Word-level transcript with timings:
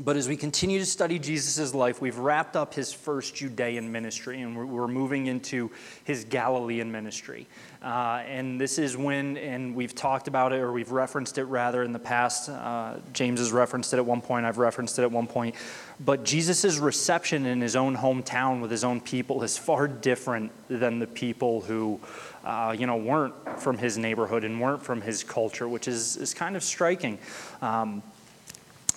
But 0.00 0.16
as 0.16 0.26
we 0.26 0.38
continue 0.38 0.78
to 0.78 0.86
study 0.86 1.18
Jesus' 1.18 1.74
life, 1.74 2.00
we've 2.00 2.16
wrapped 2.16 2.56
up 2.56 2.72
his 2.72 2.94
first 2.94 3.34
Judean 3.34 3.92
ministry 3.92 4.40
and 4.40 4.56
we're, 4.56 4.88
moving 4.88 5.26
into 5.26 5.70
his 6.04 6.24
Galilean 6.24 6.90
ministry. 6.90 7.46
Uh, 7.82 8.22
and 8.26 8.58
this 8.58 8.78
is 8.78 8.96
when, 8.96 9.36
and 9.36 9.74
we've 9.74 9.94
talked 9.94 10.28
about 10.28 10.52
it, 10.52 10.60
or 10.60 10.72
we've 10.72 10.92
referenced 10.92 11.36
it 11.36 11.44
rather 11.44 11.82
in 11.82 11.92
the 11.92 11.98
past. 11.98 12.48
Uh, 12.48 12.96
James 13.12 13.38
has 13.38 13.52
referenced 13.52 13.92
it 13.92 13.98
at 13.98 14.06
one 14.06 14.22
point, 14.22 14.46
I've 14.46 14.58
referenced 14.58 14.98
it 14.98 15.02
at 15.02 15.10
one 15.10 15.26
point. 15.26 15.54
But 16.00 16.24
Jesus' 16.24 16.78
reception 16.78 17.44
in 17.44 17.60
his 17.60 17.76
own 17.76 17.96
hometown 17.96 18.62
with 18.62 18.70
his 18.70 18.84
own 18.84 19.00
people 19.00 19.42
is 19.42 19.58
far 19.58 19.88
different 19.88 20.52
than 20.68 21.00
the 21.00 21.06
people 21.06 21.60
who, 21.60 22.00
uh, 22.44 22.74
you 22.78 22.86
know, 22.86 22.96
weren't 22.96 23.34
from 23.60 23.76
his 23.76 23.98
neighborhood 23.98 24.44
and 24.44 24.58
weren't 24.58 24.82
from 24.82 25.02
his 25.02 25.22
culture, 25.22 25.68
which 25.68 25.86
is, 25.86 26.16
is 26.16 26.32
kind 26.32 26.56
of 26.56 26.62
striking. 26.62 27.18
Um, 27.60 28.02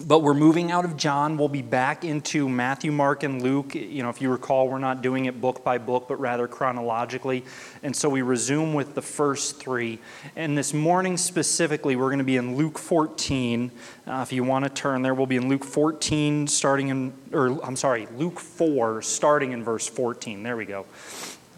but 0.02 0.20
we're 0.20 0.34
moving 0.34 0.72
out 0.72 0.84
of 0.84 0.98
John. 0.98 1.38
We'll 1.38 1.48
be 1.48 1.62
back 1.62 2.04
into 2.04 2.50
Matthew, 2.50 2.92
Mark, 2.92 3.24
and 3.24 3.42
Luke. 3.42 3.76
You 3.76 4.04
know, 4.04 4.10
if 4.10 4.22
you 4.22 4.30
recall, 4.30 4.68
we're 4.68 4.78
not 4.78 5.02
doing 5.02 5.26
it 5.26 5.40
book 5.40 5.64
by 5.64 5.78
book, 5.78 6.08
but 6.08 6.20
rather 6.20 6.48
chronologically. 6.48 7.46
And 7.82 7.96
so 7.96 8.10
we 8.10 8.22
resume 8.22 8.74
with 8.74 8.94
the 8.94 9.02
first 9.02 9.60
three. 9.60 10.00
And 10.36 10.58
this 10.58 10.74
morning 10.74 11.16
specifically, 11.16 11.96
we're 11.96 12.10
going 12.10 12.20
to 12.20 12.26
be 12.26 12.36
in 12.36 12.58
Luke 12.58 12.78
14. 12.78 13.72
Uh, 14.06 14.20
if 14.22 14.34
you 14.34 14.44
want 14.44 14.66
to 14.66 14.70
turn 14.70 15.02
there, 15.02 15.14
we'll 15.14 15.28
be 15.28 15.38
in 15.38 15.48
Luke 15.48 15.64
14, 15.64 16.48
starting 16.48 16.90
in, 16.90 17.14
or 17.32 17.64
I'm 17.64 17.78
sorry, 17.78 18.08
Luke 18.18 18.40
4, 18.40 19.02
starting 19.02 19.54
in 19.54 19.64
verse 19.64 19.88
14. 19.88 20.44
There 20.44 20.58
we 20.58 20.66
go. 20.66 20.86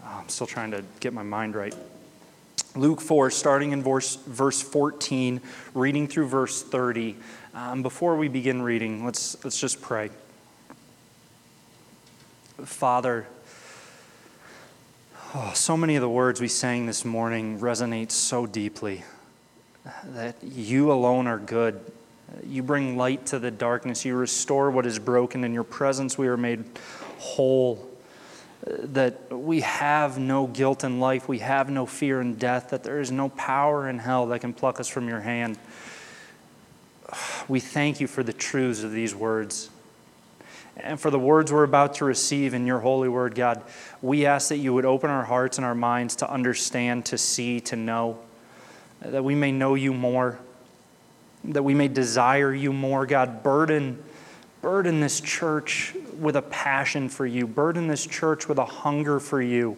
Oh, 0.04 0.18
I'm 0.20 0.28
still 0.28 0.46
trying 0.46 0.70
to 0.70 0.84
get 1.00 1.12
my 1.12 1.24
mind 1.24 1.56
right. 1.56 1.74
Luke 2.76 3.00
4, 3.00 3.30
starting 3.30 3.72
in 3.72 3.82
verse, 3.82 4.14
verse 4.14 4.62
14, 4.62 5.40
reading 5.74 6.06
through 6.06 6.28
verse 6.28 6.62
30. 6.62 7.16
Um, 7.58 7.82
before 7.82 8.14
we 8.14 8.28
begin 8.28 8.62
reading, 8.62 9.04
let's, 9.04 9.42
let's 9.42 9.58
just 9.58 9.82
pray. 9.82 10.10
Father, 12.62 13.26
oh, 15.34 15.50
so 15.56 15.76
many 15.76 15.96
of 15.96 16.00
the 16.00 16.08
words 16.08 16.40
we 16.40 16.46
sang 16.46 16.86
this 16.86 17.04
morning 17.04 17.58
resonate 17.58 18.12
so 18.12 18.46
deeply 18.46 19.02
that 20.04 20.36
you 20.40 20.92
alone 20.92 21.26
are 21.26 21.38
good. 21.38 21.80
You 22.46 22.62
bring 22.62 22.96
light 22.96 23.26
to 23.26 23.40
the 23.40 23.50
darkness. 23.50 24.04
You 24.04 24.14
restore 24.14 24.70
what 24.70 24.86
is 24.86 25.00
broken. 25.00 25.42
In 25.42 25.52
your 25.52 25.64
presence, 25.64 26.16
we 26.16 26.28
are 26.28 26.36
made 26.36 26.64
whole. 27.18 27.90
That 28.68 29.36
we 29.36 29.62
have 29.62 30.16
no 30.16 30.46
guilt 30.46 30.84
in 30.84 31.00
life, 31.00 31.26
we 31.26 31.40
have 31.40 31.70
no 31.70 31.86
fear 31.86 32.20
in 32.20 32.36
death, 32.36 32.70
that 32.70 32.84
there 32.84 33.00
is 33.00 33.10
no 33.10 33.30
power 33.30 33.88
in 33.88 33.98
hell 33.98 34.26
that 34.26 34.42
can 34.42 34.52
pluck 34.52 34.78
us 34.78 34.86
from 34.86 35.08
your 35.08 35.20
hand 35.20 35.58
we 37.48 37.60
thank 37.60 38.00
you 38.00 38.06
for 38.06 38.22
the 38.22 38.32
truths 38.32 38.82
of 38.82 38.92
these 38.92 39.14
words. 39.14 39.70
And 40.76 41.00
for 41.00 41.10
the 41.10 41.18
words 41.18 41.52
we're 41.52 41.64
about 41.64 41.94
to 41.94 42.04
receive 42.04 42.54
in 42.54 42.66
your 42.66 42.78
holy 42.78 43.08
word, 43.08 43.34
God, 43.34 43.62
we 44.00 44.26
ask 44.26 44.50
that 44.50 44.58
you 44.58 44.72
would 44.74 44.84
open 44.84 45.10
our 45.10 45.24
hearts 45.24 45.58
and 45.58 45.64
our 45.64 45.74
minds 45.74 46.16
to 46.16 46.30
understand, 46.30 47.06
to 47.06 47.18
see, 47.18 47.60
to 47.62 47.76
know, 47.76 48.18
that 49.00 49.24
we 49.24 49.34
may 49.34 49.50
know 49.50 49.74
you 49.74 49.92
more, 49.92 50.38
that 51.44 51.64
we 51.64 51.74
may 51.74 51.88
desire 51.88 52.54
you 52.54 52.72
more. 52.72 53.06
God, 53.06 53.42
burden, 53.42 54.02
burden 54.62 55.00
this 55.00 55.20
church 55.20 55.94
with 56.18 56.36
a 56.36 56.42
passion 56.42 57.08
for 57.08 57.26
you, 57.26 57.46
burden 57.46 57.88
this 57.88 58.06
church 58.06 58.48
with 58.48 58.58
a 58.58 58.64
hunger 58.64 59.18
for 59.18 59.42
you. 59.42 59.76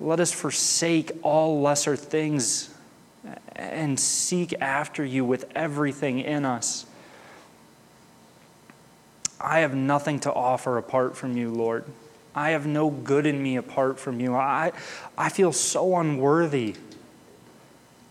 Let 0.00 0.20
us 0.20 0.32
forsake 0.32 1.12
all 1.22 1.62
lesser 1.62 1.96
things 1.96 2.74
and 3.56 3.98
seek 3.98 4.54
after 4.60 5.04
you 5.04 5.24
with 5.24 5.50
everything 5.54 6.20
in 6.20 6.44
us. 6.44 6.86
I 9.40 9.60
have 9.60 9.74
nothing 9.74 10.20
to 10.20 10.32
offer 10.32 10.78
apart 10.78 11.16
from 11.16 11.36
you, 11.36 11.50
Lord. 11.50 11.84
I 12.34 12.50
have 12.50 12.66
no 12.66 12.90
good 12.90 13.26
in 13.26 13.42
me 13.42 13.56
apart 13.56 13.98
from 13.98 14.20
you. 14.20 14.34
I, 14.34 14.72
I 15.16 15.28
feel 15.28 15.52
so 15.52 15.96
unworthy 15.96 16.76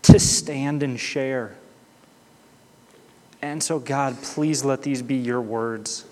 to 0.02 0.18
stand 0.18 0.82
and 0.82 0.98
share. 0.98 1.56
And 3.40 3.62
so, 3.62 3.78
God, 3.78 4.20
please 4.22 4.64
let 4.64 4.82
these 4.82 5.02
be 5.02 5.16
your 5.16 5.40
words. 5.40 6.04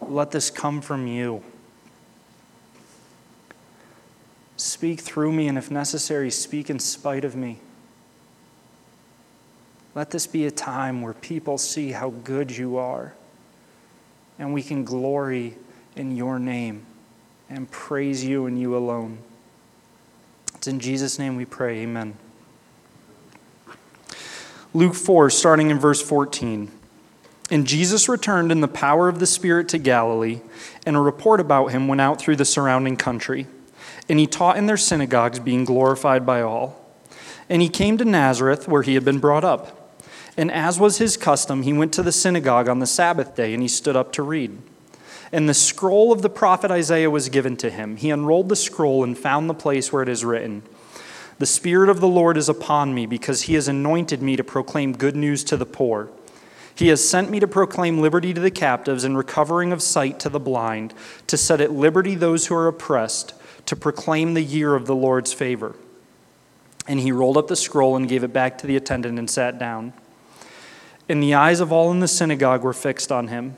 Let 0.00 0.30
this 0.30 0.50
come 0.50 0.80
from 0.80 1.06
you. 1.06 1.42
Speak 4.56 5.00
through 5.00 5.32
me, 5.32 5.48
and 5.48 5.58
if 5.58 5.70
necessary, 5.70 6.30
speak 6.30 6.70
in 6.70 6.78
spite 6.78 7.24
of 7.24 7.36
me. 7.36 7.58
Let 9.94 10.10
this 10.10 10.26
be 10.26 10.46
a 10.46 10.50
time 10.50 11.02
where 11.02 11.14
people 11.14 11.58
see 11.58 11.92
how 11.92 12.10
good 12.10 12.56
you 12.56 12.76
are 12.76 13.14
and 14.38 14.54
we 14.54 14.62
can 14.62 14.84
glory 14.84 15.56
in 15.96 16.16
your 16.16 16.38
name 16.38 16.84
and 17.50 17.70
praise 17.70 18.24
you 18.24 18.46
and 18.46 18.60
you 18.60 18.76
alone. 18.76 19.18
It's 20.54 20.66
in 20.66 20.80
Jesus' 20.80 21.18
name 21.18 21.36
we 21.36 21.44
pray. 21.44 21.78
Amen. 21.80 22.14
Luke 24.74 24.94
4, 24.94 25.30
starting 25.30 25.70
in 25.70 25.78
verse 25.78 26.02
14. 26.02 26.70
And 27.50 27.66
Jesus 27.66 28.08
returned 28.08 28.52
in 28.52 28.60
the 28.60 28.68
power 28.68 29.08
of 29.08 29.18
the 29.18 29.26
Spirit 29.26 29.68
to 29.70 29.78
Galilee, 29.78 30.40
and 30.84 30.94
a 30.94 31.00
report 31.00 31.40
about 31.40 31.68
him 31.68 31.88
went 31.88 32.00
out 32.00 32.20
through 32.20 32.36
the 32.36 32.44
surrounding 32.44 32.96
country. 32.96 33.46
And 34.08 34.18
he 34.18 34.26
taught 34.26 34.58
in 34.58 34.66
their 34.66 34.76
synagogues, 34.76 35.38
being 35.38 35.64
glorified 35.64 36.26
by 36.26 36.42
all. 36.42 36.84
And 37.48 37.62
he 37.62 37.68
came 37.68 37.96
to 37.98 38.04
Nazareth, 38.04 38.68
where 38.68 38.82
he 38.82 38.94
had 38.94 39.04
been 39.04 39.18
brought 39.18 39.44
up. 39.44 39.77
And 40.38 40.52
as 40.52 40.78
was 40.78 40.98
his 40.98 41.16
custom, 41.16 41.62
he 41.62 41.72
went 41.72 41.92
to 41.94 42.02
the 42.04 42.12
synagogue 42.12 42.68
on 42.68 42.78
the 42.78 42.86
Sabbath 42.86 43.34
day 43.34 43.52
and 43.52 43.60
he 43.60 43.68
stood 43.68 43.96
up 43.96 44.12
to 44.12 44.22
read. 44.22 44.56
And 45.32 45.48
the 45.48 45.52
scroll 45.52 46.12
of 46.12 46.22
the 46.22 46.30
prophet 46.30 46.70
Isaiah 46.70 47.10
was 47.10 47.28
given 47.28 47.56
to 47.56 47.70
him. 47.70 47.96
He 47.96 48.10
unrolled 48.10 48.48
the 48.48 48.56
scroll 48.56 49.02
and 49.02 49.18
found 49.18 49.50
the 49.50 49.54
place 49.54 49.92
where 49.92 50.02
it 50.02 50.08
is 50.08 50.24
written 50.24 50.62
The 51.40 51.44
Spirit 51.44 51.90
of 51.90 51.98
the 51.98 52.08
Lord 52.08 52.36
is 52.36 52.48
upon 52.48 52.94
me, 52.94 53.04
because 53.04 53.42
he 53.42 53.54
has 53.54 53.66
anointed 53.66 54.22
me 54.22 54.36
to 54.36 54.44
proclaim 54.44 54.96
good 54.96 55.16
news 55.16 55.42
to 55.44 55.56
the 55.56 55.66
poor. 55.66 56.08
He 56.72 56.86
has 56.86 57.06
sent 57.06 57.30
me 57.30 57.40
to 57.40 57.48
proclaim 57.48 58.00
liberty 58.00 58.32
to 58.32 58.40
the 58.40 58.52
captives 58.52 59.02
and 59.02 59.18
recovering 59.18 59.72
of 59.72 59.82
sight 59.82 60.20
to 60.20 60.28
the 60.28 60.38
blind, 60.38 60.94
to 61.26 61.36
set 61.36 61.60
at 61.60 61.72
liberty 61.72 62.14
those 62.14 62.46
who 62.46 62.54
are 62.54 62.68
oppressed, 62.68 63.34
to 63.66 63.74
proclaim 63.74 64.34
the 64.34 64.42
year 64.42 64.76
of 64.76 64.86
the 64.86 64.94
Lord's 64.94 65.32
favor. 65.32 65.74
And 66.86 67.00
he 67.00 67.10
rolled 67.10 67.36
up 67.36 67.48
the 67.48 67.56
scroll 67.56 67.96
and 67.96 68.08
gave 68.08 68.22
it 68.22 68.32
back 68.32 68.56
to 68.58 68.68
the 68.68 68.76
attendant 68.76 69.18
and 69.18 69.28
sat 69.28 69.58
down. 69.58 69.92
And 71.08 71.22
the 71.22 71.34
eyes 71.34 71.60
of 71.60 71.72
all 71.72 71.90
in 71.90 72.00
the 72.00 72.08
synagogue 72.08 72.62
were 72.62 72.72
fixed 72.72 73.10
on 73.10 73.28
him. 73.28 73.56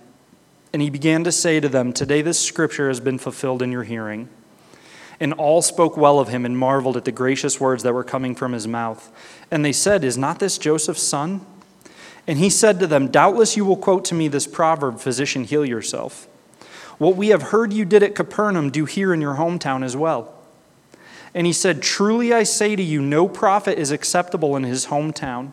And 0.72 0.80
he 0.80 0.90
began 0.90 1.24
to 1.24 1.32
say 1.32 1.58
to 1.58 1.68
them, 1.68 1.92
Today 1.92 2.22
this 2.22 2.38
scripture 2.38 2.88
has 2.88 3.00
been 3.00 3.18
fulfilled 3.18 3.62
in 3.62 3.72
your 3.72 3.82
hearing. 3.82 4.28
And 5.18 5.32
all 5.34 5.60
spoke 5.60 5.96
well 5.96 6.18
of 6.18 6.28
him 6.28 6.46
and 6.46 6.56
marveled 6.56 6.96
at 6.96 7.04
the 7.04 7.12
gracious 7.12 7.60
words 7.60 7.82
that 7.82 7.92
were 7.92 8.04
coming 8.04 8.34
from 8.34 8.52
his 8.52 8.66
mouth. 8.66 9.10
And 9.50 9.64
they 9.64 9.72
said, 9.72 10.04
Is 10.04 10.16
not 10.16 10.38
this 10.38 10.58
Joseph's 10.58 11.02
son? 11.02 11.44
And 12.26 12.38
he 12.38 12.48
said 12.48 12.78
to 12.80 12.86
them, 12.86 13.08
Doubtless 13.08 13.56
you 13.56 13.64
will 13.64 13.76
quote 13.76 14.04
to 14.06 14.14
me 14.14 14.28
this 14.28 14.46
proverb, 14.46 15.00
Physician, 15.00 15.44
heal 15.44 15.66
yourself. 15.66 16.28
What 16.98 17.16
we 17.16 17.28
have 17.28 17.42
heard 17.42 17.72
you 17.72 17.84
did 17.84 18.02
at 18.02 18.14
Capernaum, 18.14 18.70
do 18.70 18.84
here 18.84 19.12
in 19.12 19.20
your 19.20 19.34
hometown 19.34 19.82
as 19.82 19.96
well. 19.96 20.34
And 21.34 21.46
he 21.46 21.52
said, 21.52 21.82
Truly 21.82 22.32
I 22.32 22.42
say 22.42 22.76
to 22.76 22.82
you, 22.82 23.00
no 23.02 23.28
prophet 23.28 23.78
is 23.78 23.90
acceptable 23.90 24.56
in 24.56 24.62
his 24.62 24.86
hometown. 24.86 25.52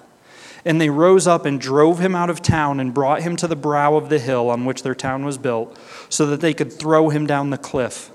And 0.63 0.79
they 0.79 0.89
rose 0.89 1.25
up 1.27 1.45
and 1.45 1.59
drove 1.59 1.99
him 1.99 2.15
out 2.15 2.29
of 2.29 2.41
town 2.41 2.79
and 2.79 2.93
brought 2.93 3.21
him 3.21 3.35
to 3.37 3.47
the 3.47 3.55
brow 3.55 3.95
of 3.95 4.09
the 4.09 4.19
hill 4.19 4.49
on 4.49 4.65
which 4.65 4.83
their 4.83 4.95
town 4.95 5.25
was 5.25 5.37
built, 5.37 5.77
so 6.09 6.25
that 6.27 6.41
they 6.41 6.53
could 6.53 6.71
throw 6.71 7.09
him 7.09 7.25
down 7.25 7.49
the 7.49 7.57
cliff. 7.57 8.11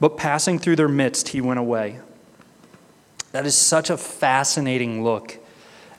But 0.00 0.16
passing 0.16 0.58
through 0.58 0.76
their 0.76 0.88
midst, 0.88 1.28
he 1.28 1.40
went 1.40 1.60
away. 1.60 2.00
That 3.32 3.46
is 3.46 3.56
such 3.56 3.90
a 3.90 3.96
fascinating 3.96 5.04
look 5.04 5.38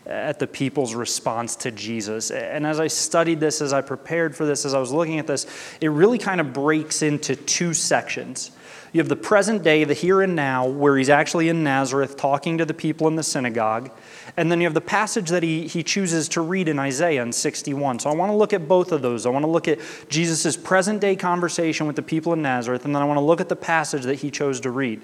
at 0.05 0.37
the 0.37 0.47
people's 0.47 0.93
response 0.93 1.55
to 1.55 1.71
Jesus. 1.71 2.29
And 2.29 2.67
as 2.67 2.79
I 2.79 2.87
studied 2.87 3.39
this, 3.39 3.61
as 3.61 3.73
I 3.73 3.81
prepared 3.81 4.35
for 4.35 4.45
this, 4.45 4.65
as 4.65 4.73
I 4.73 4.79
was 4.79 4.91
looking 4.91 5.17
at 5.17 5.27
this, 5.27 5.47
it 5.81 5.87
really 5.87 6.19
kind 6.19 6.39
of 6.39 6.53
breaks 6.53 7.01
into 7.01 7.35
two 7.35 7.73
sections. 7.73 8.51
You 8.93 9.01
have 9.01 9.09
the 9.09 9.15
present 9.15 9.63
day, 9.63 9.83
the 9.83 9.93
here 9.93 10.21
and 10.21 10.35
now, 10.35 10.67
where 10.67 10.95
he's 10.95 11.09
actually 11.09 11.49
in 11.49 11.63
Nazareth 11.63 12.15
talking 12.15 12.59
to 12.59 12.65
the 12.65 12.73
people 12.73 13.07
in 13.07 13.15
the 13.15 13.23
synagogue. 13.23 13.89
And 14.37 14.51
then 14.51 14.59
you 14.59 14.67
have 14.67 14.73
the 14.73 14.81
passage 14.81 15.29
that 15.29 15.43
he, 15.43 15.67
he 15.67 15.81
chooses 15.81 16.27
to 16.29 16.41
read 16.41 16.67
in 16.67 16.77
Isaiah 16.77 17.21
in 17.21 17.31
61. 17.31 17.99
So 17.99 18.09
I 18.09 18.13
want 18.13 18.31
to 18.31 18.35
look 18.35 18.51
at 18.51 18.67
both 18.67 18.91
of 18.91 19.01
those. 19.01 19.25
I 19.25 19.29
want 19.29 19.43
to 19.43 19.51
look 19.51 19.67
at 19.67 19.79
Jesus' 20.09 20.57
present 20.57 20.99
day 20.99 21.15
conversation 21.15 21.87
with 21.87 21.95
the 21.95 22.01
people 22.01 22.33
in 22.33 22.41
Nazareth, 22.41 22.83
and 22.83 22.93
then 22.93 23.01
I 23.01 23.05
want 23.05 23.17
to 23.17 23.23
look 23.23 23.39
at 23.39 23.47
the 23.47 23.55
passage 23.55 24.03
that 24.03 24.15
he 24.15 24.29
chose 24.29 24.59
to 24.61 24.71
read. 24.71 25.01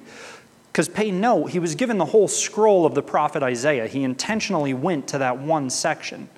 Because 0.71 0.89
pay 0.89 1.11
note, 1.11 1.47
he 1.47 1.59
was 1.59 1.75
given 1.75 1.97
the 1.97 2.05
whole 2.05 2.27
scroll 2.27 2.85
of 2.85 2.93
the 2.93 3.01
prophet 3.01 3.43
Isaiah. 3.43 3.87
He 3.87 4.03
intentionally 4.03 4.73
went 4.73 5.07
to 5.09 5.17
that 5.17 5.37
one 5.37 5.69
section. 5.69 6.29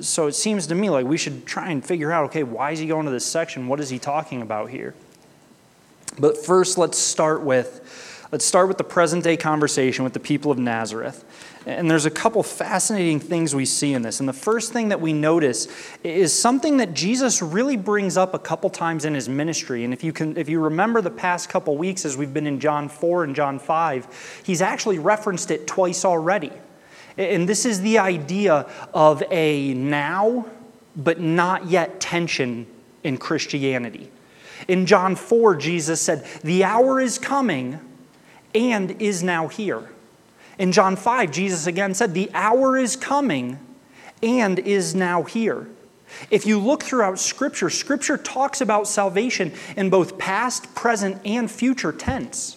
So 0.00 0.26
it 0.26 0.34
seems 0.34 0.66
to 0.68 0.74
me 0.74 0.90
like 0.90 1.06
we 1.06 1.16
should 1.16 1.46
try 1.46 1.70
and 1.70 1.84
figure 1.84 2.12
out 2.12 2.26
okay, 2.26 2.42
why 2.42 2.72
is 2.72 2.78
he 2.78 2.86
going 2.86 3.06
to 3.06 3.12
this 3.12 3.24
section? 3.24 3.66
What 3.68 3.80
is 3.80 3.88
he 3.88 3.98
talking 3.98 4.42
about 4.42 4.70
here? 4.70 4.94
But 6.18 6.36
first, 6.36 6.78
let's 6.78 6.98
start 6.98 7.42
with 7.42 8.15
let's 8.32 8.44
start 8.44 8.68
with 8.68 8.78
the 8.78 8.84
present 8.84 9.24
day 9.24 9.36
conversation 9.36 10.04
with 10.04 10.12
the 10.12 10.20
people 10.20 10.50
of 10.50 10.58
Nazareth. 10.58 11.24
And 11.66 11.90
there's 11.90 12.06
a 12.06 12.10
couple 12.10 12.42
fascinating 12.42 13.18
things 13.18 13.54
we 13.54 13.64
see 13.64 13.92
in 13.92 14.02
this. 14.02 14.20
And 14.20 14.28
the 14.28 14.32
first 14.32 14.72
thing 14.72 14.88
that 14.90 15.00
we 15.00 15.12
notice 15.12 15.68
is 16.04 16.32
something 16.32 16.76
that 16.76 16.94
Jesus 16.94 17.42
really 17.42 17.76
brings 17.76 18.16
up 18.16 18.34
a 18.34 18.38
couple 18.38 18.70
times 18.70 19.04
in 19.04 19.14
his 19.14 19.28
ministry. 19.28 19.84
And 19.84 19.92
if 19.92 20.04
you 20.04 20.12
can 20.12 20.36
if 20.36 20.48
you 20.48 20.60
remember 20.60 21.00
the 21.00 21.10
past 21.10 21.48
couple 21.48 21.76
weeks 21.76 22.04
as 22.04 22.16
we've 22.16 22.32
been 22.32 22.46
in 22.46 22.60
John 22.60 22.88
4 22.88 23.24
and 23.24 23.34
John 23.34 23.58
5, 23.58 24.42
he's 24.44 24.62
actually 24.62 24.98
referenced 24.98 25.50
it 25.50 25.66
twice 25.66 26.04
already. 26.04 26.52
And 27.18 27.48
this 27.48 27.64
is 27.64 27.80
the 27.80 27.98
idea 27.98 28.66
of 28.92 29.22
a 29.30 29.74
now 29.74 30.46
but 30.94 31.20
not 31.20 31.66
yet 31.66 32.00
tension 32.00 32.66
in 33.02 33.18
Christianity. 33.18 34.10
In 34.68 34.86
John 34.86 35.16
4, 35.16 35.56
Jesus 35.56 36.00
said, 36.00 36.26
"The 36.42 36.64
hour 36.64 37.00
is 37.00 37.18
coming 37.18 37.80
and 38.56 39.00
is 39.00 39.22
now 39.22 39.48
here." 39.48 39.84
In 40.58 40.72
John 40.72 40.96
5, 40.96 41.30
Jesus 41.30 41.66
again 41.66 41.94
said, 41.94 42.14
The 42.14 42.30
hour 42.32 42.76
is 42.76 42.96
coming 42.96 43.58
and 44.22 44.58
is 44.58 44.94
now 44.94 45.22
here. 45.22 45.68
If 46.30 46.46
you 46.46 46.58
look 46.58 46.82
throughout 46.82 47.18
Scripture, 47.18 47.68
Scripture 47.68 48.16
talks 48.16 48.60
about 48.60 48.88
salvation 48.88 49.52
in 49.76 49.90
both 49.90 50.16
past, 50.18 50.74
present, 50.74 51.20
and 51.24 51.50
future 51.50 51.92
tense. 51.92 52.56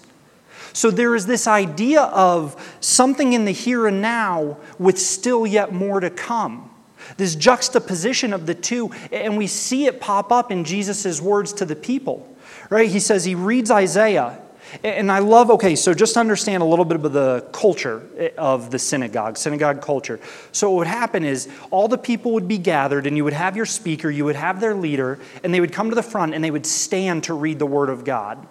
So 0.71 0.91
there 0.91 1.15
is 1.15 1.25
this 1.25 1.47
idea 1.47 2.03
of 2.03 2.77
something 2.79 3.33
in 3.33 3.45
the 3.45 3.51
here 3.51 3.87
and 3.87 4.01
now 4.01 4.57
with 4.77 4.99
still 4.99 5.45
yet 5.45 5.73
more 5.73 5.99
to 5.99 6.09
come. 6.09 6.69
This 7.17 7.35
juxtaposition 7.35 8.33
of 8.33 8.45
the 8.45 8.53
two, 8.53 8.91
and 9.11 9.35
we 9.35 9.47
see 9.47 9.87
it 9.87 9.99
pop 9.99 10.31
up 10.31 10.51
in 10.51 10.63
Jesus' 10.63 11.19
words 11.19 11.51
to 11.53 11.65
the 11.65 11.75
people. 11.75 12.33
Right? 12.69 12.89
He 12.89 12.99
says, 12.99 13.25
he 13.25 13.35
reads 13.35 13.71
Isaiah, 13.71 14.39
and 14.83 15.11
I 15.11 15.19
love, 15.19 15.49
okay, 15.51 15.75
so 15.75 15.93
just 15.93 16.17
understand 16.17 16.61
a 16.61 16.65
little 16.65 16.85
bit 16.85 17.03
of 17.03 17.13
the 17.13 17.47
culture 17.51 18.07
eh, 18.17 18.29
of 18.37 18.71
the 18.71 18.79
synagogue, 18.79 19.37
synagogue 19.37 19.81
culture. 19.81 20.19
So, 20.51 20.69
what 20.69 20.79
would 20.79 20.87
happen 20.87 21.23
is 21.23 21.49
all 21.71 21.87
the 21.87 21.97
people 21.97 22.33
would 22.33 22.47
be 22.47 22.57
gathered, 22.57 23.07
and 23.07 23.17
you 23.17 23.23
would 23.23 23.33
have 23.33 23.55
your 23.55 23.65
speaker, 23.65 24.09
you 24.09 24.25
would 24.25 24.35
have 24.35 24.59
their 24.59 24.75
leader, 24.75 25.19
and 25.43 25.53
they 25.53 25.59
would 25.59 25.73
come 25.73 25.89
to 25.89 25.95
the 25.95 26.03
front 26.03 26.33
and 26.33 26.43
they 26.43 26.51
would 26.51 26.65
stand 26.65 27.23
to 27.25 27.33
read 27.33 27.59
the 27.59 27.65
Word 27.65 27.89
of 27.89 28.03
God. 28.03 28.45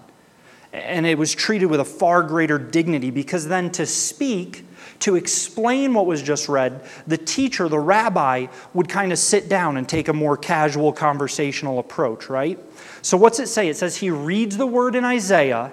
And 0.72 1.06
it 1.06 1.16
was 1.16 1.34
treated 1.34 1.66
with 1.66 1.80
a 1.80 1.84
far 1.84 2.22
greater 2.22 2.58
dignity 2.58 3.10
because 3.10 3.48
then 3.48 3.70
to 3.72 3.86
speak, 3.86 4.64
to 5.00 5.16
explain 5.16 5.94
what 5.94 6.04
was 6.04 6.20
just 6.20 6.48
read, 6.48 6.84
the 7.06 7.16
teacher, 7.16 7.68
the 7.68 7.78
rabbi, 7.78 8.48
would 8.74 8.88
kind 8.88 9.12
of 9.12 9.18
sit 9.18 9.48
down 9.48 9.76
and 9.76 9.88
take 9.88 10.08
a 10.08 10.12
more 10.12 10.36
casual 10.36 10.92
conversational 10.92 11.78
approach, 11.78 12.28
right? 12.28 12.58
So, 13.02 13.16
what's 13.16 13.38
it 13.38 13.46
say? 13.46 13.68
It 13.68 13.76
says 13.76 13.96
he 13.96 14.10
reads 14.10 14.56
the 14.56 14.66
word 14.66 14.94
in 14.94 15.04
Isaiah 15.04 15.72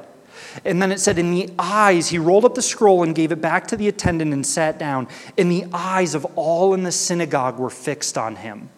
and 0.64 0.82
then 0.82 0.92
it 0.92 1.00
said, 1.00 1.18
In 1.18 1.32
the 1.32 1.50
eyes, 1.60 2.10
he 2.10 2.18
rolled 2.18 2.46
up 2.46 2.56
the 2.56 2.62
scroll 2.62 3.04
and 3.04 3.16
gave 3.16 3.32
it 3.32 3.42
back 3.42 3.68
to 3.68 3.78
the 3.78 3.88
attendant 3.88 4.34
and 4.34 4.46
sat 4.46 4.80
down. 4.80 5.08
And 5.38 5.52
the 5.52 5.66
eyes 5.74 6.16
of 6.16 6.26
all 6.36 6.74
in 6.74 6.84
the 6.84 6.92
synagogue 6.92 7.60
were 7.60 7.70
fixed 7.70 8.18
on 8.18 8.38
him. 8.38 8.70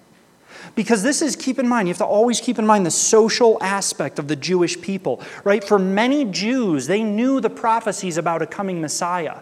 Because 0.75 1.01
this 1.01 1.21
is, 1.21 1.35
keep 1.35 1.59
in 1.59 1.67
mind, 1.67 1.87
you 1.87 1.93
have 1.93 1.99
to 1.99 2.05
always 2.05 2.39
keep 2.39 2.59
in 2.59 2.65
mind 2.65 2.85
the 2.85 2.91
social 2.91 3.57
aspect 3.61 4.19
of 4.19 4.27
the 4.27 4.35
Jewish 4.35 4.79
people, 4.79 5.21
right? 5.43 5.63
For 5.63 5.79
many 5.79 6.25
Jews, 6.25 6.87
they 6.87 7.03
knew 7.03 7.39
the 7.39 7.49
prophecies 7.49 8.17
about 8.17 8.41
a 8.41 8.47
coming 8.47 8.81
Messiah. 8.81 9.37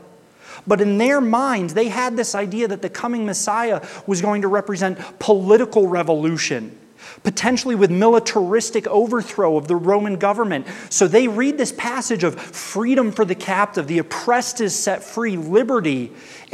But 0.68 0.82
in 0.82 0.98
their 0.98 1.20
minds, 1.20 1.74
they 1.74 1.90
had 1.90 2.16
this 2.16 2.36
idea 2.36 2.68
that 2.68 2.82
the 2.82 2.90
coming 2.90 3.26
Messiah 3.26 3.86
was 4.08 4.22
going 4.22 4.44
to 4.44 4.48
represent 4.48 4.98
political 5.20 5.88
revolution 5.88 6.78
potentially 7.26 7.76
with 7.76 7.92
militaristic 7.92 8.88
overthrow 8.88 9.58
of 9.58 9.68
the 9.68 9.76
Roman 9.76 10.16
government. 10.16 10.68
So 10.90 11.08
they 11.08 11.28
read 11.28 11.58
this 11.58 11.74
passage 11.74 12.24
of 12.24 12.40
freedom 12.40 13.12
for 13.12 13.26
the 13.26 13.36
captive, 13.36 13.88
the 13.88 13.98
oppressed 13.98 14.62
is 14.62 14.78
set 14.78 15.04
free, 15.04 15.36
liberty. 15.36 16.14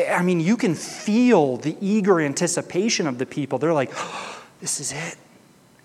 I 0.09 0.23
mean, 0.23 0.39
you 0.39 0.57
can 0.57 0.73
feel 0.73 1.57
the 1.57 1.77
eager 1.81 2.19
anticipation 2.19 3.05
of 3.05 3.19
the 3.19 3.25
people. 3.25 3.59
They're 3.59 3.73
like, 3.73 3.91
this 4.61 4.79
is 4.79 4.91
it. 4.93 5.17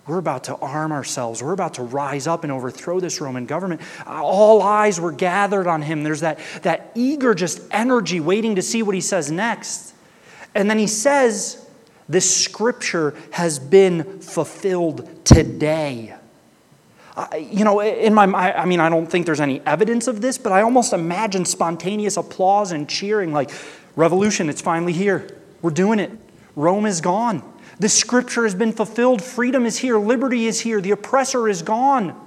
We're 0.07 0.19
about 0.19 0.45
to 0.45 0.57
arm 0.57 0.93
ourselves. 0.93 1.43
We're 1.43 1.53
about 1.53 1.75
to 1.75 1.83
rise 1.83 2.29
up 2.29 2.45
and 2.45 2.53
overthrow 2.53 3.01
this 3.01 3.21
Roman 3.21 3.45
government. 3.45 3.81
All 4.07 4.63
eyes 4.63 5.01
were 5.01 5.11
gathered 5.11 5.67
on 5.67 5.83
him. 5.83 6.05
There's 6.05 6.21
that, 6.21 6.39
that 6.63 6.93
eager 6.95 7.35
just 7.35 7.61
energy 7.73 8.21
waiting 8.21 8.55
to 8.55 8.63
see 8.63 8.85
what 8.85 8.95
he 8.95 9.01
says 9.01 9.33
next. 9.33 9.95
And 10.55 10.71
then 10.71 10.79
he 10.79 10.87
says, 10.87 11.66
this 12.09 12.45
scripture 12.45 13.15
has 13.31 13.59
been 13.59 14.21
fulfilled 14.21 15.25
today. 15.25 16.15
you 17.39 17.65
know, 17.65 17.81
in 17.81 18.15
my 18.15 18.25
I 18.25 18.65
mean, 18.67 18.81
I 18.81 18.89
don't 18.89 19.07
think 19.07 19.27
there's 19.27 19.41
any 19.41 19.61
evidence 19.67 20.07
of 20.07 20.21
this, 20.21 20.39
but 20.39 20.53
I 20.53 20.63
almost 20.63 20.93
imagine 20.93 21.45
spontaneous 21.45 22.17
applause 22.17 22.73
and 22.73 22.89
cheering 22.89 23.33
like, 23.33 23.51
revolution, 23.97 24.49
it's 24.49 24.61
finally 24.61 24.93
here. 24.93 25.27
We're 25.63 25.71
doing 25.71 25.99
it. 25.99 26.11
Rome 26.55 26.87
is 26.87 27.01
gone. 27.01 27.43
The 27.79 27.89
scripture 27.89 28.45
has 28.45 28.55
been 28.55 28.73
fulfilled. 28.73 29.23
Freedom 29.23 29.67
is 29.67 29.79
here. 29.79 29.99
Liberty 29.99 30.47
is 30.47 30.61
here. 30.61 30.81
The 30.81 30.93
oppressor 30.93 31.49
is 31.49 31.63
gone. 31.63 32.19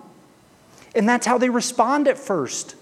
And 0.93 1.07
that's 1.07 1.25
how 1.25 1.37
they 1.37 1.49
respond 1.49 2.07
at 2.07 2.17
first. 2.17 2.75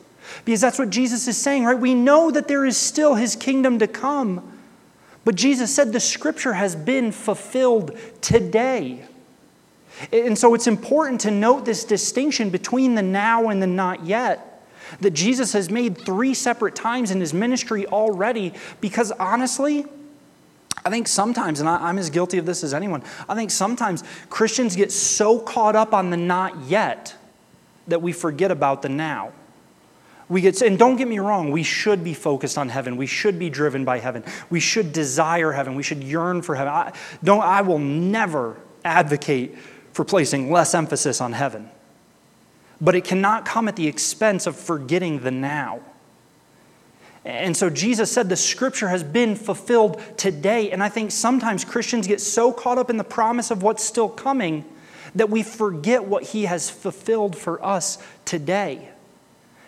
Because 0.43 0.61
that's 0.61 0.79
what 0.79 0.89
Jesus 0.89 1.27
is 1.27 1.37
saying, 1.37 1.65
right? 1.65 1.77
We 1.77 1.93
know 1.93 2.31
that 2.31 2.47
there 2.47 2.65
is 2.65 2.75
still 2.77 3.15
his 3.15 3.35
kingdom 3.35 3.79
to 3.79 3.87
come. 3.87 4.56
But 5.27 5.35
Jesus 5.35 5.75
said 5.75 5.91
the 5.91 5.99
scripture 5.99 6.53
has 6.53 6.73
been 6.73 7.11
fulfilled 7.11 7.97
today. 8.21 9.03
And 10.13 10.37
so 10.37 10.53
it's 10.53 10.67
important 10.67 11.19
to 11.19 11.31
note 11.31 11.65
this 11.65 11.83
distinction 11.83 12.49
between 12.49 12.95
the 12.95 13.01
now 13.01 13.49
and 13.49 13.61
the 13.61 13.67
not 13.67 14.05
yet 14.05 14.63
that 15.01 15.11
Jesus 15.11 15.51
has 15.51 15.69
made 15.69 15.97
three 15.97 16.33
separate 16.33 16.75
times 16.75 17.11
in 17.11 17.19
his 17.19 17.33
ministry 17.33 17.85
already 17.87 18.53
because 18.79 19.11
honestly, 19.11 19.85
I 20.85 20.89
think 20.89 21.09
sometimes, 21.09 21.59
and 21.59 21.67
I'm 21.67 21.97
as 21.97 22.09
guilty 22.09 22.37
of 22.37 22.45
this 22.45 22.63
as 22.63 22.73
anyone, 22.73 23.03
I 23.27 23.35
think 23.35 23.51
sometimes 23.51 24.05
Christians 24.29 24.77
get 24.77 24.93
so 24.93 25.39
caught 25.39 25.75
up 25.75 25.93
on 25.93 26.09
the 26.09 26.15
not 26.15 26.57
yet 26.67 27.13
that 27.89 28.01
we 28.01 28.13
forget 28.13 28.49
about 28.49 28.81
the 28.81 28.87
now. 28.87 29.33
We 30.29 30.41
get, 30.41 30.61
and 30.61 30.77
don't 30.77 30.97
get 30.97 31.07
me 31.07 31.19
wrong, 31.19 31.51
we 31.51 31.63
should 31.63 32.03
be 32.03 32.13
focused 32.13 32.57
on 32.57 32.69
heaven. 32.69 32.97
We 32.97 33.07
should 33.07 33.39
be 33.39 33.49
driven 33.49 33.85
by 33.85 33.99
heaven. 33.99 34.23
We 34.49 34.59
should 34.59 34.91
desire 34.91 35.53
heaven. 35.53 35.75
We 35.75 35.83
should 35.83 36.03
yearn 36.03 36.41
for 36.41 36.55
heaven. 36.55 36.73
I, 36.73 36.93
don't, 37.23 37.41
I 37.41 37.61
will 37.61 37.79
never 37.79 38.57
advocate 38.83 39.57
for 39.93 40.03
placing 40.03 40.51
less 40.51 40.73
emphasis 40.73 41.21
on 41.21 41.31
heaven. 41.33 41.69
But 42.81 42.93
it 42.95 43.05
cannot 43.05 43.45
come 43.45 43.67
at 43.67 43.75
the 43.75 43.87
expense 43.87 44.47
of 44.47 44.55
forgetting 44.55 45.21
the 45.21 45.31
now. 45.31 45.79
And 47.23 47.57
so 47.57 47.69
Jesus 47.69 48.11
said 48.11 48.29
the 48.29 48.35
scripture 48.35 48.89
has 48.89 49.03
been 49.03 49.35
fulfilled 49.35 50.01
today. 50.17 50.71
And 50.71 50.83
I 50.83 50.89
think 50.89 51.11
sometimes 51.11 51.65
Christians 51.65 52.05
get 52.05 52.21
so 52.21 52.51
caught 52.51 52.77
up 52.77 52.89
in 52.89 52.97
the 52.97 53.03
promise 53.03 53.49
of 53.49 53.63
what's 53.63 53.83
still 53.83 54.09
coming 54.09 54.65
that 55.15 55.29
we 55.29 55.41
forget 55.41 56.05
what 56.05 56.23
he 56.23 56.45
has 56.45 56.69
fulfilled 56.69 57.35
for 57.35 57.63
us 57.65 57.97
today. 58.23 58.89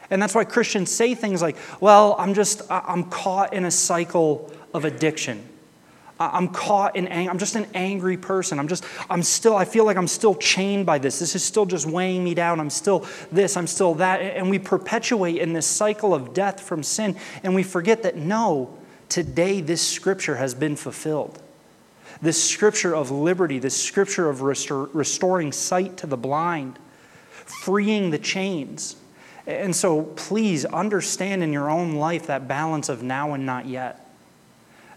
And 0.10 0.22
that's 0.22 0.34
why 0.34 0.44
Christians 0.44 0.92
say 0.92 1.16
things 1.16 1.42
like, 1.42 1.58
well, 1.80 2.16
I'm 2.18 2.34
just, 2.34 2.62
I'm 2.70 3.06
caught 3.06 3.54
in 3.54 3.66
a 3.66 3.72
cycle 3.72 4.52
of 4.74 4.86
addiction. 4.86 5.48
I'm 6.20 6.50
caught 6.50 6.98
in 6.98 7.08
anger. 7.08 7.32
I'm 7.32 7.38
just 7.38 7.56
an 7.56 7.66
angry 7.74 8.18
person. 8.18 8.60
I'm 8.60 8.68
just, 8.68 8.84
I'm 9.10 9.24
still, 9.24 9.56
I 9.56 9.64
feel 9.64 9.86
like 9.86 9.96
I'm 9.96 10.08
still 10.08 10.36
chained 10.36 10.86
by 10.86 10.98
this. 10.98 11.20
This 11.20 11.34
is 11.34 11.44
still 11.46 11.66
just 11.66 11.86
weighing 11.86 12.24
me 12.24 12.34
down. 12.34 12.60
I'm 12.60 12.70
still 12.70 13.06
this, 13.32 13.56
I'm 13.56 13.68
still 13.68 13.94
that. 13.96 14.20
And 14.20 14.50
we 14.50 14.60
perpetuate 14.60 15.38
in 15.38 15.54
this 15.54 15.66
cycle 15.66 16.14
of 16.14 16.34
death 16.34 16.60
from 16.60 16.84
sin. 16.84 17.16
And 17.42 17.56
we 17.56 17.64
forget 17.64 18.04
that 18.04 18.18
no, 18.18 18.78
today 19.08 19.62
this 19.62 19.82
scripture 19.82 20.36
has 20.36 20.54
been 20.54 20.76
fulfilled. 20.76 21.42
This 22.22 22.44
scripture 22.44 22.94
of 22.94 23.12
liberty, 23.12 23.60
this 23.60 23.82
scripture 23.82 24.30
of 24.30 24.40
restor- 24.40 24.90
restoring 24.94 25.54
sight 25.54 25.96
to 25.98 26.08
the 26.08 26.18
blind, 26.18 26.78
freeing 27.46 28.10
the 28.10 28.20
chains, 28.20 28.98
and 29.48 29.76
so 29.76 30.04
please 30.04 30.66
understand 30.66 31.44
in 31.44 31.54
your 31.54 31.70
own 31.70 31.96
life 31.96 32.28
that 32.28 32.48
balance 32.48 32.90
of 32.90 33.04
now 33.04 33.34
and 33.34 33.46
not 33.46 33.66
yet. 33.66 34.06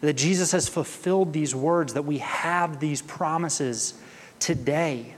that 0.01 0.15
Jesus 0.15 0.51
has 0.51 0.69
fulfilled 0.69 1.33
these 1.33 1.55
words, 1.55 1.95
that 1.95 2.03
we 2.03 2.19
have 2.19 2.81
these 2.81 3.01
promises 3.03 3.95
today. 4.41 5.15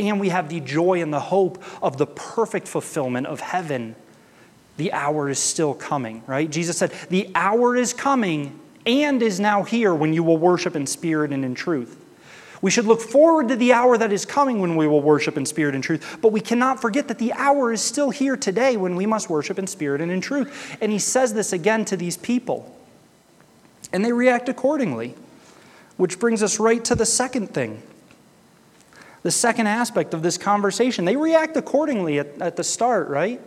And 0.00 0.18
we 0.18 0.30
have 0.30 0.48
the 0.48 0.60
joy 0.60 1.02
and 1.02 1.12
the 1.12 1.20
hope 1.20 1.62
of 1.82 1.98
the 1.98 2.06
perfect 2.06 2.66
fulfillment 2.66 3.26
of 3.26 3.40
heaven. 3.40 3.94
The 4.76 4.92
hour 4.92 5.28
is 5.28 5.38
still 5.38 5.74
coming, 5.74 6.22
right? 6.26 6.50
Jesus 6.50 6.78
said, 6.78 6.90
The 7.10 7.30
hour 7.34 7.76
is 7.76 7.92
coming 7.92 8.58
and 8.86 9.22
is 9.22 9.38
now 9.38 9.62
here 9.62 9.94
when 9.94 10.12
you 10.12 10.22
will 10.22 10.38
worship 10.38 10.74
in 10.74 10.86
spirit 10.86 11.32
and 11.32 11.44
in 11.44 11.54
truth. 11.54 12.03
We 12.64 12.70
should 12.70 12.86
look 12.86 13.02
forward 13.02 13.48
to 13.48 13.56
the 13.56 13.74
hour 13.74 13.98
that 13.98 14.10
is 14.10 14.24
coming 14.24 14.58
when 14.58 14.74
we 14.74 14.88
will 14.88 15.02
worship 15.02 15.36
in 15.36 15.44
spirit 15.44 15.74
and 15.74 15.84
truth, 15.84 16.16
but 16.22 16.32
we 16.32 16.40
cannot 16.40 16.80
forget 16.80 17.08
that 17.08 17.18
the 17.18 17.30
hour 17.34 17.70
is 17.74 17.82
still 17.82 18.08
here 18.08 18.38
today 18.38 18.78
when 18.78 18.96
we 18.96 19.04
must 19.04 19.28
worship 19.28 19.58
in 19.58 19.66
spirit 19.66 20.00
and 20.00 20.10
in 20.10 20.22
truth. 20.22 20.74
And 20.80 20.90
he 20.90 20.98
says 20.98 21.34
this 21.34 21.52
again 21.52 21.84
to 21.84 21.94
these 21.94 22.16
people. 22.16 22.74
And 23.92 24.02
they 24.02 24.12
react 24.12 24.48
accordingly, 24.48 25.14
which 25.98 26.18
brings 26.18 26.42
us 26.42 26.58
right 26.58 26.82
to 26.86 26.94
the 26.94 27.04
second 27.04 27.48
thing. 27.48 27.82
The 29.24 29.30
second 29.30 29.66
aspect 29.66 30.14
of 30.14 30.22
this 30.22 30.38
conversation. 30.38 31.04
They 31.04 31.16
react 31.16 31.58
accordingly 31.58 32.18
at, 32.18 32.40
at 32.40 32.56
the 32.56 32.64
start, 32.64 33.08
right? 33.08 33.42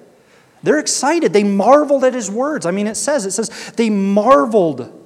They're 0.61 0.77
excited. 0.77 1.33
They 1.33 1.43
marveled 1.43 2.03
at 2.03 2.13
his 2.13 2.29
words. 2.29 2.67
I 2.67 2.71
mean, 2.71 2.85
it 2.85 2.97
says, 2.97 3.25
it 3.25 3.31
says, 3.31 3.71
they 3.77 3.89
marveled 3.89 4.96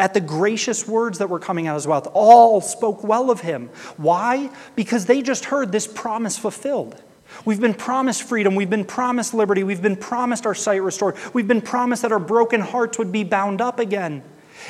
at 0.00 0.14
the 0.14 0.20
gracious 0.20 0.88
words 0.88 1.18
that 1.18 1.28
were 1.28 1.38
coming 1.38 1.66
out 1.66 1.76
of 1.76 1.82
his 1.82 1.86
mouth. 1.86 2.08
All 2.14 2.60
spoke 2.60 3.04
well 3.04 3.30
of 3.30 3.40
him. 3.40 3.68
Why? 3.98 4.50
Because 4.74 5.06
they 5.06 5.20
just 5.20 5.44
heard 5.44 5.70
this 5.70 5.86
promise 5.86 6.38
fulfilled. 6.38 7.00
We've 7.44 7.60
been 7.60 7.74
promised 7.74 8.22
freedom. 8.24 8.54
We've 8.54 8.70
been 8.70 8.84
promised 8.84 9.34
liberty. 9.34 9.62
We've 9.62 9.82
been 9.82 9.96
promised 9.96 10.46
our 10.46 10.54
sight 10.54 10.82
restored. 10.82 11.16
We've 11.32 11.46
been 11.46 11.60
promised 11.60 12.02
that 12.02 12.12
our 12.12 12.18
broken 12.18 12.60
hearts 12.60 12.98
would 12.98 13.12
be 13.12 13.24
bound 13.24 13.60
up 13.60 13.78
again. 13.78 14.22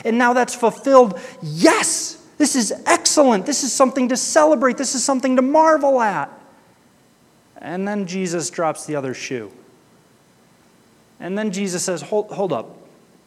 And 0.04 0.18
now 0.18 0.32
that's 0.32 0.54
fulfilled. 0.54 1.18
Yes, 1.42 2.26
this 2.36 2.56
is 2.56 2.72
excellent. 2.84 3.46
This 3.46 3.62
is 3.62 3.72
something 3.72 4.08
to 4.08 4.16
celebrate. 4.16 4.76
This 4.76 4.94
is 4.94 5.04
something 5.04 5.36
to 5.36 5.42
marvel 5.42 6.00
at. 6.00 6.30
And 7.56 7.86
then 7.86 8.06
Jesus 8.06 8.50
drops 8.50 8.84
the 8.84 8.96
other 8.96 9.14
shoe. 9.14 9.52
And 11.18 11.38
then 11.38 11.52
Jesus 11.52 11.84
says, 11.84 12.02
Hold, 12.02 12.30
hold 12.30 12.52
up, 12.52 12.76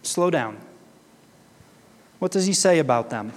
slow 0.02 0.30
down. 0.30 0.58
What 2.24 2.32
does 2.32 2.46
he 2.46 2.54
say 2.54 2.80
about 2.80 3.10
them? 3.10 3.34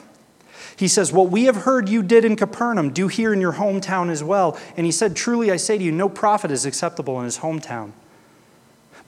He 0.76 0.87
says, 0.87 1.12
What 1.12 1.28
we 1.28 1.47
have 1.47 1.57
heard 1.57 1.88
you 1.88 2.05
did 2.05 2.25
in 2.25 2.37
Capernaum, 2.37 2.93
do 2.93 3.09
here 3.09 3.33
in 3.33 3.40
your 3.40 3.55
hometown 3.55 4.11
as 4.11 4.23
well. 4.23 4.57
And 4.76 4.87
he 4.87 4.93
said, 4.93 5.16
Truly 5.16 5.50
I 5.50 5.57
say 5.57 5.76
to 5.76 5.83
you, 5.83 5.90
no 5.90 6.09
prophet 6.09 6.52
is 6.52 6.64
acceptable 6.64 7.19
in 7.19 7.25
his 7.25 7.38
hometown. 7.38 7.90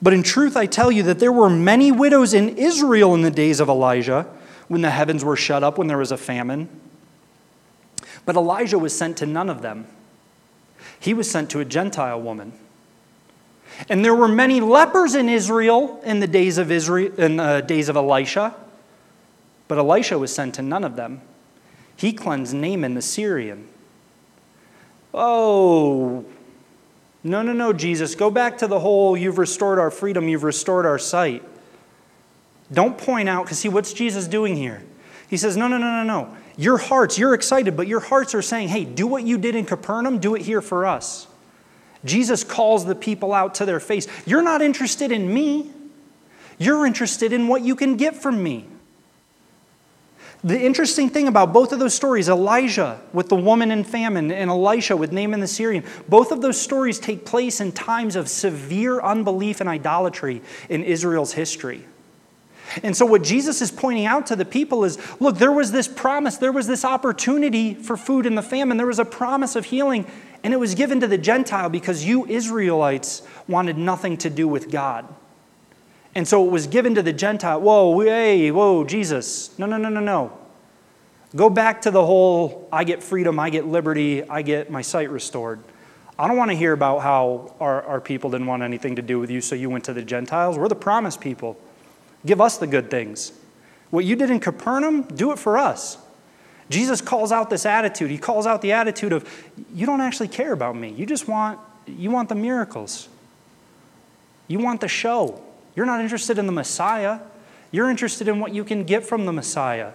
But 0.01 0.11
in 0.11 0.21
truth, 0.21 0.57
I 0.57 0.65
tell 0.65 0.91
you 0.91 1.01
that 1.03 1.19
there 1.19 1.31
were 1.31 1.49
many 1.49 1.93
widows 1.93 2.33
in 2.33 2.57
Israel 2.57 3.15
in 3.15 3.21
the 3.21 3.31
days 3.31 3.61
of 3.61 3.69
Elijah, 3.69 4.27
when 4.67 4.81
the 4.81 4.89
heavens 4.89 5.23
were 5.23 5.37
shut 5.37 5.63
up, 5.63 5.77
when 5.77 5.87
there 5.87 5.97
was 5.97 6.11
a 6.11 6.17
famine. 6.17 6.67
But 8.25 8.35
Elijah 8.35 8.77
was 8.77 8.93
sent 8.93 9.15
to 9.19 9.25
none 9.25 9.49
of 9.49 9.61
them. 9.61 9.87
He 10.99 11.13
was 11.13 11.31
sent 11.31 11.49
to 11.51 11.61
a 11.61 11.65
Gentile 11.65 12.21
woman. 12.21 12.51
And 13.87 14.03
there 14.03 14.13
were 14.13 14.27
many 14.27 14.59
lepers 14.59 15.15
in 15.15 15.29
Israel 15.29 16.01
in 16.03 16.19
the 16.19 16.27
days 16.27 16.57
of 16.57 16.69
Israel 16.69 17.13
in 17.17 17.37
the 17.37 17.63
days 17.65 17.87
of 17.87 17.95
Elisha. 17.95 18.53
But 19.69 19.77
Elisha 19.77 20.19
was 20.19 20.33
sent 20.33 20.55
to 20.55 20.61
none 20.61 20.83
of 20.83 20.97
them. 20.97 21.21
He 21.95 22.11
cleansed 22.11 22.53
Naaman 22.53 22.95
the 22.95 23.01
Syrian. 23.01 23.67
Oh, 25.13 26.25
no, 27.23 27.41
no, 27.41 27.53
no, 27.53 27.71
Jesus. 27.71 28.15
Go 28.15 28.29
back 28.31 28.57
to 28.57 28.67
the 28.67 28.79
whole 28.79 29.15
you've 29.15 29.37
restored 29.37 29.79
our 29.79 29.91
freedom, 29.91 30.27
you've 30.27 30.43
restored 30.43 30.85
our 30.85 30.99
sight. 30.99 31.43
Don't 32.71 32.97
point 32.97 33.29
out, 33.29 33.45
because 33.45 33.59
see, 33.59 33.69
what's 33.69 33.93
Jesus 33.93 34.27
doing 34.27 34.55
here? 34.55 34.83
He 35.29 35.37
says, 35.37 35.55
no, 35.55 35.67
no, 35.67 35.77
no, 35.77 36.03
no, 36.03 36.03
no. 36.03 36.35
Your 36.57 36.77
hearts, 36.77 37.17
you're 37.19 37.33
excited, 37.33 37.77
but 37.77 37.87
your 37.87 37.99
hearts 37.99 38.33
are 38.33 38.41
saying, 38.41 38.69
hey, 38.69 38.85
do 38.85 39.07
what 39.07 39.23
you 39.23 39.37
did 39.37 39.55
in 39.55 39.65
Capernaum, 39.65 40.19
do 40.19 40.35
it 40.35 40.41
here 40.41 40.61
for 40.61 40.85
us. 40.85 41.27
Jesus 42.05 42.43
calls 42.43 42.85
the 42.85 42.95
people 42.95 43.33
out 43.33 43.55
to 43.55 43.65
their 43.65 43.79
face. 43.79 44.07
You're 44.25 44.41
not 44.41 44.61
interested 44.61 45.11
in 45.11 45.31
me, 45.31 45.71
you're 46.57 46.85
interested 46.85 47.33
in 47.33 47.47
what 47.47 47.61
you 47.61 47.75
can 47.75 47.97
get 47.97 48.15
from 48.15 48.41
me. 48.41 48.65
The 50.43 50.59
interesting 50.59 51.09
thing 51.09 51.27
about 51.27 51.51
both 51.51 51.73
of 51.73 51.79
those 51.79 51.93
stories, 51.93 52.29
Elijah 52.29 53.01
with 53.11 53.27
the 53.27 53.35
woman 53.35 53.71
in 53.71 53.83
famine 53.83 54.31
and 54.31 54.49
Elisha 54.49 54.95
with 54.95 55.11
Naaman 55.11 55.41
the 55.41 55.47
Syrian, 55.47 55.83
both 56.07 56.31
of 56.31 56.41
those 56.41 56.59
stories 56.59 56.97
take 56.97 57.25
place 57.25 57.59
in 57.59 57.73
times 57.73 58.15
of 58.15 58.29
severe 58.29 59.01
unbelief 59.01 59.59
and 59.59 59.67
idolatry 59.67 60.41
in 60.69 60.83
Israel's 60.83 61.33
history. 61.33 61.83
And 62.83 62.95
so, 62.95 63.05
what 63.05 63.23
Jesus 63.23 63.61
is 63.61 63.71
pointing 63.71 64.05
out 64.05 64.27
to 64.27 64.35
the 64.35 64.45
people 64.45 64.85
is 64.85 64.97
look, 65.19 65.37
there 65.37 65.51
was 65.51 65.71
this 65.71 65.87
promise, 65.87 66.37
there 66.37 66.51
was 66.51 66.67
this 66.67 66.85
opportunity 66.85 67.73
for 67.73 67.97
food 67.97 68.25
in 68.25 68.35
the 68.35 68.43
famine, 68.43 68.77
there 68.77 68.87
was 68.87 68.99
a 68.99 69.05
promise 69.05 69.55
of 69.57 69.65
healing, 69.65 70.05
and 70.43 70.53
it 70.53 70.57
was 70.57 70.75
given 70.75 71.01
to 71.01 71.07
the 71.07 71.17
Gentile 71.17 71.69
because 71.69 72.05
you 72.05 72.25
Israelites 72.27 73.23
wanted 73.47 73.77
nothing 73.77 74.15
to 74.17 74.29
do 74.29 74.47
with 74.47 74.71
God. 74.71 75.05
And 76.15 76.27
so 76.27 76.45
it 76.45 76.51
was 76.51 76.67
given 76.67 76.95
to 76.95 77.01
the 77.01 77.13
Gentile. 77.13 77.61
Whoa, 77.61 77.99
hey, 77.99 78.51
whoa, 78.51 78.83
Jesus. 78.83 79.57
No, 79.59 79.65
no, 79.65 79.77
no, 79.77 79.89
no, 79.89 79.99
no. 79.99 80.37
Go 81.35 81.49
back 81.49 81.83
to 81.83 81.91
the 81.91 82.03
whole 82.03 82.67
I 82.71 82.83
get 82.83 83.03
freedom, 83.03 83.39
I 83.39 83.51
get 83.51 83.67
liberty, 83.67 84.27
I 84.27 84.41
get 84.41 84.71
my 84.71 84.81
sight 84.81 85.11
restored. 85.11 85.59
I 86.17 86.27
don't 86.27 86.37
want 86.37 86.51
to 86.51 86.57
hear 86.57 86.73
about 86.73 86.99
how 86.99 87.55
our, 87.59 87.83
our 87.83 88.01
people 88.01 88.31
didn't 88.31 88.47
want 88.47 88.63
anything 88.63 88.95
to 88.97 89.01
do 89.01 89.19
with 89.19 89.29
you, 89.29 89.39
so 89.39 89.55
you 89.55 89.69
went 89.69 89.85
to 89.85 89.93
the 89.93 90.01
Gentiles. 90.01 90.57
We're 90.57 90.67
the 90.67 90.75
promised 90.75 91.21
people. 91.21 91.57
Give 92.25 92.41
us 92.41 92.57
the 92.57 92.67
good 92.67 92.91
things. 92.91 93.31
What 93.89 94.03
you 94.03 94.15
did 94.15 94.29
in 94.29 94.39
Capernaum, 94.39 95.03
do 95.03 95.31
it 95.31 95.39
for 95.39 95.57
us. 95.57 95.97
Jesus 96.69 96.99
calls 96.99 97.31
out 97.31 97.49
this 97.49 97.65
attitude. 97.65 98.11
He 98.11 98.17
calls 98.17 98.45
out 98.45 98.61
the 98.61 98.73
attitude 98.73 99.13
of, 99.13 99.27
you 99.73 99.85
don't 99.85 100.01
actually 100.01 100.27
care 100.27 100.51
about 100.51 100.75
me. 100.75 100.89
You 100.89 101.05
just 101.05 101.27
want, 101.27 101.59
you 101.87 102.11
want 102.11 102.29
the 102.29 102.35
miracles. 102.35 103.07
You 104.47 104.59
want 104.59 104.81
the 104.81 104.87
show. 104.87 105.41
You're 105.79 105.85
not 105.85 106.01
interested 106.01 106.37
in 106.37 106.45
the 106.45 106.51
Messiah. 106.51 107.19
You're 107.71 107.89
interested 107.89 108.27
in 108.27 108.41
what 108.41 108.53
you 108.53 108.65
can 108.65 108.83
get 108.83 109.05
from 109.05 109.25
the 109.25 109.31
Messiah. 109.31 109.93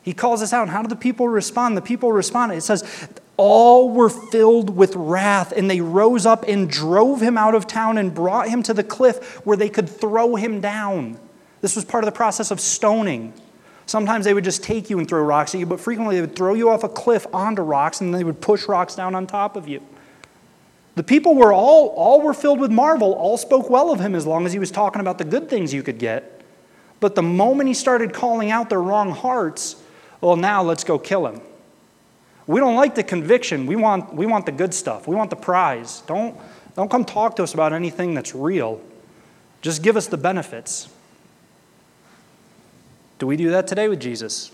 He 0.00 0.14
calls 0.14 0.40
us 0.40 0.54
out. 0.54 0.62
And 0.62 0.70
how 0.70 0.80
do 0.80 0.88
the 0.88 0.96
people 0.96 1.28
respond? 1.28 1.76
The 1.76 1.82
people 1.82 2.10
respond. 2.10 2.52
It 2.52 2.62
says, 2.62 3.06
All 3.36 3.90
were 3.90 4.08
filled 4.08 4.74
with 4.74 4.96
wrath, 4.96 5.52
and 5.54 5.70
they 5.70 5.82
rose 5.82 6.24
up 6.24 6.46
and 6.48 6.70
drove 6.70 7.20
him 7.20 7.36
out 7.36 7.54
of 7.54 7.66
town 7.66 7.98
and 7.98 8.14
brought 8.14 8.48
him 8.48 8.62
to 8.62 8.72
the 8.72 8.82
cliff 8.82 9.44
where 9.44 9.58
they 9.58 9.68
could 9.68 9.90
throw 9.90 10.36
him 10.36 10.62
down. 10.62 11.20
This 11.60 11.76
was 11.76 11.84
part 11.84 12.02
of 12.02 12.06
the 12.06 12.16
process 12.16 12.50
of 12.50 12.58
stoning. 12.58 13.34
Sometimes 13.84 14.24
they 14.24 14.32
would 14.32 14.44
just 14.44 14.62
take 14.62 14.88
you 14.88 14.98
and 14.98 15.06
throw 15.06 15.22
rocks 15.22 15.54
at 15.54 15.58
you, 15.58 15.66
but 15.66 15.80
frequently 15.80 16.14
they 16.14 16.22
would 16.22 16.34
throw 16.34 16.54
you 16.54 16.70
off 16.70 16.82
a 16.82 16.88
cliff 16.88 17.26
onto 17.34 17.60
rocks 17.60 18.00
and 18.00 18.14
then 18.14 18.18
they 18.18 18.24
would 18.24 18.40
push 18.40 18.68
rocks 18.68 18.94
down 18.94 19.14
on 19.14 19.26
top 19.26 19.54
of 19.54 19.68
you. 19.68 19.82
The 21.00 21.04
people 21.04 21.34
were 21.34 21.50
all, 21.50 21.94
all 21.96 22.20
were 22.20 22.34
filled 22.34 22.60
with 22.60 22.70
marvel, 22.70 23.14
all 23.14 23.38
spoke 23.38 23.70
well 23.70 23.90
of 23.90 24.00
him 24.00 24.14
as 24.14 24.26
long 24.26 24.44
as 24.44 24.52
he 24.52 24.58
was 24.58 24.70
talking 24.70 25.00
about 25.00 25.16
the 25.16 25.24
good 25.24 25.48
things 25.48 25.72
you 25.72 25.82
could 25.82 25.96
get. 25.96 26.42
But 27.00 27.14
the 27.14 27.22
moment 27.22 27.68
he 27.68 27.72
started 27.72 28.12
calling 28.12 28.50
out 28.50 28.68
their 28.68 28.82
wrong 28.82 29.10
hearts, 29.10 29.76
well, 30.20 30.36
now 30.36 30.62
let's 30.62 30.84
go 30.84 30.98
kill 30.98 31.26
him. 31.26 31.40
We 32.46 32.60
don't 32.60 32.76
like 32.76 32.96
the 32.96 33.02
conviction. 33.02 33.64
We 33.64 33.76
want, 33.76 34.12
we 34.12 34.26
want 34.26 34.44
the 34.44 34.52
good 34.52 34.74
stuff. 34.74 35.08
We 35.08 35.16
want 35.16 35.30
the 35.30 35.36
prize. 35.36 36.02
Don't, 36.02 36.38
don't 36.76 36.90
come 36.90 37.06
talk 37.06 37.34
to 37.36 37.44
us 37.44 37.54
about 37.54 37.72
anything 37.72 38.12
that's 38.12 38.34
real. 38.34 38.78
Just 39.62 39.82
give 39.82 39.96
us 39.96 40.06
the 40.06 40.18
benefits. 40.18 40.90
Do 43.18 43.26
we 43.26 43.38
do 43.38 43.48
that 43.52 43.66
today 43.66 43.88
with 43.88 44.00
Jesus? 44.00 44.50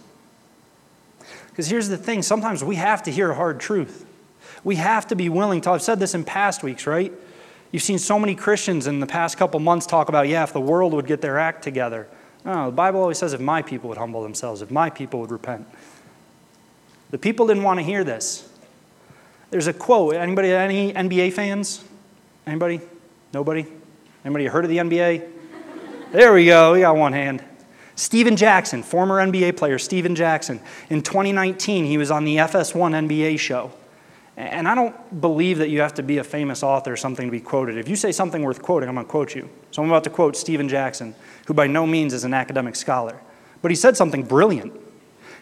Because 1.48 1.66
here's 1.66 1.88
the 1.88 1.98
thing 1.98 2.22
sometimes 2.22 2.62
we 2.62 2.76
have 2.76 3.02
to 3.02 3.10
hear 3.10 3.34
hard 3.34 3.58
truth. 3.58 4.06
We 4.66 4.74
have 4.74 5.06
to 5.06 5.14
be 5.14 5.28
willing 5.28 5.60
to. 5.60 5.70
I've 5.70 5.82
said 5.82 6.00
this 6.00 6.12
in 6.12 6.24
past 6.24 6.64
weeks, 6.64 6.88
right? 6.88 7.12
You've 7.70 7.84
seen 7.84 8.00
so 8.00 8.18
many 8.18 8.34
Christians 8.34 8.88
in 8.88 8.98
the 8.98 9.06
past 9.06 9.38
couple 9.38 9.60
months 9.60 9.86
talk 9.86 10.08
about, 10.08 10.26
yeah, 10.26 10.42
if 10.42 10.52
the 10.52 10.60
world 10.60 10.92
would 10.92 11.06
get 11.06 11.20
their 11.20 11.38
act 11.38 11.62
together. 11.62 12.08
No, 12.44 12.66
the 12.66 12.74
Bible 12.74 13.00
always 13.00 13.16
says 13.16 13.32
if 13.32 13.40
my 13.40 13.62
people 13.62 13.88
would 13.90 13.96
humble 13.96 14.24
themselves, 14.24 14.62
if 14.62 14.72
my 14.72 14.90
people 14.90 15.20
would 15.20 15.30
repent. 15.30 15.68
The 17.12 17.18
people 17.18 17.46
didn't 17.46 17.62
want 17.62 17.78
to 17.78 17.84
hear 17.84 18.02
this. 18.02 18.48
There's 19.50 19.68
a 19.68 19.72
quote. 19.72 20.16
Anybody, 20.16 20.50
any 20.50 20.92
NBA 20.92 21.32
fans? 21.32 21.84
Anybody? 22.44 22.80
Nobody? 23.32 23.68
Anybody 24.24 24.46
heard 24.46 24.64
of 24.64 24.70
the 24.70 24.78
NBA? 24.78 25.30
There 26.10 26.34
we 26.34 26.44
go. 26.44 26.72
We 26.72 26.80
got 26.80 26.96
one 26.96 27.12
hand. 27.12 27.44
Stephen 27.94 28.34
Jackson, 28.34 28.82
former 28.82 29.24
NBA 29.24 29.56
player, 29.56 29.78
Stephen 29.78 30.16
Jackson. 30.16 30.58
In 30.90 31.02
2019, 31.02 31.84
he 31.84 31.96
was 31.98 32.10
on 32.10 32.24
the 32.24 32.38
FS1 32.38 33.06
NBA 33.06 33.38
show. 33.38 33.70
And 34.36 34.68
I 34.68 34.74
don't 34.74 35.20
believe 35.20 35.58
that 35.58 35.70
you 35.70 35.80
have 35.80 35.94
to 35.94 36.02
be 36.02 36.18
a 36.18 36.24
famous 36.24 36.62
author 36.62 36.92
or 36.92 36.96
something 36.96 37.26
to 37.26 37.30
be 37.30 37.40
quoted. 37.40 37.78
If 37.78 37.88
you 37.88 37.96
say 37.96 38.12
something 38.12 38.42
worth 38.42 38.60
quoting, 38.60 38.88
I'm 38.88 38.94
going 38.94 39.06
to 39.06 39.10
quote 39.10 39.34
you. 39.34 39.48
So 39.70 39.82
I'm 39.82 39.88
about 39.88 40.04
to 40.04 40.10
quote 40.10 40.36
Stephen 40.36 40.68
Jackson, 40.68 41.14
who 41.46 41.54
by 41.54 41.66
no 41.66 41.86
means 41.86 42.12
is 42.12 42.24
an 42.24 42.34
academic 42.34 42.76
scholar. 42.76 43.20
But 43.62 43.70
he 43.70 43.74
said 43.74 43.96
something 43.96 44.24
brilliant. 44.24 44.78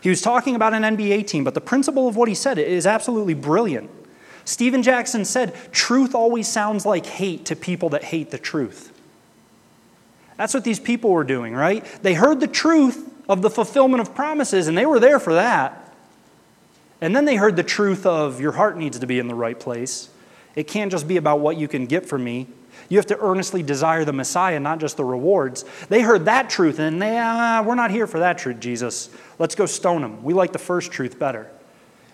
He 0.00 0.10
was 0.10 0.22
talking 0.22 0.54
about 0.54 0.74
an 0.74 0.82
NBA 0.82 1.26
team, 1.26 1.42
but 1.42 1.54
the 1.54 1.60
principle 1.60 2.06
of 2.06 2.14
what 2.14 2.28
he 2.28 2.34
said 2.34 2.58
is 2.58 2.86
absolutely 2.86 3.34
brilliant. 3.34 3.90
Stephen 4.44 4.82
Jackson 4.82 5.24
said, 5.24 5.54
Truth 5.72 6.14
always 6.14 6.46
sounds 6.46 6.86
like 6.86 7.06
hate 7.06 7.46
to 7.46 7.56
people 7.56 7.88
that 7.90 8.04
hate 8.04 8.30
the 8.30 8.38
truth. 8.38 8.92
That's 10.36 10.54
what 10.54 10.64
these 10.64 10.78
people 10.78 11.10
were 11.10 11.24
doing, 11.24 11.54
right? 11.54 11.84
They 12.02 12.14
heard 12.14 12.40
the 12.40 12.46
truth, 12.46 13.10
of 13.28 13.42
the 13.42 13.50
fulfillment 13.50 14.00
of 14.00 14.14
promises, 14.14 14.68
and 14.68 14.76
they 14.76 14.86
were 14.86 15.00
there 15.00 15.18
for 15.18 15.34
that. 15.34 15.83
And 17.00 17.14
then 17.14 17.24
they 17.24 17.36
heard 17.36 17.56
the 17.56 17.62
truth 17.62 18.06
of 18.06 18.40
your 18.40 18.52
heart 18.52 18.76
needs 18.76 18.98
to 18.98 19.06
be 19.06 19.18
in 19.18 19.28
the 19.28 19.34
right 19.34 19.58
place. 19.58 20.08
It 20.54 20.68
can't 20.68 20.90
just 20.90 21.08
be 21.08 21.16
about 21.16 21.40
what 21.40 21.56
you 21.56 21.68
can 21.68 21.86
get 21.86 22.06
from 22.06 22.24
me. 22.24 22.46
You 22.88 22.98
have 22.98 23.06
to 23.06 23.18
earnestly 23.18 23.62
desire 23.62 24.04
the 24.04 24.12
Messiah, 24.12 24.60
not 24.60 24.78
just 24.78 24.96
the 24.96 25.04
rewards. 25.04 25.64
They 25.88 26.02
heard 26.02 26.26
that 26.26 26.50
truth, 26.50 26.78
and 26.78 27.00
they, 27.00 27.18
ah, 27.18 27.62
we're 27.64 27.74
not 27.74 27.90
here 27.90 28.06
for 28.06 28.18
that 28.20 28.38
truth, 28.38 28.60
Jesus. 28.60 29.10
Let's 29.38 29.54
go 29.54 29.66
stone 29.66 30.02
them. 30.02 30.22
We 30.22 30.34
like 30.34 30.52
the 30.52 30.58
first 30.58 30.92
truth 30.92 31.18
better. 31.18 31.50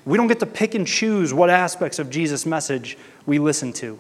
We 0.05 0.17
don't 0.17 0.29
get 0.29 0.41
to 0.41 0.47
pick 0.47 0.75
and 0.75 0.87
choose 0.87 1.35
what 1.35 1.51
aspects 1.51 1.99
of 1.99 2.09
Jesus' 2.09 2.47
message 2.47 2.97
we 3.27 3.39
listen 3.39 3.73
to. 3.75 3.99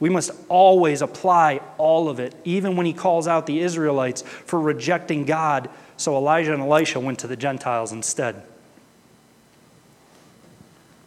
We 0.00 0.10
must 0.10 0.32
always 0.48 1.02
apply 1.02 1.60
all 1.78 2.08
of 2.08 2.20
it, 2.20 2.34
even 2.44 2.76
when 2.76 2.86
he 2.86 2.92
calls 2.92 3.26
out 3.26 3.46
the 3.46 3.60
Israelites 3.60 4.22
for 4.22 4.60
rejecting 4.60 5.24
God. 5.24 5.70
So 5.96 6.16
Elijah 6.16 6.52
and 6.52 6.62
Elisha 6.62 7.00
went 7.00 7.20
to 7.20 7.26
the 7.26 7.36
Gentiles 7.36 7.92
instead. 7.92 8.42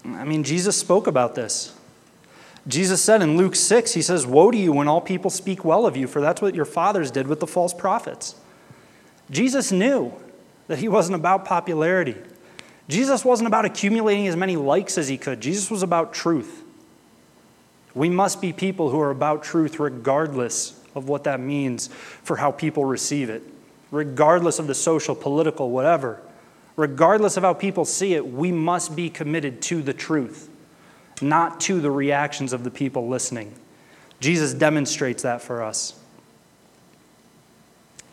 I 0.07 0.23
mean, 0.23 0.43
Jesus 0.43 0.77
spoke 0.77 1.07
about 1.07 1.35
this. 1.35 1.73
Jesus 2.67 3.01
said 3.01 3.21
in 3.21 3.37
Luke 3.37 3.55
6, 3.55 3.93
he 3.93 4.01
says, 4.01 4.25
Woe 4.25 4.51
to 4.51 4.57
you 4.57 4.73
when 4.73 4.87
all 4.87 5.01
people 5.01 5.29
speak 5.29 5.63
well 5.63 5.85
of 5.85 5.95
you, 5.95 6.07
for 6.07 6.21
that's 6.21 6.41
what 6.41 6.55
your 6.55 6.65
fathers 6.65 7.11
did 7.11 7.27
with 7.27 7.39
the 7.39 7.47
false 7.47 7.73
prophets. 7.73 8.35
Jesus 9.29 9.71
knew 9.71 10.13
that 10.67 10.79
he 10.79 10.87
wasn't 10.87 11.15
about 11.15 11.45
popularity. 11.45 12.15
Jesus 12.89 13.25
wasn't 13.25 13.47
about 13.47 13.65
accumulating 13.65 14.27
as 14.27 14.35
many 14.35 14.55
likes 14.55 14.97
as 14.97 15.07
he 15.07 15.17
could. 15.17 15.41
Jesus 15.41 15.69
was 15.69 15.83
about 15.83 16.13
truth. 16.13 16.63
We 17.93 18.09
must 18.09 18.41
be 18.41 18.53
people 18.53 18.89
who 18.89 18.99
are 18.99 19.11
about 19.11 19.43
truth 19.43 19.79
regardless 19.79 20.79
of 20.93 21.09
what 21.09 21.23
that 21.23 21.39
means 21.39 21.87
for 21.87 22.37
how 22.37 22.51
people 22.51 22.85
receive 22.85 23.29
it, 23.29 23.43
regardless 23.91 24.59
of 24.59 24.67
the 24.67 24.75
social, 24.75 25.15
political, 25.15 25.71
whatever. 25.71 26.21
Regardless 26.77 27.37
of 27.37 27.43
how 27.43 27.53
people 27.53 27.85
see 27.85 28.13
it, 28.13 28.25
we 28.25 28.51
must 28.51 28.95
be 28.95 29.09
committed 29.09 29.61
to 29.63 29.81
the 29.81 29.93
truth, 29.93 30.47
not 31.21 31.59
to 31.61 31.81
the 31.81 31.91
reactions 31.91 32.53
of 32.53 32.63
the 32.63 32.71
people 32.71 33.07
listening. 33.07 33.53
Jesus 34.19 34.53
demonstrates 34.53 35.23
that 35.23 35.41
for 35.41 35.63
us. 35.63 35.99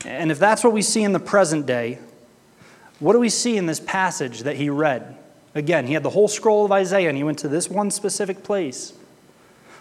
And 0.05 0.31
if 0.31 0.39
that's 0.39 0.65
what 0.65 0.73
we 0.73 0.83
see 0.83 1.03
in 1.03 1.13
the 1.13 1.21
present 1.21 1.67
day, 1.67 1.99
what 3.01 3.13
do 3.13 3.19
we 3.19 3.29
see 3.29 3.57
in 3.57 3.67
this 3.67 3.81
passage 3.81 4.41
that 4.41 4.57
he 4.57 4.71
read? 4.71 5.17
Again, 5.55 5.87
he 5.87 5.95
had 5.95 6.03
the 6.03 6.11
whole 6.11 6.29
scroll 6.29 6.65
of 6.65 6.73
Isaiah 6.73 7.09
and 7.09 7.17
he 7.17 7.25
went 7.25 7.39
to 7.41 7.49
this 7.49 7.69
one 7.69 7.91
specific 7.91 8.43
place. 8.43 8.95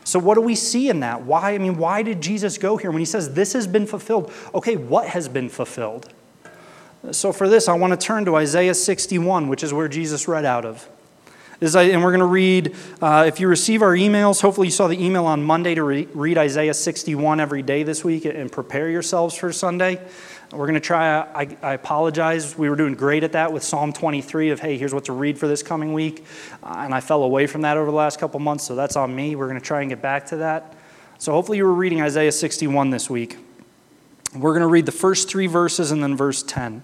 So, 0.03 0.19
what 0.19 0.35
do 0.35 0.41
we 0.41 0.55
see 0.55 0.89
in 0.89 0.99
that? 0.99 1.23
Why? 1.23 1.53
I 1.53 1.57
mean, 1.57 1.77
why 1.77 2.03
did 2.03 2.21
Jesus 2.21 2.57
go 2.57 2.75
here 2.75 2.91
when 2.91 2.99
he 2.99 3.05
says 3.05 3.33
this 3.33 3.53
has 3.53 3.67
been 3.67 3.87
fulfilled? 3.87 4.31
Okay, 4.53 4.75
what 4.75 5.07
has 5.07 5.29
been 5.29 5.47
fulfilled? 5.47 6.13
So, 7.11 7.33
for 7.33 7.49
this, 7.49 7.67
I 7.67 7.73
want 7.73 7.91
to 7.91 7.97
turn 7.97 8.23
to 8.25 8.37
Isaiah 8.37 8.73
61, 8.73 9.49
which 9.49 9.61
is 9.61 9.73
where 9.73 9.89
Jesus 9.89 10.27
read 10.27 10.45
out 10.45 10.63
of. 10.63 10.87
And 11.61 12.03
we're 12.03 12.11
going 12.11 12.19
to 12.19 12.25
read, 12.25 12.75
uh, 13.01 13.23
if 13.25 13.39
you 13.39 13.47
receive 13.47 13.81
our 13.81 13.93
emails, 13.93 14.41
hopefully 14.41 14.67
you 14.67 14.71
saw 14.71 14.87
the 14.87 15.01
email 15.01 15.25
on 15.25 15.43
Monday 15.43 15.75
to 15.75 15.83
re- 15.83 16.07
read 16.13 16.37
Isaiah 16.37 16.73
61 16.73 17.39
every 17.39 17.61
day 17.61 17.83
this 17.83 18.03
week 18.03 18.25
and 18.25 18.51
prepare 18.51 18.89
yourselves 18.89 19.33
for 19.35 19.53
Sunday. 19.53 20.01
We're 20.51 20.65
going 20.67 20.73
to 20.73 20.81
try, 20.81 21.19
I, 21.19 21.57
I, 21.61 21.73
apologize. 21.73 22.57
We 22.57 22.69
were 22.69 22.75
doing 22.75 22.95
great 22.95 23.23
at 23.23 23.31
that 23.31 23.53
with 23.53 23.63
Psalm 23.63 23.93
23 23.93 24.49
of, 24.49 24.59
hey, 24.59 24.77
here's 24.77 24.93
what 24.93 25.05
to 25.05 25.13
read 25.13 25.37
for 25.37 25.47
this 25.47 25.63
coming 25.63 25.93
week. 25.93 26.25
Uh, 26.61 26.75
and 26.79 26.93
I 26.93 26.99
fell 26.99 27.23
away 27.23 27.47
from 27.47 27.61
that 27.61 27.77
over 27.77 27.89
the 27.89 27.95
last 27.95 28.19
couple 28.19 28.39
months, 28.41 28.65
so 28.65 28.75
that's 28.75 28.97
on 28.97 29.15
me. 29.15 29.35
We're 29.35 29.47
going 29.47 29.59
to 29.59 29.65
try 29.65 29.81
and 29.81 29.89
get 29.89 30.01
back 30.01 30.25
to 30.27 30.37
that. 30.37 30.75
So 31.17 31.31
hopefully 31.31 31.59
you 31.59 31.65
were 31.65 31.73
reading 31.73 32.01
Isaiah 32.01 32.31
61 32.31 32.89
this 32.89 33.09
week. 33.09 33.37
We're 34.35 34.51
going 34.51 34.61
to 34.61 34.67
read 34.67 34.85
the 34.85 34.91
first 34.91 35.29
three 35.29 35.47
verses 35.47 35.91
and 35.91 36.03
then 36.03 36.17
verse 36.17 36.43
10. 36.43 36.83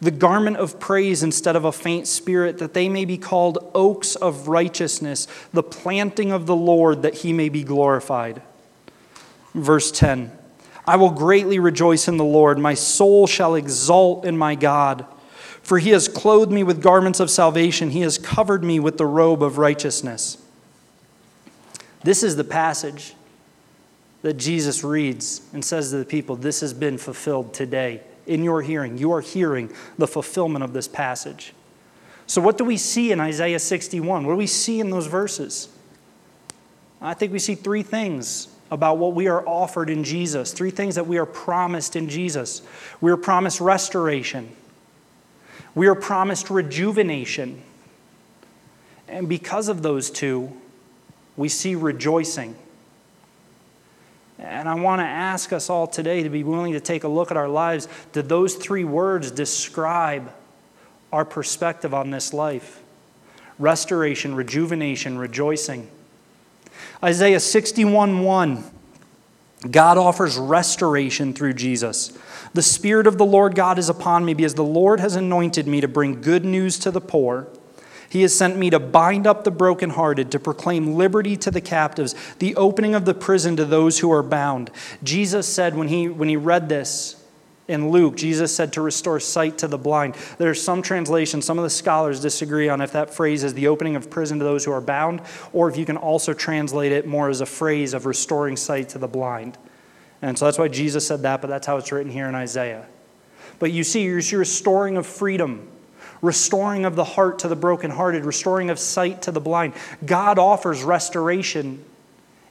the 0.00 0.10
garment 0.10 0.56
of 0.56 0.80
praise 0.80 1.22
instead 1.22 1.56
of 1.56 1.64
a 1.64 1.72
faint 1.72 2.06
spirit, 2.06 2.58
that 2.58 2.74
they 2.74 2.88
may 2.88 3.04
be 3.04 3.18
called 3.18 3.70
oaks 3.74 4.16
of 4.16 4.48
righteousness, 4.48 5.26
the 5.52 5.62
planting 5.62 6.32
of 6.32 6.46
the 6.46 6.56
Lord, 6.56 7.02
that 7.02 7.14
he 7.18 7.32
may 7.32 7.48
be 7.48 7.64
glorified. 7.64 8.42
Verse 9.54 9.90
10. 9.92 10.32
I 10.86 10.96
will 10.96 11.10
greatly 11.10 11.58
rejoice 11.58 12.08
in 12.08 12.18
the 12.18 12.24
Lord. 12.24 12.58
My 12.58 12.74
soul 12.74 13.26
shall 13.26 13.54
exult 13.54 14.24
in 14.24 14.36
my 14.36 14.54
God. 14.54 15.06
For 15.62 15.78
he 15.78 15.90
has 15.90 16.08
clothed 16.08 16.52
me 16.52 16.62
with 16.62 16.82
garments 16.82 17.20
of 17.20 17.30
salvation, 17.30 17.90
he 17.90 18.00
has 18.00 18.18
covered 18.18 18.62
me 18.62 18.78
with 18.78 18.98
the 18.98 19.06
robe 19.06 19.42
of 19.42 19.56
righteousness. 19.56 20.36
This 22.02 22.22
is 22.22 22.36
the 22.36 22.44
passage 22.44 23.14
that 24.20 24.34
Jesus 24.34 24.84
reads 24.84 25.40
and 25.54 25.64
says 25.64 25.90
to 25.90 25.96
the 25.96 26.04
people, 26.04 26.36
This 26.36 26.60
has 26.60 26.74
been 26.74 26.98
fulfilled 26.98 27.54
today 27.54 28.02
in 28.26 28.42
your 28.42 28.62
hearing. 28.62 28.98
You 28.98 29.12
are 29.12 29.20
hearing 29.20 29.70
the 29.98 30.06
fulfillment 30.06 30.64
of 30.64 30.72
this 30.72 30.88
passage. 30.88 31.52
So, 32.26 32.40
what 32.40 32.58
do 32.58 32.64
we 32.64 32.76
see 32.76 33.12
in 33.12 33.20
Isaiah 33.20 33.58
61? 33.58 34.26
What 34.26 34.32
do 34.32 34.36
we 34.36 34.46
see 34.46 34.80
in 34.80 34.90
those 34.90 35.06
verses? 35.06 35.68
I 37.00 37.14
think 37.14 37.32
we 37.32 37.38
see 37.38 37.54
three 37.54 37.82
things 37.82 38.48
about 38.70 38.96
what 38.98 39.14
we 39.14 39.28
are 39.28 39.46
offered 39.46 39.90
in 39.90 40.04
Jesus, 40.04 40.52
three 40.52 40.70
things 40.70 40.94
that 40.94 41.06
we 41.06 41.18
are 41.18 41.26
promised 41.26 41.96
in 41.96 42.08
Jesus. 42.08 42.62
We 43.00 43.10
are 43.10 43.16
promised 43.16 43.60
restoration, 43.60 44.50
we 45.74 45.86
are 45.86 45.94
promised 45.94 46.50
rejuvenation. 46.50 47.62
And 49.06 49.28
because 49.28 49.68
of 49.68 49.82
those 49.82 50.10
two, 50.10 50.50
we 51.36 51.48
see 51.50 51.74
rejoicing. 51.74 52.56
And 54.38 54.68
I 54.68 54.74
want 54.74 55.00
to 55.00 55.06
ask 55.06 55.52
us 55.52 55.70
all 55.70 55.86
today 55.86 56.22
to 56.22 56.28
be 56.28 56.42
willing 56.42 56.72
to 56.72 56.80
take 56.80 57.04
a 57.04 57.08
look 57.08 57.30
at 57.30 57.36
our 57.36 57.48
lives. 57.48 57.88
Did 58.12 58.28
those 58.28 58.54
three 58.56 58.84
words 58.84 59.30
describe 59.30 60.32
our 61.12 61.24
perspective 61.24 61.94
on 61.94 62.10
this 62.10 62.32
life? 62.32 62.82
Restoration, 63.58 64.34
rejuvenation, 64.34 65.18
rejoicing. 65.18 65.88
Isaiah 67.02 67.40
61 67.40 68.20
1. 68.20 68.64
God 69.70 69.96
offers 69.96 70.36
restoration 70.36 71.32
through 71.32 71.54
Jesus. 71.54 72.16
The 72.52 72.62
Spirit 72.62 73.06
of 73.06 73.16
the 73.16 73.24
Lord 73.24 73.54
God 73.54 73.78
is 73.78 73.88
upon 73.88 74.24
me 74.24 74.34
because 74.34 74.54
the 74.54 74.64
Lord 74.64 75.00
has 75.00 75.16
anointed 75.16 75.66
me 75.66 75.80
to 75.80 75.88
bring 75.88 76.20
good 76.20 76.44
news 76.44 76.78
to 76.80 76.90
the 76.90 77.00
poor. 77.00 77.48
He 78.08 78.22
has 78.22 78.34
sent 78.34 78.56
me 78.56 78.70
to 78.70 78.78
bind 78.78 79.26
up 79.26 79.44
the 79.44 79.50
brokenhearted, 79.50 80.30
to 80.32 80.38
proclaim 80.38 80.94
liberty 80.94 81.36
to 81.38 81.50
the 81.50 81.60
captives, 81.60 82.14
the 82.38 82.54
opening 82.56 82.94
of 82.94 83.04
the 83.04 83.14
prison 83.14 83.56
to 83.56 83.64
those 83.64 83.98
who 83.98 84.12
are 84.12 84.22
bound. 84.22 84.70
Jesus 85.02 85.46
said 85.46 85.76
when 85.76 85.88
he, 85.88 86.08
when 86.08 86.28
he 86.28 86.36
read 86.36 86.68
this, 86.68 87.20
in 87.66 87.90
Luke, 87.90 88.16
Jesus 88.16 88.54
said 88.54 88.74
to 88.74 88.82
restore 88.82 89.18
sight 89.18 89.58
to 89.58 89.68
the 89.68 89.78
blind. 89.78 90.16
There's 90.36 90.62
some 90.62 90.82
translations, 90.82 91.46
some 91.46 91.58
of 91.58 91.64
the 91.64 91.70
scholars 91.70 92.20
disagree 92.20 92.68
on 92.68 92.82
if 92.82 92.92
that 92.92 93.14
phrase 93.14 93.42
is 93.42 93.54
the 93.54 93.68
opening 93.68 93.96
of 93.96 94.10
prison 94.10 94.38
to 94.38 94.44
those 94.44 94.66
who 94.66 94.72
are 94.72 94.82
bound, 94.82 95.22
or 95.52 95.70
if 95.70 95.76
you 95.78 95.86
can 95.86 95.96
also 95.96 96.34
translate 96.34 96.92
it 96.92 97.06
more 97.06 97.30
as 97.30 97.40
a 97.40 97.46
phrase 97.46 97.94
of 97.94 98.04
restoring 98.04 98.56
sight 98.56 98.90
to 98.90 98.98
the 98.98 99.08
blind. 99.08 99.56
And 100.20 100.38
so 100.38 100.44
that's 100.44 100.58
why 100.58 100.68
Jesus 100.68 101.06
said 101.06 101.22
that, 101.22 101.40
but 101.40 101.48
that's 101.48 101.66
how 101.66 101.78
it's 101.78 101.90
written 101.90 102.12
here 102.12 102.28
in 102.28 102.34
Isaiah. 102.34 102.86
But 103.58 103.72
you 103.72 103.82
see, 103.82 104.02
you're 104.02 104.20
restoring 104.38 104.98
of 104.98 105.06
freedom, 105.06 105.68
restoring 106.24 106.84
of 106.84 106.96
the 106.96 107.04
heart 107.04 107.40
to 107.40 107.48
the 107.48 107.56
brokenhearted, 107.56 108.24
restoring 108.24 108.70
of 108.70 108.78
sight 108.78 109.22
to 109.22 109.30
the 109.30 109.40
blind. 109.40 109.74
God 110.04 110.38
offers 110.38 110.82
restoration 110.82 111.84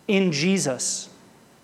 in 0.07 0.31
Jesus, 0.31 1.09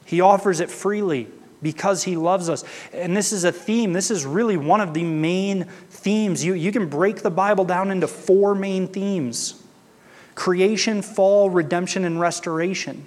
He 0.06 0.22
offers 0.22 0.60
it 0.60 0.70
freely 0.70 1.28
because 1.62 2.04
he 2.04 2.16
loves 2.16 2.50
us. 2.50 2.64
And 2.94 3.16
this 3.16 3.32
is 3.34 3.44
a 3.44 3.52
theme. 3.52 3.94
This 3.94 4.12
is 4.12 4.26
really 4.26 4.58
one 4.58 4.82
of 4.82 4.94
the 4.94 5.04
main 5.04 5.66
themes. 5.90 6.44
You, 6.44 6.54
you 6.54 6.72
can 6.72 6.88
break 6.88 7.22
the 7.22 7.30
Bible 7.30 7.66
down 7.66 7.92
into 7.92 8.08
four 8.08 8.56
main 8.56 8.88
themes 8.88 9.62
creation, 10.36 11.02
fall, 11.02 11.50
redemption, 11.50 12.06
and 12.06 12.18
restoration. 12.18 13.06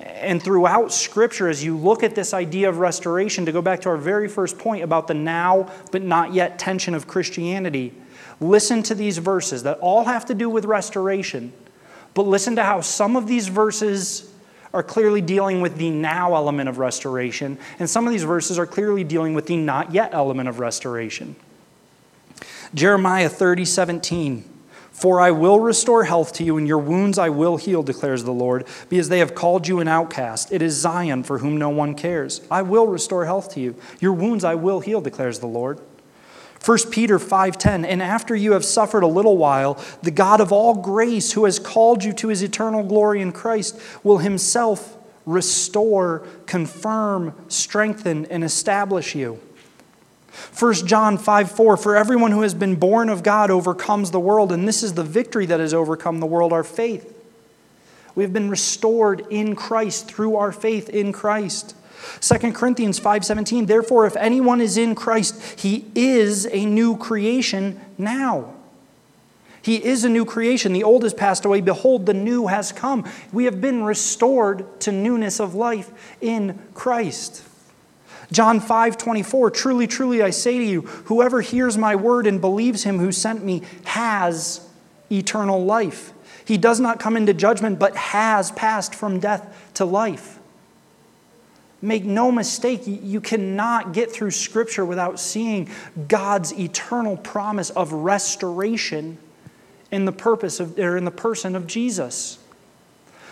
And 0.00 0.42
throughout 0.42 0.92
Scripture, 0.92 1.48
as 1.48 1.62
you 1.64 1.76
look 1.76 2.02
at 2.02 2.14
this 2.14 2.32
idea 2.32 2.68
of 2.68 2.78
restoration, 2.78 3.46
to 3.46 3.52
go 3.52 3.62
back 3.62 3.80
to 3.82 3.88
our 3.88 3.96
very 3.96 4.28
first 4.28 4.58
point 4.58 4.82
about 4.82 5.06
the 5.06 5.14
now 5.14 5.70
but 5.92 6.02
not 6.02 6.32
yet 6.32 6.58
tension 6.58 6.94
of 6.94 7.06
Christianity, 7.06 7.92
listen 8.40 8.82
to 8.84 8.94
these 8.94 9.18
verses 9.18 9.62
that 9.64 9.78
all 9.78 10.04
have 10.04 10.26
to 10.26 10.34
do 10.34 10.48
with 10.48 10.64
restoration. 10.64 11.52
But 12.14 12.22
listen 12.22 12.56
to 12.56 12.64
how 12.64 12.80
some 12.80 13.16
of 13.16 13.26
these 13.26 13.48
verses 13.48 14.30
are 14.72 14.82
clearly 14.82 15.20
dealing 15.20 15.60
with 15.60 15.76
the 15.76 15.90
now 15.90 16.34
element 16.34 16.68
of 16.68 16.78
restoration, 16.78 17.58
and 17.78 17.90
some 17.90 18.06
of 18.06 18.12
these 18.12 18.24
verses 18.24 18.58
are 18.58 18.66
clearly 18.66 19.04
dealing 19.04 19.34
with 19.34 19.46
the 19.46 19.56
not 19.56 19.92
yet 19.92 20.14
element 20.14 20.48
of 20.48 20.60
restoration. 20.60 21.36
Jeremiah 22.72 23.28
30, 23.28 23.64
17. 23.64 24.49
For 24.92 25.20
I 25.20 25.30
will 25.30 25.60
restore 25.60 26.04
health 26.04 26.32
to 26.34 26.44
you, 26.44 26.58
and 26.58 26.68
your 26.68 26.78
wounds 26.78 27.18
I 27.18 27.30
will 27.30 27.56
heal, 27.56 27.82
declares 27.82 28.24
the 28.24 28.32
Lord, 28.32 28.66
because 28.88 29.08
they 29.08 29.20
have 29.20 29.34
called 29.34 29.66
you 29.66 29.80
an 29.80 29.88
outcast. 29.88 30.52
It 30.52 30.60
is 30.62 30.74
Zion 30.74 31.22
for 31.22 31.38
whom 31.38 31.56
no 31.56 31.70
one 31.70 31.94
cares. 31.94 32.42
I 32.50 32.62
will 32.62 32.86
restore 32.86 33.24
health 33.24 33.54
to 33.54 33.60
you. 33.60 33.76
Your 34.00 34.12
wounds 34.12 34.44
I 34.44 34.54
will 34.56 34.80
heal, 34.80 35.00
declares 35.00 35.38
the 35.38 35.46
Lord. 35.46 35.80
1 36.62 36.90
Peter 36.90 37.18
5:10 37.18 37.86
And 37.86 38.02
after 38.02 38.36
you 38.36 38.52
have 38.52 38.64
suffered 38.64 39.02
a 39.02 39.06
little 39.06 39.38
while 39.38 39.78
the 40.02 40.10
God 40.10 40.40
of 40.40 40.52
all 40.52 40.74
grace 40.74 41.32
who 41.32 41.46
has 41.46 41.58
called 41.58 42.04
you 42.04 42.12
to 42.14 42.28
his 42.28 42.42
eternal 42.42 42.82
glory 42.82 43.22
in 43.22 43.32
Christ 43.32 43.80
will 44.02 44.18
himself 44.18 44.98
restore 45.24 46.26
confirm 46.46 47.34
strengthen 47.48 48.26
and 48.26 48.44
establish 48.44 49.14
you 49.14 49.40
1 50.58 50.74
John 50.86 51.18
5 51.18 51.50
4 51.52 51.76
For 51.76 51.96
everyone 51.96 52.32
who 52.32 52.42
has 52.42 52.54
been 52.54 52.76
born 52.76 53.08
of 53.08 53.22
God 53.22 53.50
overcomes 53.50 54.10
the 54.10 54.20
world, 54.20 54.52
and 54.52 54.66
this 54.66 54.82
is 54.82 54.94
the 54.94 55.02
victory 55.02 55.46
that 55.46 55.60
has 55.60 55.74
overcome 55.74 56.20
the 56.20 56.26
world, 56.26 56.52
our 56.52 56.64
faith. 56.64 57.16
We 58.14 58.22
have 58.22 58.32
been 58.32 58.50
restored 58.50 59.26
in 59.30 59.56
Christ 59.56 60.08
through 60.08 60.36
our 60.36 60.52
faith 60.52 60.88
in 60.88 61.12
Christ. 61.12 61.74
2 62.20 62.52
Corinthians 62.52 62.98
5:17 62.98 63.66
Therefore 63.66 64.06
if 64.06 64.16
anyone 64.16 64.60
is 64.60 64.76
in 64.76 64.94
Christ 64.94 65.60
he 65.60 65.86
is 65.94 66.46
a 66.46 66.64
new 66.64 66.96
creation 66.96 67.80
now. 67.98 68.54
He 69.62 69.84
is 69.84 70.04
a 70.04 70.08
new 70.08 70.24
creation. 70.24 70.72
The 70.72 70.84
old 70.84 71.02
has 71.02 71.12
passed 71.12 71.44
away 71.44 71.60
behold 71.60 72.06
the 72.06 72.14
new 72.14 72.46
has 72.46 72.72
come. 72.72 73.04
We 73.32 73.44
have 73.44 73.60
been 73.60 73.84
restored 73.84 74.80
to 74.80 74.92
newness 74.92 75.38
of 75.38 75.54
life 75.54 75.90
in 76.20 76.58
Christ. 76.72 77.42
John 78.32 78.60
5 78.60 78.96
24, 78.96 79.50
truly, 79.50 79.86
truly, 79.86 80.22
I 80.22 80.30
say 80.30 80.58
to 80.58 80.64
you, 80.64 80.82
whoever 80.82 81.40
hears 81.40 81.76
my 81.76 81.96
word 81.96 82.26
and 82.26 82.40
believes 82.40 82.84
him 82.84 82.98
who 82.98 83.12
sent 83.12 83.44
me 83.44 83.62
has 83.84 84.66
eternal 85.10 85.64
life. 85.64 86.12
He 86.44 86.56
does 86.56 86.80
not 86.80 87.00
come 87.00 87.16
into 87.16 87.34
judgment, 87.34 87.78
but 87.78 87.96
has 87.96 88.50
passed 88.52 88.94
from 88.94 89.20
death 89.20 89.70
to 89.74 89.84
life. 89.84 90.38
Make 91.82 92.04
no 92.04 92.30
mistake, 92.30 92.82
you 92.84 93.20
cannot 93.20 93.92
get 93.92 94.12
through 94.12 94.32
Scripture 94.32 94.84
without 94.84 95.18
seeing 95.18 95.70
God's 96.08 96.52
eternal 96.58 97.16
promise 97.16 97.70
of 97.70 97.92
restoration 97.92 99.16
in 99.90 100.04
the 100.04 100.12
purpose 100.12 100.60
of, 100.60 100.78
or 100.78 100.96
in 100.96 101.04
the 101.04 101.10
person 101.10 101.56
of 101.56 101.66
Jesus. 101.66 102.38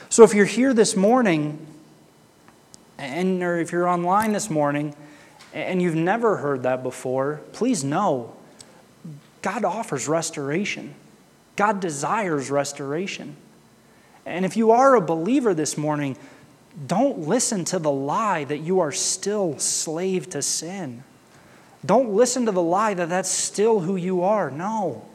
So 0.09 0.25
if 0.25 0.35
you're 0.35 0.47
here 0.47 0.73
this 0.73 0.97
morning 0.97 1.67
and 2.99 3.43
or 3.43 3.59
if 3.59 3.73
you're 3.73 3.89
online 3.89 4.33
this 4.33 4.51
morning 4.51 4.95
and 5.55 5.81
you've 5.81 5.95
never 5.95 6.37
heard 6.37 6.65
that 6.65 6.83
before, 6.83 7.41
please 7.53 7.85
know 7.85 8.35
God 9.41 9.65
offers 9.65 10.09
restoration. 10.09 10.95
God 11.57 11.81
desires 11.81 12.51
restoration. 12.51 13.37
And 14.27 14.45
if 14.45 14.57
you 14.57 14.73
are 14.73 14.95
a 14.95 15.01
believer 15.01 15.55
this 15.55 15.79
morning, 15.79 16.17
don't 16.87 17.21
listen 17.21 17.65
to 17.67 17.79
the 17.79 17.91
lie 17.91 18.45
that 18.45 18.59
you 18.59 18.81
are 18.81 18.93
still 18.93 19.59
slave 19.59 20.29
to 20.31 20.43
sin. 20.43 21.03
Don't 21.85 22.11
listen 22.11 22.47
to 22.47 22.53
the 22.53 22.63
lie 22.63 22.95
that 22.95 23.09
that's 23.09 23.31
still 23.31 23.81
who 23.81 23.97
you 23.97 24.23
are. 24.23 24.51
No. 24.51 25.07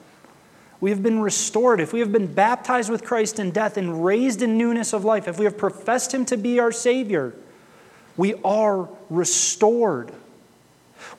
We 0.81 0.89
have 0.89 1.03
been 1.03 1.19
restored. 1.19 1.79
If 1.79 1.93
we 1.93 1.99
have 1.99 2.11
been 2.11 2.33
baptized 2.33 2.89
with 2.89 3.05
Christ 3.05 3.39
in 3.39 3.51
death 3.51 3.77
and 3.77 4.03
raised 4.03 4.41
in 4.41 4.57
newness 4.57 4.93
of 4.93 5.05
life, 5.05 5.27
if 5.27 5.37
we 5.37 5.45
have 5.45 5.57
professed 5.57 6.13
Him 6.13 6.25
to 6.25 6.35
be 6.35 6.59
our 6.59 6.71
Savior, 6.71 7.33
we 8.17 8.35
are 8.43 8.87
restored. 9.09 10.11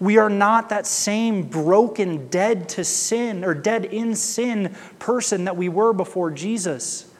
We 0.00 0.18
are 0.18 0.30
not 0.30 0.70
that 0.70 0.86
same 0.86 1.42
broken, 1.42 2.28
dead 2.28 2.68
to 2.70 2.84
sin 2.84 3.44
or 3.44 3.54
dead 3.54 3.84
in 3.84 4.16
sin 4.16 4.74
person 4.98 5.44
that 5.44 5.56
we 5.56 5.68
were 5.68 5.92
before 5.92 6.30
Jesus. 6.30 7.10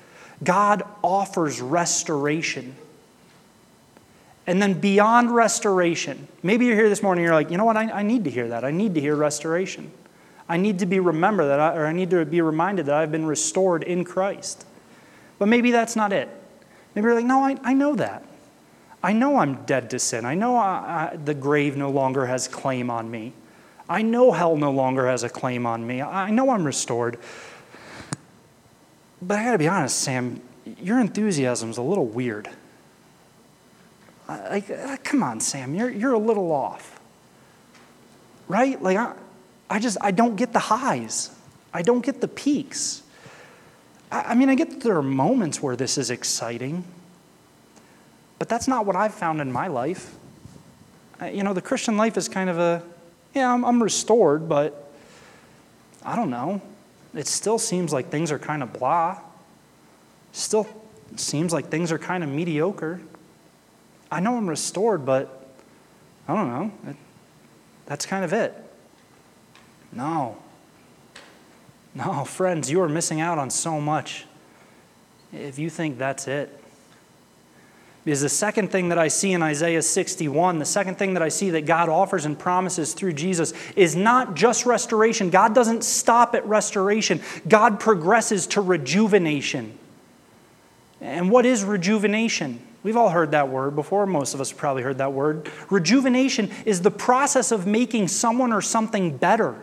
God 0.43 0.83
offers 1.03 1.61
restoration. 1.61 2.75
And 4.47 4.61
then 4.61 4.75
beyond 4.75 5.35
restoration, 5.35 6.29
maybe 6.43 6.67
you're 6.67 6.77
here 6.77 6.89
this 6.89 7.03
morning, 7.03 7.25
you're 7.25 7.35
like, 7.35 7.51
you 7.51 7.57
know 7.57 7.65
what, 7.65 7.77
I, 7.77 7.91
I 7.91 8.03
need 8.03 8.25
to 8.25 8.31
hear 8.31 8.49
that. 8.49 8.65
I 8.65 8.71
need 8.71 8.95
to 8.95 9.01
hear 9.01 9.17
restoration. 9.17 9.91
I 10.49 10.59
need 10.59 10.81
to 10.81 10.87
be 10.87 11.01
remembered 11.01 11.47
that, 11.47 11.61
I, 11.61 11.75
or 11.77 11.87
I 11.87 11.93
need 11.93 12.11
to 12.11 12.25
be 12.27 12.43
reminded 12.43 12.87
that 12.87 12.97
I've 12.97 13.13
been 13.13 13.25
restored 13.25 13.83
in 13.83 14.05
Christ. 14.05 14.67
But 15.39 15.49
maybe 15.49 15.71
that's 15.71 15.97
not 15.97 16.13
it. 16.13 16.29
Maybe 16.95 17.07
you're 17.07 17.15
like, 17.15 17.25
no, 17.25 17.43
I, 17.43 17.57
I 17.63 17.73
know 17.73 17.95
that. 17.95 18.25
I 19.05 19.13
know 19.13 19.37
I'm 19.37 19.67
dead 19.67 19.91
to 19.91 19.99
sin. 19.99 20.25
I 20.25 20.35
know 20.35 20.57
I, 20.57 21.11
I, 21.13 21.17
the 21.17 21.35
grave 21.35 21.77
no 21.77 21.91
longer 21.91 22.25
has 22.25 22.49
claim 22.49 22.89
on 22.89 23.11
me. 23.11 23.35
I 23.87 24.01
know 24.01 24.33
hell 24.33 24.57
no 24.57 24.71
longer 24.71 25.07
has 25.07 25.23
a 25.23 25.29
claim 25.29 25.67
on 25.67 25.87
me. 25.87 26.01
I 26.01 26.31
know 26.31 26.49
I'm 26.49 26.65
restored. 26.65 27.19
But 29.21 29.41
I 29.41 29.45
gotta 29.45 29.59
be 29.59 29.69
honest, 29.69 29.99
Sam, 29.99 30.41
your 30.81 30.99
enthusiasm's 31.01 31.77
a 31.77 31.83
little 31.83 32.07
weird. 32.07 32.49
Like, 34.27 34.71
uh, 34.71 34.97
come 35.05 35.23
on, 35.23 35.39
Sam, 35.39 35.75
you're, 35.75 35.91
you're 35.91 36.15
a 36.15 36.19
little 36.19 36.51
off. 36.51 36.99
Right? 38.49 38.83
Like, 38.83 38.97
I, 38.97 39.13
I 39.69 39.81
just, 39.81 39.99
I 40.01 40.13
don't 40.13 40.37
get 40.37 40.55
the 40.55 40.61
highs. 40.61 41.29
I 41.75 41.83
don't 41.83 42.03
get 42.03 42.23
the 42.23 42.29
peaks. 42.29 43.03
I, 44.11 44.21
I 44.21 44.35
mean, 44.35 44.49
I 44.49 44.55
get 44.55 44.71
that 44.71 44.81
there 44.81 44.97
are 44.97 45.03
moments 45.03 45.61
where 45.61 45.77
this 45.77 45.99
is 45.99 46.11
exciting. 46.11 46.85
But 48.45 48.51
that's 48.51 48.69
not 48.69 48.85
what 48.85 48.95
I've 48.95 49.15
found 49.15 49.41
in 49.41 49.51
my 49.51 49.69
life. 49.69 50.15
You 51.23 51.43
know, 51.43 51.55
the 51.55 51.63
Christian 51.63 51.97
life 51.97 52.19
is 52.19 52.29
kind 52.29 52.51
of 52.51 52.59
a, 52.59 52.83
yeah, 53.33 53.51
I'm, 53.51 53.65
I'm 53.65 53.83
restored, 53.83 54.51
but 54.51 54.93
I 56.05 56.15
don't 56.15 56.29
know. 56.29 56.61
It 57.15 57.27
still 57.27 57.59
seems 57.59 57.91
like 57.91 58.11
things 58.11 58.31
are 58.31 58.39
kind 58.39 58.63
of 58.63 58.71
blah. 58.71 59.19
Still 60.33 60.69
seems 61.17 61.55
like 61.55 61.71
things 61.71 61.91
are 61.91 61.99
kind 61.99 62.23
of 62.23 62.29
mediocre. 62.29 63.01
I 64.13 64.21
know 64.21 64.37
I'm 64.37 64.47
restored, 64.47 65.07
but 65.07 65.49
I 66.29 66.35
don't 66.35 66.49
know. 66.51 66.91
It, 66.91 66.97
that's 67.87 68.05
kind 68.05 68.27
of 68.27 68.35
it. 68.35 68.55
No. 69.91 70.37
No, 71.95 72.25
friends, 72.27 72.71
you 72.71 72.83
are 72.83 72.91
missing 72.91 73.23
out 73.23 73.39
on 73.39 73.49
so 73.49 73.81
much 73.81 74.27
if 75.33 75.59
you 75.59 75.71
think 75.71 75.97
that's 75.97 76.29
it. 76.29 76.61
Because 78.05 78.21
the 78.21 78.29
second 78.29 78.71
thing 78.71 78.91
that 78.91 78.99
I 78.99 79.09
see 79.09 79.33
in 79.33 79.43
Isaiah 79.43 79.81
61, 79.81 80.59
the 80.59 80.67
second 80.67 80.97
thing 80.97 81.15
that 81.15 81.23
I 81.23 81.31
see 81.31 81.51
that 81.51 81.65
God 81.65 81.89
offers 81.89 82.27
and 82.27 82.39
promises 82.39 82.93
through 82.93 83.15
Jesus 83.15 83.55
is 83.77 83.97
not 83.97 84.35
just 84.35 84.67
restoration. 84.67 85.31
God 85.31 85.55
doesn't 85.55 85.85
stop 85.85 86.35
at 86.35 86.47
restoration, 86.47 87.23
God 87.49 87.81
progresses 87.81 88.47
to 88.49 88.61
rejuvenation. 88.61 89.79
And 91.01 91.31
what 91.31 91.47
is 91.47 91.65
rejuvenation? 91.65 92.61
We've 92.83 92.97
all 92.97 93.09
heard 93.09 93.31
that 93.31 93.49
word 93.49 93.75
before. 93.75 94.05
Most 94.05 94.35
of 94.35 94.41
us 94.43 94.51
have 94.51 94.59
probably 94.59 94.83
heard 94.83 94.99
that 94.99 95.15
word. 95.15 95.51
Rejuvenation 95.71 96.51
is 96.67 96.83
the 96.83 96.91
process 96.91 97.51
of 97.51 97.67
making 97.67 98.09
someone 98.09 98.53
or 98.53 98.61
something 98.61 99.17
better. 99.17 99.57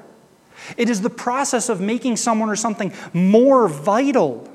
It 0.78 0.90
is 0.90 1.02
the 1.02 1.10
process 1.10 1.70
of 1.70 1.80
making 1.80 2.18
someone 2.18 2.50
or 2.50 2.56
something 2.56 2.92
more 3.14 3.68
vital. 3.68 4.51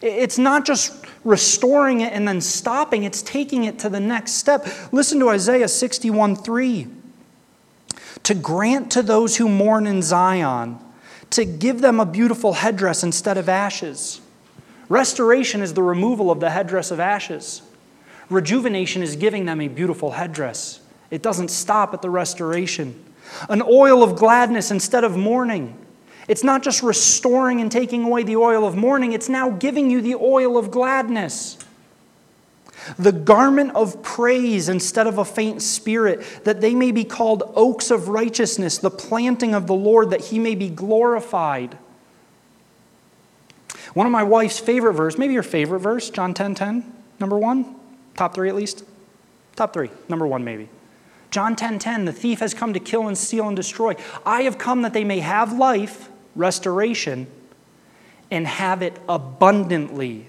It's 0.00 0.38
not 0.38 0.64
just 0.64 1.04
restoring 1.24 2.00
it 2.00 2.12
and 2.12 2.26
then 2.26 2.40
stopping, 2.40 3.04
it's 3.04 3.22
taking 3.22 3.64
it 3.64 3.78
to 3.80 3.88
the 3.88 4.00
next 4.00 4.32
step. 4.32 4.66
Listen 4.92 5.18
to 5.20 5.28
Isaiah 5.28 5.68
61 5.68 6.36
3. 6.36 6.86
To 8.24 8.34
grant 8.34 8.92
to 8.92 9.02
those 9.02 9.36
who 9.36 9.48
mourn 9.48 9.86
in 9.86 10.00
Zion, 10.00 10.78
to 11.30 11.44
give 11.44 11.80
them 11.80 11.98
a 11.98 12.06
beautiful 12.06 12.52
headdress 12.52 13.02
instead 13.02 13.36
of 13.36 13.48
ashes. 13.48 14.20
Restoration 14.88 15.62
is 15.62 15.74
the 15.74 15.82
removal 15.82 16.30
of 16.30 16.40
the 16.40 16.50
headdress 16.50 16.90
of 16.90 17.00
ashes. 17.00 17.62
Rejuvenation 18.28 19.02
is 19.02 19.16
giving 19.16 19.44
them 19.44 19.60
a 19.60 19.68
beautiful 19.68 20.12
headdress. 20.12 20.80
It 21.10 21.22
doesn't 21.22 21.50
stop 21.50 21.94
at 21.94 22.02
the 22.02 22.10
restoration. 22.10 23.02
An 23.48 23.62
oil 23.62 24.02
of 24.02 24.16
gladness 24.16 24.70
instead 24.70 25.04
of 25.04 25.16
mourning. 25.16 25.78
It's 26.28 26.44
not 26.44 26.62
just 26.62 26.82
restoring 26.82 27.60
and 27.60 27.70
taking 27.70 28.04
away 28.04 28.22
the 28.22 28.36
oil 28.36 28.66
of 28.66 28.76
mourning, 28.76 29.12
it's 29.12 29.28
now 29.28 29.50
giving 29.50 29.90
you 29.90 30.00
the 30.00 30.14
oil 30.14 30.56
of 30.56 30.70
gladness. 30.70 31.58
The 32.98 33.12
garment 33.12 33.76
of 33.76 34.02
praise 34.02 34.68
instead 34.68 35.06
of 35.06 35.18
a 35.18 35.24
faint 35.24 35.62
spirit, 35.62 36.24
that 36.44 36.60
they 36.60 36.74
may 36.74 36.90
be 36.90 37.04
called 37.04 37.44
oaks 37.54 37.90
of 37.90 38.08
righteousness, 38.08 38.78
the 38.78 38.90
planting 38.90 39.54
of 39.54 39.66
the 39.66 39.74
Lord, 39.74 40.10
that 40.10 40.20
he 40.20 40.38
may 40.38 40.54
be 40.54 40.68
glorified. 40.68 41.78
One 43.94 44.06
of 44.06 44.12
my 44.12 44.22
wife's 44.22 44.58
favorite 44.58 44.94
verse, 44.94 45.18
maybe 45.18 45.34
your 45.34 45.42
favorite 45.42 45.80
verse, 45.80 46.10
John 46.10 46.34
10 46.34 46.54
10, 46.54 46.92
number 47.20 47.38
one, 47.38 47.76
top 48.16 48.34
three 48.34 48.48
at 48.48 48.56
least. 48.56 48.84
Top 49.54 49.72
three, 49.72 49.90
number 50.08 50.26
one 50.26 50.44
maybe. 50.44 50.68
John 51.30 51.56
10 51.56 51.78
10, 51.78 52.04
the 52.04 52.12
thief 52.12 52.40
has 52.40 52.52
come 52.52 52.72
to 52.72 52.80
kill 52.80 53.06
and 53.06 53.16
steal 53.16 53.46
and 53.46 53.56
destroy. 53.56 53.94
I 54.26 54.42
have 54.42 54.58
come 54.58 54.82
that 54.82 54.92
they 54.92 55.04
may 55.04 55.20
have 55.20 55.52
life 55.52 56.08
restoration, 56.34 57.26
and 58.30 58.46
have 58.46 58.82
it 58.82 58.98
abundantly 59.08 60.26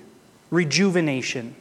rejuvenation. 0.51 1.55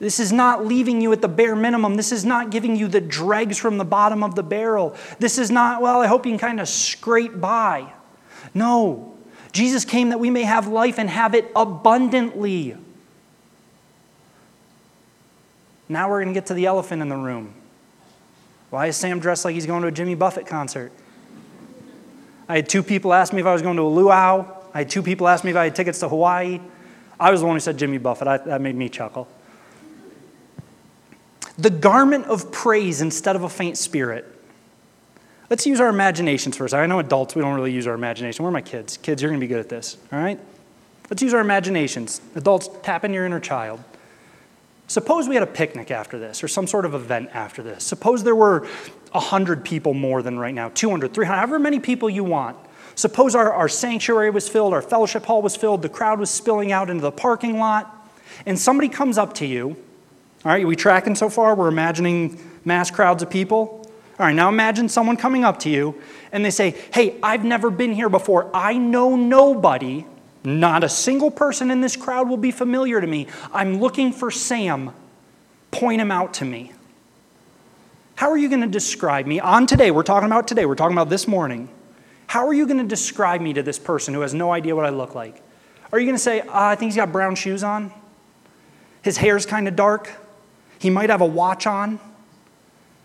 This 0.00 0.18
is 0.18 0.32
not 0.32 0.64
leaving 0.64 1.02
you 1.02 1.12
at 1.12 1.20
the 1.20 1.28
bare 1.28 1.54
minimum. 1.54 1.96
This 1.96 2.10
is 2.10 2.24
not 2.24 2.50
giving 2.50 2.74
you 2.74 2.88
the 2.88 3.02
dregs 3.02 3.58
from 3.58 3.76
the 3.76 3.84
bottom 3.84 4.24
of 4.24 4.34
the 4.34 4.42
barrel. 4.42 4.96
This 5.18 5.36
is 5.36 5.50
not, 5.50 5.82
well, 5.82 6.00
I 6.00 6.06
hope 6.06 6.24
you 6.24 6.32
can 6.32 6.38
kind 6.38 6.58
of 6.58 6.68
scrape 6.68 7.38
by. 7.38 7.92
No. 8.54 9.14
Jesus 9.52 9.84
came 9.84 10.08
that 10.08 10.18
we 10.18 10.30
may 10.30 10.42
have 10.44 10.66
life 10.66 10.98
and 10.98 11.10
have 11.10 11.34
it 11.34 11.52
abundantly. 11.54 12.76
Now 15.88 16.08
we're 16.08 16.22
going 16.22 16.32
to 16.32 16.38
get 16.40 16.46
to 16.46 16.54
the 16.54 16.66
elephant 16.66 17.02
in 17.02 17.08
the 17.08 17.16
room. 17.16 17.52
Why 18.70 18.86
is 18.86 18.96
Sam 18.96 19.20
dressed 19.20 19.44
like 19.44 19.54
he's 19.54 19.66
going 19.66 19.82
to 19.82 19.88
a 19.88 19.92
Jimmy 19.92 20.14
Buffett 20.14 20.46
concert? 20.46 20.92
I 22.50 22.56
had 22.56 22.68
two 22.68 22.82
people 22.82 23.14
ask 23.14 23.32
me 23.32 23.40
if 23.40 23.46
I 23.46 23.52
was 23.52 23.62
going 23.62 23.76
to 23.76 23.82
a 23.82 23.84
luau. 23.84 24.44
I 24.74 24.78
had 24.78 24.90
two 24.90 25.04
people 25.04 25.28
ask 25.28 25.44
me 25.44 25.52
if 25.52 25.56
I 25.56 25.64
had 25.64 25.76
tickets 25.76 26.00
to 26.00 26.08
Hawaii. 26.08 26.60
I 27.20 27.30
was 27.30 27.42
the 27.42 27.46
one 27.46 27.54
who 27.54 27.60
said 27.60 27.78
Jimmy 27.78 27.98
Buffett. 27.98 28.26
I, 28.26 28.38
that 28.38 28.60
made 28.60 28.74
me 28.74 28.88
chuckle. 28.88 29.28
The 31.56 31.70
garment 31.70 32.24
of 32.24 32.50
praise 32.50 33.02
instead 33.02 33.36
of 33.36 33.44
a 33.44 33.48
faint 33.48 33.78
spirit. 33.78 34.26
Let's 35.48 35.64
use 35.64 35.80
our 35.80 35.90
imaginations 35.90 36.56
first. 36.56 36.74
I 36.74 36.84
know 36.86 36.98
adults, 36.98 37.36
we 37.36 37.42
don't 37.42 37.54
really 37.54 37.70
use 37.70 37.86
our 37.86 37.94
imagination. 37.94 38.42
Where 38.42 38.48
are 38.48 38.52
my 38.52 38.62
kids? 38.62 38.96
Kids, 38.96 39.22
you're 39.22 39.30
going 39.30 39.40
to 39.40 39.46
be 39.46 39.48
good 39.48 39.60
at 39.60 39.68
this, 39.68 39.96
all 40.12 40.18
right? 40.18 40.40
Let's 41.08 41.22
use 41.22 41.32
our 41.32 41.40
imaginations. 41.40 42.20
Adults, 42.34 42.68
tap 42.82 43.04
in 43.04 43.12
your 43.12 43.26
inner 43.26 43.38
child. 43.38 43.80
Suppose 44.90 45.28
we 45.28 45.36
had 45.36 45.44
a 45.44 45.46
picnic 45.46 45.92
after 45.92 46.18
this 46.18 46.42
or 46.42 46.48
some 46.48 46.66
sort 46.66 46.84
of 46.84 46.94
event 46.94 47.30
after 47.32 47.62
this. 47.62 47.84
Suppose 47.84 48.24
there 48.24 48.34
were 48.34 48.66
100 49.12 49.64
people 49.64 49.94
more 49.94 50.20
than 50.20 50.36
right 50.36 50.52
now, 50.52 50.68
200, 50.70 51.14
300, 51.14 51.32
however 51.32 51.60
many 51.60 51.78
people 51.78 52.10
you 52.10 52.24
want. 52.24 52.56
Suppose 52.96 53.36
our, 53.36 53.52
our 53.52 53.68
sanctuary 53.68 54.30
was 54.30 54.48
filled, 54.48 54.74
our 54.74 54.82
fellowship 54.82 55.26
hall 55.26 55.42
was 55.42 55.54
filled, 55.54 55.82
the 55.82 55.88
crowd 55.88 56.18
was 56.18 56.28
spilling 56.28 56.72
out 56.72 56.90
into 56.90 57.02
the 57.02 57.12
parking 57.12 57.60
lot, 57.60 58.10
and 58.46 58.58
somebody 58.58 58.88
comes 58.88 59.16
up 59.16 59.34
to 59.34 59.46
you. 59.46 59.76
All 60.44 60.50
right, 60.50 60.66
we 60.66 60.74
tracking 60.74 61.14
so 61.14 61.28
far? 61.28 61.54
We're 61.54 61.68
imagining 61.68 62.40
mass 62.64 62.90
crowds 62.90 63.22
of 63.22 63.30
people. 63.30 63.88
All 64.18 64.26
right, 64.26 64.34
now 64.34 64.48
imagine 64.48 64.88
someone 64.88 65.16
coming 65.16 65.44
up 65.44 65.60
to 65.60 65.70
you 65.70 66.02
and 66.32 66.44
they 66.44 66.50
say, 66.50 66.74
Hey, 66.92 67.16
I've 67.22 67.44
never 67.44 67.70
been 67.70 67.92
here 67.92 68.08
before. 68.08 68.50
I 68.52 68.76
know 68.76 69.14
nobody 69.14 70.04
not 70.44 70.84
a 70.84 70.88
single 70.88 71.30
person 71.30 71.70
in 71.70 71.80
this 71.80 71.96
crowd 71.96 72.28
will 72.28 72.36
be 72.36 72.50
familiar 72.50 73.00
to 73.00 73.06
me. 73.06 73.26
I'm 73.52 73.80
looking 73.80 74.12
for 74.12 74.30
Sam. 74.30 74.92
Point 75.70 76.00
him 76.00 76.10
out 76.10 76.34
to 76.34 76.44
me. 76.44 76.72
How 78.14 78.30
are 78.30 78.36
you 78.36 78.48
going 78.48 78.60
to 78.60 78.66
describe 78.66 79.26
me? 79.26 79.40
On 79.40 79.66
today, 79.66 79.90
we're 79.90 80.02
talking 80.02 80.26
about 80.26 80.46
today, 80.46 80.66
we're 80.66 80.74
talking 80.74 80.96
about 80.96 81.08
this 81.08 81.26
morning. 81.26 81.68
How 82.26 82.46
are 82.46 82.52
you 82.54 82.66
going 82.66 82.78
to 82.78 82.86
describe 82.86 83.40
me 83.40 83.52
to 83.54 83.62
this 83.62 83.78
person 83.78 84.14
who 84.14 84.20
has 84.20 84.34
no 84.34 84.52
idea 84.52 84.76
what 84.76 84.84
I 84.84 84.90
look 84.90 85.14
like? 85.14 85.42
Are 85.92 85.98
you 85.98 86.06
going 86.06 86.16
to 86.16 86.22
say, 86.22 86.40
uh, 86.40 86.46
I 86.52 86.74
think 86.74 86.90
he's 86.90 86.96
got 86.96 87.12
brown 87.12 87.34
shoes 87.34 87.64
on? 87.64 87.92
His 89.02 89.16
hair's 89.16 89.46
kind 89.46 89.66
of 89.66 89.74
dark? 89.74 90.12
He 90.78 90.90
might 90.90 91.10
have 91.10 91.20
a 91.20 91.26
watch 91.26 91.66
on? 91.66 91.98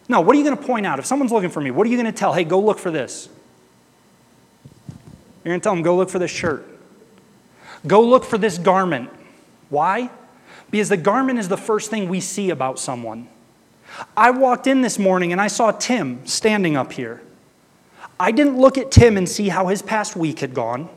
No, 0.08 0.21
what 0.21 0.36
are 0.36 0.39
you 0.39 0.45
going 0.45 0.58
to 0.58 0.63
point 0.63 0.86
out? 0.86 1.00
If 1.00 1.06
someone's 1.06 1.32
looking 1.32 1.50
for 1.50 1.62
me, 1.62 1.71
what 1.71 1.88
are 1.88 1.89
you 1.89 1.98
going 1.98 2.12
to 2.12 2.17
tell? 2.17 2.34
Hey, 2.34 2.43
go 2.43 2.60
look 2.60 2.78
for 2.78 2.91
this. 2.91 3.28
You're 5.43 5.52
going 5.52 5.60
to 5.60 5.63
tell 5.63 5.74
them, 5.74 5.82
go 5.82 5.95
look 5.95 6.10
for 6.10 6.19
this 6.19 6.32
shirt. 6.32 6.67
Go 7.88 8.02
look 8.02 8.24
for 8.24 8.38
this 8.38 8.58
garment. 8.58 9.10
Why? 9.69 10.10
Because 10.71 10.89
the 10.89 10.98
garment 10.98 11.39
is 11.39 11.48
the 11.48 11.58
first 11.58 11.89
thing 11.89 12.10
we 12.10 12.19
see 12.19 12.50
about 12.50 12.80
someone. 12.80 13.28
I 14.17 14.32
walked 14.32 14.67
in 14.67 14.82
this 14.82 15.00
morning 15.00 15.32
and 15.32 15.39
I 15.39 15.48
saw 15.48 15.71
Tim 15.71 16.26
standing 16.26 16.76
up 16.76 16.93
here. 16.93 17.21
I 18.19 18.32
didn't 18.32 18.58
look 18.58 18.78
at 18.78 18.91
Tim 18.91 19.17
and 19.17 19.28
see 19.28 19.50
how 19.50 19.67
his 19.67 19.82
past 19.82 20.15
week 20.15 20.39
had 20.39 20.54
gone. 20.54 20.89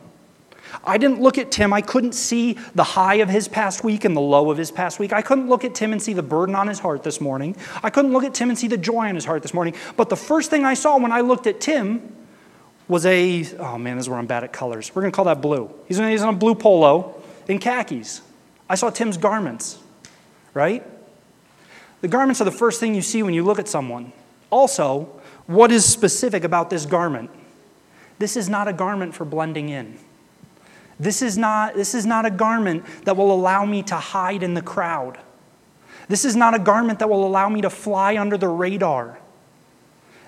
I 0.84 0.98
didn't 0.98 1.20
look 1.20 1.38
at 1.38 1.50
Tim. 1.50 1.72
I 1.72 1.80
couldn't 1.80 2.12
see 2.12 2.54
the 2.74 2.84
high 2.84 3.16
of 3.16 3.28
his 3.28 3.48
past 3.48 3.84
week 3.84 4.04
and 4.04 4.16
the 4.16 4.20
low 4.20 4.50
of 4.50 4.58
his 4.58 4.70
past 4.70 4.98
week. 4.98 5.12
I 5.12 5.22
couldn't 5.22 5.48
look 5.48 5.64
at 5.64 5.74
Tim 5.74 5.92
and 5.92 6.00
see 6.00 6.12
the 6.12 6.22
burden 6.22 6.54
on 6.54 6.68
his 6.68 6.78
heart 6.78 7.02
this 7.02 7.20
morning. 7.20 7.56
I 7.82 7.90
couldn't 7.90 8.12
look 8.12 8.24
at 8.24 8.34
Tim 8.34 8.50
and 8.50 8.58
see 8.58 8.68
the 8.68 8.76
joy 8.76 9.08
on 9.08 9.14
his 9.14 9.24
heart 9.24 9.42
this 9.42 9.54
morning. 9.54 9.74
But 9.96 10.08
the 10.08 10.16
first 10.16 10.50
thing 10.50 10.64
I 10.64 10.74
saw 10.74 10.98
when 10.98 11.12
I 11.12 11.20
looked 11.20 11.46
at 11.46 11.60
Tim 11.60 12.14
was 12.88 13.04
a, 13.06 13.44
oh 13.58 13.78
man, 13.78 13.96
this 13.96 14.06
is 14.06 14.08
where 14.08 14.18
I'm 14.18 14.26
bad 14.26 14.44
at 14.44 14.52
colors. 14.52 14.90
We're 14.94 15.02
going 15.02 15.12
to 15.12 15.16
call 15.16 15.26
that 15.26 15.40
blue. 15.40 15.72
He's 15.86 15.98
he's 15.98 16.22
in 16.22 16.28
a 16.28 16.32
blue 16.32 16.54
polo 16.54 17.22
in 17.46 17.58
khakis. 17.58 18.22
I 18.68 18.74
saw 18.74 18.90
Tim's 18.90 19.16
garments, 19.16 19.78
right? 20.54 20.84
The 22.00 22.08
garments 22.08 22.40
are 22.40 22.44
the 22.44 22.50
first 22.50 22.80
thing 22.80 22.94
you 22.94 23.02
see 23.02 23.22
when 23.22 23.34
you 23.34 23.44
look 23.44 23.58
at 23.58 23.68
someone. 23.68 24.12
Also, 24.50 25.04
what 25.46 25.70
is 25.70 25.84
specific 25.84 26.44
about 26.44 26.70
this 26.70 26.86
garment? 26.86 27.30
This 28.18 28.36
is 28.36 28.48
not 28.48 28.68
a 28.68 28.72
garment 28.72 29.14
for 29.14 29.24
blending 29.24 29.68
in. 29.68 29.98
This 31.00 31.22
is 31.22 31.38
not, 31.38 31.74
this 31.74 31.94
is 31.94 32.04
not 32.04 32.26
a 32.26 32.30
garment 32.30 32.84
that 33.04 33.16
will 33.16 33.32
allow 33.32 33.64
me 33.64 33.82
to 33.84 33.96
hide 33.96 34.42
in 34.42 34.54
the 34.54 34.62
crowd. 34.62 35.18
This 36.08 36.24
is 36.24 36.34
not 36.34 36.54
a 36.54 36.58
garment 36.58 36.98
that 36.98 37.08
will 37.08 37.26
allow 37.26 37.48
me 37.48 37.60
to 37.60 37.70
fly 37.70 38.16
under 38.16 38.36
the 38.36 38.48
radar. 38.48 39.17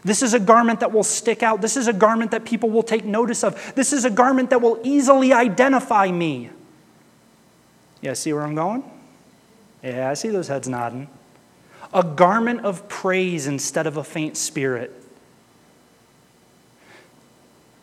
This 0.02 0.22
is 0.22 0.32
a 0.32 0.40
garment 0.40 0.80
that 0.80 0.92
will 0.92 1.04
stick 1.04 1.42
out. 1.42 1.60
This 1.60 1.76
is 1.76 1.86
a 1.86 1.92
garment 1.92 2.30
that 2.30 2.44
people 2.44 2.70
will 2.70 2.82
take 2.82 3.04
notice 3.04 3.44
of. 3.44 3.74
This 3.74 3.92
is 3.92 4.04
a 4.04 4.10
garment 4.10 4.50
that 4.50 4.62
will 4.62 4.80
easily 4.82 5.32
identify 5.32 6.10
me. 6.10 6.50
Yeah, 8.00 8.14
see 8.14 8.32
where 8.32 8.42
I'm 8.42 8.54
going? 8.54 8.82
Yeah, 9.82 10.08
I 10.10 10.14
see 10.14 10.28
those 10.28 10.48
heads 10.48 10.68
nodding. 10.68 11.08
A 11.92 12.02
garment 12.02 12.64
of 12.64 12.88
praise 12.88 13.46
instead 13.46 13.86
of 13.86 13.96
a 13.96 14.04
faint 14.04 14.36
spirit. 14.36 14.92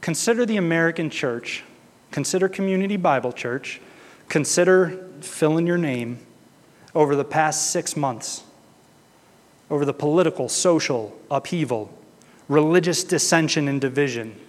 Consider 0.01 0.45
the 0.45 0.57
American 0.57 1.09
church. 1.09 1.63
Consider 2.11 2.47
Community 2.49 2.97
Bible 2.97 3.31
Church. 3.31 3.81
Consider 4.29 5.07
fill 5.21 5.57
in 5.57 5.67
your 5.67 5.77
name 5.77 6.19
over 6.95 7.15
the 7.15 7.25
past 7.25 7.71
six 7.71 7.95
months, 7.95 8.43
over 9.69 9.85
the 9.85 9.93
political, 9.93 10.49
social 10.49 11.15
upheaval 11.29 11.91
religious 12.49 13.03
dissension 13.03 13.67
and 13.67 13.81
division. 13.81 14.39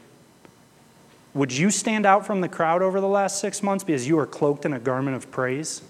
Would 1.35 1.53
you 1.53 1.71
stand 1.71 2.07
out 2.07 2.27
from 2.27 2.41
the 2.41 2.49
crowd 2.49 2.83
over 2.83 3.01
the 3.01 3.09
last 3.09 3.41
six 3.41 3.63
months 3.63 3.85
because 3.85 4.09
you 4.09 4.19
are 4.19 4.27
cloaked 4.27 4.65
in 4.65 4.73
a 4.73 4.79
garment 4.79 5.17
of 5.17 5.31
praise? 5.31 5.83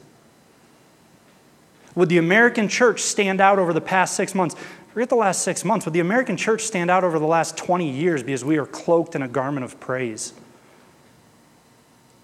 Would 1.94 2.09
the 2.09 2.18
American 2.18 2.68
church 2.68 3.01
stand 3.01 3.40
out 3.40 3.59
over 3.59 3.73
the 3.73 3.81
past 3.81 4.14
six 4.14 4.35
months? 4.35 4.55
Forget 4.92 5.09
the 5.09 5.16
last 5.16 5.42
six 5.42 5.64
months. 5.64 5.87
Would 5.87 5.94
the 5.94 6.01
American 6.01 6.37
church 6.37 6.62
stand 6.62 6.90
out 6.90 7.05
over 7.05 7.18
the 7.18 7.27
last 7.27 7.57
20 7.57 7.90
years 7.90 8.23
because 8.23 8.44
we 8.44 8.59
are 8.59 8.66
cloaked 8.66 9.14
in 9.14 9.23
a 9.23 9.29
garment 9.29 9.64
of 9.64 9.79
praise? 9.81 10.33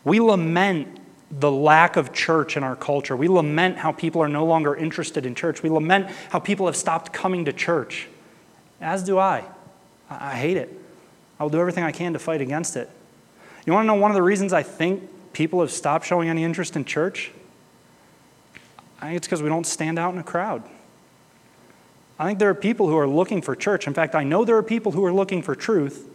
We 0.05 0.20
lament 0.20 1.01
the 1.31 1.51
lack 1.51 1.97
of 1.97 2.12
church 2.12 2.57
in 2.57 2.62
our 2.62 2.77
culture. 2.77 3.16
We 3.16 3.29
lament 3.29 3.79
how 3.79 3.92
people 3.92 4.23
are 4.23 4.29
no 4.29 4.44
longer 4.44 4.77
interested 4.77 5.25
in 5.25 5.35
church. 5.35 5.62
We 5.62 5.70
lament 5.70 6.09
how 6.31 6.38
people 6.38 6.66
have 6.66 6.77
stopped 6.77 7.12
coming 7.12 7.44
to 7.47 7.53
church, 7.53 8.09
as 8.81 9.03
do 9.03 9.18
I. 9.18 9.44
I 10.20 10.35
hate 10.35 10.57
it. 10.57 10.81
I'll 11.38 11.48
do 11.48 11.61
everything 11.61 11.85
I 11.85 11.92
can 11.92 12.12
to 12.12 12.18
fight 12.18 12.40
against 12.40 12.77
it. 12.77 12.90
You 13.66 13.72
want 13.72 13.85
to 13.85 13.87
know 13.87 13.94
one 13.94 14.11
of 14.11 14.14
the 14.14 14.22
reasons 14.22 14.53
I 14.53 14.62
think 14.62 15.09
people 15.33 15.61
have 15.61 15.70
stopped 15.70 16.07
showing 16.07 16.29
any 16.29 16.44
interest 16.44 16.77
in 16.77 16.85
church? 16.85 17.33
I 19.00 19.07
think 19.07 19.16
it's 19.18 19.27
because 19.27 19.42
we 19.42 19.48
don't 19.48 19.66
stand 19.66 19.98
out 19.98 20.14
in 20.14 20.20
a 20.20 20.24
crowd. 20.24 20.62
I 22.18 22.27
think 22.27 22.38
there 22.38 22.48
are 22.48 22.55
people 22.55 22.88
who 22.88 22.96
are 22.96 23.09
looking 23.09 23.42
for 23.42 23.57
church. 23.57 23.87
In 23.87 23.94
fact, 23.94 24.14
I 24.14 24.22
know 24.22 24.44
there 24.44 24.57
are 24.57 24.62
people 24.62 24.92
who 24.92 25.05
are 25.05 25.12
looking 25.12 25.42
for 25.42 25.55
truth. 25.55 26.09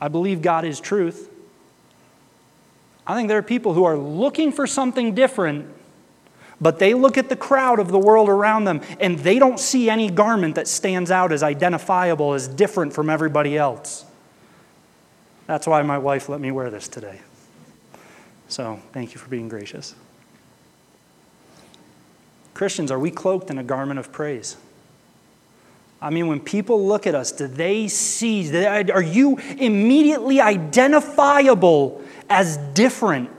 I 0.00 0.08
believe 0.08 0.42
God 0.42 0.64
is 0.64 0.80
truth. 0.80 1.28
I 3.06 3.14
think 3.14 3.28
there 3.28 3.38
are 3.38 3.42
people 3.42 3.74
who 3.74 3.84
are 3.84 3.96
looking 3.96 4.52
for 4.52 4.66
something 4.66 5.14
different 5.14 5.68
but 6.62 6.78
they 6.78 6.94
look 6.94 7.18
at 7.18 7.28
the 7.28 7.36
crowd 7.36 7.80
of 7.80 7.88
the 7.88 7.98
world 7.98 8.28
around 8.28 8.64
them 8.64 8.80
and 9.00 9.18
they 9.18 9.40
don't 9.40 9.58
see 9.58 9.90
any 9.90 10.08
garment 10.08 10.54
that 10.54 10.68
stands 10.68 11.10
out 11.10 11.32
as 11.32 11.42
identifiable, 11.42 12.34
as 12.34 12.46
different 12.46 12.92
from 12.92 13.10
everybody 13.10 13.58
else. 13.58 14.04
That's 15.48 15.66
why 15.66 15.82
my 15.82 15.98
wife 15.98 16.28
let 16.28 16.40
me 16.40 16.52
wear 16.52 16.70
this 16.70 16.86
today. 16.86 17.20
So 18.46 18.80
thank 18.92 19.12
you 19.12 19.18
for 19.18 19.28
being 19.28 19.48
gracious. 19.48 19.96
Christians, 22.54 22.92
are 22.92 22.98
we 22.98 23.10
cloaked 23.10 23.50
in 23.50 23.58
a 23.58 23.64
garment 23.64 23.98
of 23.98 24.12
praise? 24.12 24.56
I 26.00 26.10
mean, 26.10 26.28
when 26.28 26.38
people 26.38 26.86
look 26.86 27.08
at 27.08 27.14
us, 27.16 27.32
do 27.32 27.48
they 27.48 27.88
see, 27.88 28.64
are 28.64 29.02
you 29.02 29.38
immediately 29.58 30.40
identifiable 30.40 32.02
as 32.30 32.56
different 32.74 33.30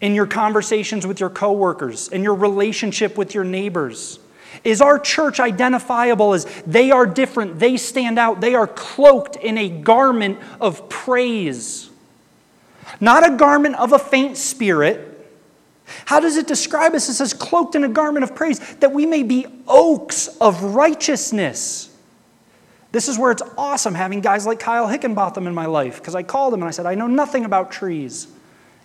in 0.00 0.14
your 0.14 0.26
conversations 0.26 1.06
with 1.06 1.20
your 1.20 1.30
coworkers, 1.30 2.08
in 2.08 2.22
your 2.22 2.34
relationship 2.34 3.18
with 3.18 3.34
your 3.34 3.44
neighbors? 3.44 4.18
Is 4.64 4.80
our 4.80 4.98
church 4.98 5.38
identifiable 5.38 6.34
as 6.34 6.44
they 6.66 6.90
are 6.90 7.06
different, 7.06 7.58
they 7.58 7.76
stand 7.76 8.18
out, 8.18 8.40
they 8.40 8.54
are 8.54 8.66
cloaked 8.66 9.36
in 9.36 9.56
a 9.56 9.68
garment 9.68 10.38
of 10.60 10.88
praise? 10.88 11.88
Not 13.00 13.26
a 13.26 13.36
garment 13.36 13.76
of 13.76 13.92
a 13.92 13.98
faint 13.98 14.36
spirit. 14.36 15.06
How 16.04 16.20
does 16.20 16.36
it 16.36 16.46
describe 16.46 16.94
us? 16.94 17.08
It 17.08 17.14
says, 17.14 17.32
cloaked 17.32 17.74
in 17.74 17.84
a 17.84 17.88
garment 17.88 18.24
of 18.24 18.34
praise, 18.34 18.58
that 18.76 18.92
we 18.92 19.06
may 19.06 19.22
be 19.22 19.46
oaks 19.66 20.28
of 20.40 20.62
righteousness. 20.62 21.88
This 22.92 23.08
is 23.08 23.18
where 23.18 23.30
it's 23.30 23.42
awesome 23.56 23.94
having 23.94 24.20
guys 24.20 24.46
like 24.46 24.58
Kyle 24.58 24.88
Hickenbotham 24.88 25.46
in 25.46 25.54
my 25.54 25.66
life, 25.66 25.98
because 25.98 26.14
I 26.14 26.22
called 26.22 26.54
him 26.54 26.60
and 26.60 26.68
I 26.68 26.72
said, 26.72 26.86
I 26.86 26.96
know 26.96 27.06
nothing 27.06 27.44
about 27.44 27.70
trees. 27.70 28.26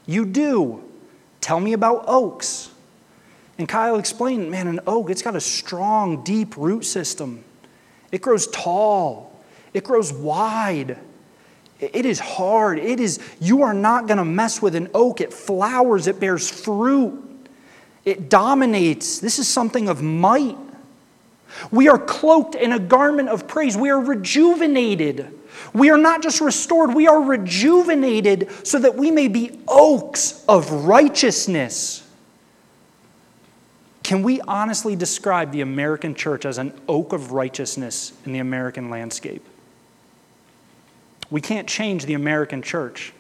You 0.06 0.26
do. 0.26 0.84
Tell 1.46 1.60
me 1.60 1.74
about 1.74 2.06
oaks. 2.08 2.72
And 3.60 3.70
Kyle 3.70 4.00
explained, 4.00 4.50
man, 4.50 4.66
an 4.68 4.80
oak, 4.88 5.12
it's 5.12 5.22
got 5.22 5.36
a 5.36 5.40
strong, 5.40 6.24
deep 6.24 6.58
root 6.58 6.84
system. 6.86 7.44
It 8.12 8.24
grows 8.24 8.48
tall, 8.48 9.32
it 9.72 9.84
grows 9.84 10.12
wide. 10.12 10.98
It 11.80 12.04
is 12.08 12.20
hard. 12.20 12.80
It 12.80 13.00
is, 13.00 13.20
you 13.40 13.62
are 13.62 13.76
not 13.76 14.08
going 14.08 14.18
to 14.18 14.26
mess 14.26 14.60
with 14.60 14.74
an 14.74 14.90
oak. 14.96 15.22
It 15.22 15.32
flowers, 15.32 16.08
it 16.08 16.20
bears 16.20 16.50
fruit, 16.50 17.48
it 18.06 18.28
dominates. 18.28 19.20
This 19.20 19.38
is 19.38 19.48
something 19.48 19.88
of 19.88 20.02
might. 20.02 20.58
We 21.70 21.90
are 21.90 22.00
cloaked 22.00 22.56
in 22.56 22.72
a 22.72 22.80
garment 22.80 23.30
of 23.30 23.48
praise. 23.48 23.78
We 23.78 23.92
are 23.92 24.02
rejuvenated. 24.02 25.32
We 25.74 25.90
are 25.90 25.98
not 25.98 26.22
just 26.22 26.42
restored, 26.42 26.94
we 26.94 27.08
are 27.08 27.22
rejuvenated 27.22 28.50
so 28.66 28.80
that 28.80 28.96
we 28.96 29.12
may 29.12 29.28
be 29.28 29.60
oaks 29.68 30.44
of 30.48 30.72
righteousness. 30.72 32.02
Can 34.04 34.22
we 34.22 34.40
honestly 34.42 34.96
describe 34.96 35.52
the 35.52 35.62
American 35.62 36.14
church 36.14 36.46
as 36.46 36.60
an 36.60 36.80
oak 36.88 37.12
of 37.12 37.32
righteousness 37.32 38.14
in 38.26 38.34
the 38.34 38.40
American 38.40 38.90
landscape? 38.90 39.44
We 41.32 41.42
can't 41.42 41.68
change 41.68 42.06
the 42.06 42.14
American 42.14 42.62
church, 42.62 43.14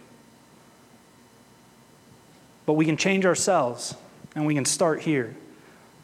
but 2.65 2.73
we 2.73 2.85
can 2.85 2.97
change 2.97 3.25
ourselves 3.25 3.95
and 4.35 4.45
we 4.45 4.53
can 4.53 4.65
start 4.65 5.01
here. 5.01 5.35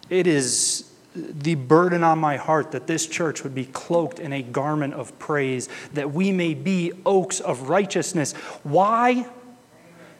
It 0.09 0.25
is 0.25 0.90
the 1.15 1.55
burden 1.55 2.03
on 2.03 2.19
my 2.19 2.37
heart 2.37 2.71
that 2.71 2.87
this 2.87 3.05
church 3.05 3.43
would 3.43 3.53
be 3.53 3.65
cloaked 3.65 4.19
in 4.19 4.31
a 4.31 4.41
garment 4.41 4.93
of 4.93 5.17
praise, 5.19 5.67
that 5.93 6.11
we 6.11 6.31
may 6.31 6.53
be 6.53 6.93
oaks 7.05 7.39
of 7.39 7.69
righteousness. 7.69 8.33
Why? 8.63 9.27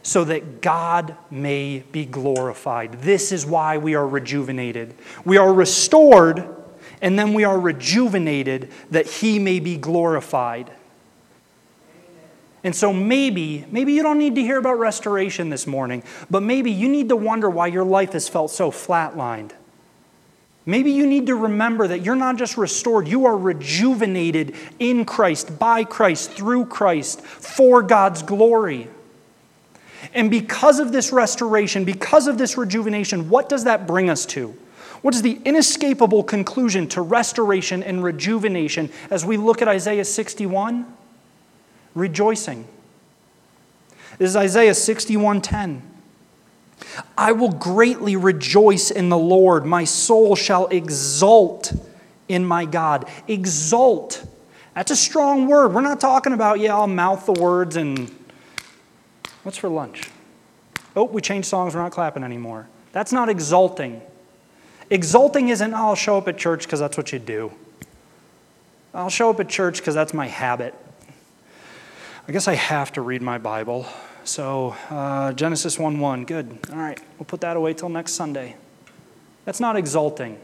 So 0.03 0.25
that 0.25 0.61
God 0.61 1.15
may 1.29 1.83
be 1.91 2.05
glorified. 2.05 3.01
This 3.01 3.31
is 3.31 3.45
why 3.45 3.77
we 3.77 3.95
are 3.95 4.07
rejuvenated. 4.07 4.95
We 5.23 5.37
are 5.37 5.53
restored, 5.53 6.45
and 7.01 7.17
then 7.17 7.33
we 7.33 7.43
are 7.43 7.59
rejuvenated 7.59 8.69
that 8.89 9.07
He 9.07 9.39
may 9.39 9.59
be 9.59 9.77
glorified. 9.77 10.71
And 12.63 12.75
so 12.75 12.93
maybe, 12.93 13.65
maybe 13.71 13.93
you 13.93 14.03
don't 14.03 14.19
need 14.19 14.35
to 14.35 14.41
hear 14.41 14.57
about 14.57 14.77
restoration 14.77 15.49
this 15.49 15.65
morning, 15.65 16.03
but 16.29 16.43
maybe 16.43 16.71
you 16.71 16.89
need 16.89 17.09
to 17.09 17.15
wonder 17.15 17.49
why 17.49 17.67
your 17.67 17.83
life 17.83 18.13
has 18.13 18.27
felt 18.27 18.51
so 18.51 18.71
flatlined. 18.71 19.51
Maybe 20.65 20.91
you 20.91 21.07
need 21.07 21.27
to 21.27 21.35
remember 21.35 21.87
that 21.87 22.03
you're 22.03 22.15
not 22.15 22.37
just 22.37 22.57
restored, 22.57 23.07
you 23.07 23.25
are 23.25 23.37
rejuvenated 23.37 24.55
in 24.77 25.05
Christ, 25.05 25.57
by 25.57 25.83
Christ, 25.83 26.31
through 26.31 26.65
Christ, 26.65 27.21
for 27.21 27.81
God's 27.81 28.21
glory. 28.21 28.87
And 30.13 30.29
because 30.29 30.79
of 30.79 30.91
this 30.91 31.11
restoration, 31.11 31.83
because 31.83 32.27
of 32.27 32.37
this 32.37 32.57
rejuvenation, 32.57 33.29
what 33.29 33.49
does 33.49 33.63
that 33.63 33.87
bring 33.87 34.09
us 34.09 34.25
to? 34.27 34.55
What 35.01 35.15
is 35.15 35.23
the 35.23 35.39
inescapable 35.45 36.23
conclusion 36.23 36.87
to 36.89 37.01
restoration 37.01 37.81
and 37.81 38.03
rejuvenation 38.03 38.91
as 39.09 39.25
we 39.25 39.37
look 39.37 39.61
at 39.61 39.67
Isaiah 39.67 40.05
61? 40.05 40.85
Rejoicing. 41.95 42.67
This 44.19 44.29
is 44.29 44.35
Isaiah 44.35 44.75
61:10. 44.75 45.81
I 47.17 47.31
will 47.31 47.51
greatly 47.51 48.15
rejoice 48.15 48.91
in 48.91 49.09
the 49.09 49.17
Lord. 49.17 49.65
My 49.65 49.83
soul 49.83 50.35
shall 50.35 50.67
exult 50.67 51.73
in 52.27 52.45
my 52.45 52.65
God. 52.65 53.09
Exult. 53.27 54.25
That's 54.75 54.91
a 54.91 54.95
strong 54.95 55.47
word. 55.47 55.73
We're 55.73 55.81
not 55.81 55.99
talking 55.99 56.33
about, 56.33 56.59
yeah, 56.59 56.75
I'll 56.75 56.87
mouth 56.87 57.25
the 57.25 57.33
words 57.33 57.75
and 57.75 58.13
what's 59.43 59.57
for 59.57 59.69
lunch? 59.69 60.09
Oh, 60.95 61.03
we 61.03 61.21
changed 61.21 61.47
songs. 61.47 61.75
We're 61.75 61.81
not 61.81 61.91
clapping 61.91 62.23
anymore. 62.23 62.67
That's 62.91 63.13
not 63.13 63.29
exulting. 63.29 64.01
Exulting 64.89 65.49
isn't, 65.49 65.73
oh, 65.73 65.77
I'll 65.77 65.95
show 65.95 66.17
up 66.17 66.27
at 66.27 66.37
church 66.37 66.63
because 66.63 66.79
that's 66.79 66.97
what 66.97 67.13
you 67.13 67.19
do. 67.19 67.51
I'll 68.93 69.09
show 69.09 69.29
up 69.29 69.39
at 69.39 69.47
church 69.47 69.77
because 69.77 69.95
that's 69.95 70.13
my 70.13 70.27
habit. 70.27 70.75
I 72.27 72.31
guess 72.31 72.47
I 72.47 72.55
have 72.55 72.91
to 72.93 73.01
read 73.01 73.21
my 73.21 73.37
Bible. 73.37 73.85
So, 74.23 74.75
uh, 74.89 75.33
Genesis 75.33 75.79
1 75.79 75.99
1, 75.99 76.25
good. 76.25 76.57
All 76.71 76.77
right, 76.77 76.99
we'll 77.17 77.25
put 77.25 77.41
that 77.41 77.57
away 77.57 77.73
till 77.73 77.89
next 77.89 78.13
Sunday. 78.13 78.55
That's 79.45 79.59
not 79.59 79.75
exulting. 79.75 80.39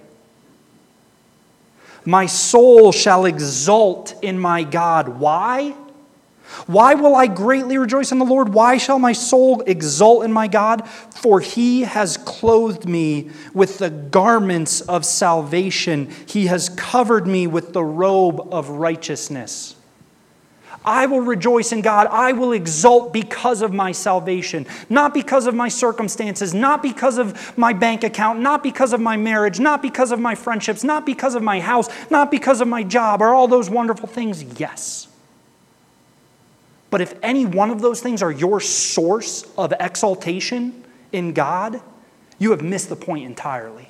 My 2.04 2.26
soul 2.26 2.92
shall 2.92 3.26
exult 3.26 4.16
in 4.22 4.40
my 4.40 4.64
God. 4.64 5.20
Why? 5.20 5.76
Why 6.66 6.94
will 6.96 7.16
I 7.16 7.28
greatly 7.28 7.78
rejoice 7.78 8.12
in 8.12 8.20
the 8.20 8.26
Lord? 8.26 8.50
Why 8.50 8.78
shall 8.78 9.00
my 9.00 9.14
soul 9.14 9.62
exult 9.62 10.24
in 10.24 10.32
my 10.32 10.48
God? 10.48 10.88
For 10.90 11.40
he 11.40 11.82
has 11.82 12.18
clothed 12.18 12.88
me 12.88 13.30
with 13.54 13.78
the 13.78 13.90
garments 13.90 14.82
of 14.82 15.06
salvation, 15.06 16.10
he 16.26 16.48
has 16.48 16.70
covered 16.70 17.28
me 17.28 17.48
with 17.48 17.74
the 17.74 17.84
robe 17.84 18.54
of 18.54 18.70
righteousness. 18.70 19.76
I 20.88 21.06
will 21.06 21.20
rejoice 21.20 21.74
in 21.74 21.82
God. 21.82 22.08
I 22.08 22.32
will 22.32 22.54
exult 22.54 23.12
because 23.12 23.62
of 23.62 23.74
my 23.74 23.92
salvation, 23.92 24.66
not 24.90 25.14
because 25.14 25.46
of 25.46 25.54
my 25.54 25.68
circumstances, 25.68 26.54
not 26.54 26.82
because 26.82 27.18
of 27.18 27.58
my 27.58 27.74
bank 27.74 28.06
account, 28.06 28.40
not 28.40 28.64
because 28.64 28.94
of 28.94 29.02
my 29.02 29.18
marriage, 29.18 29.60
not 29.60 29.82
because 29.82 30.14
of 30.14 30.20
my 30.22 30.34
friendships, 30.34 30.86
not 30.86 31.06
because 31.06 31.36
of 31.36 31.44
my 31.44 31.60
house, 31.60 31.90
not 32.10 32.32
because 32.32 32.62
of 32.62 32.70
my 32.70 32.84
job, 32.84 33.22
or 33.22 33.34
all 33.34 33.50
those 33.50 33.70
wonderful 33.70 34.08
things. 34.08 34.42
Yes. 34.58 35.10
But 36.90 37.02
if 37.02 37.16
any 37.22 37.46
one 37.46 37.70
of 37.70 37.82
those 37.82 38.00
things 38.00 38.22
are 38.22 38.32
your 38.32 38.62
source 38.62 39.44
of 39.58 39.74
exaltation 39.82 40.86
in 41.12 41.34
God, 41.34 41.82
you 42.40 42.52
have 42.52 42.62
missed 42.62 42.88
the 42.88 42.96
point 42.96 43.26
entirely. 43.26 43.87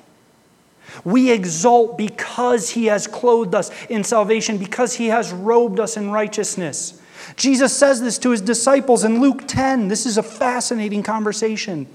We 1.04 1.30
exult 1.30 1.98
because 1.98 2.70
he 2.70 2.86
has 2.86 3.06
clothed 3.06 3.54
us 3.54 3.70
in 3.88 4.04
salvation, 4.04 4.58
because 4.58 4.94
he 4.94 5.06
has 5.08 5.32
robed 5.32 5.80
us 5.80 5.96
in 5.96 6.10
righteousness. 6.10 7.00
Jesus 7.36 7.76
says 7.76 8.00
this 8.00 8.18
to 8.18 8.30
his 8.30 8.40
disciples 8.40 9.04
in 9.04 9.20
Luke 9.20 9.42
10. 9.46 9.88
This 9.88 10.06
is 10.06 10.18
a 10.18 10.22
fascinating 10.22 11.02
conversation. 11.02 11.86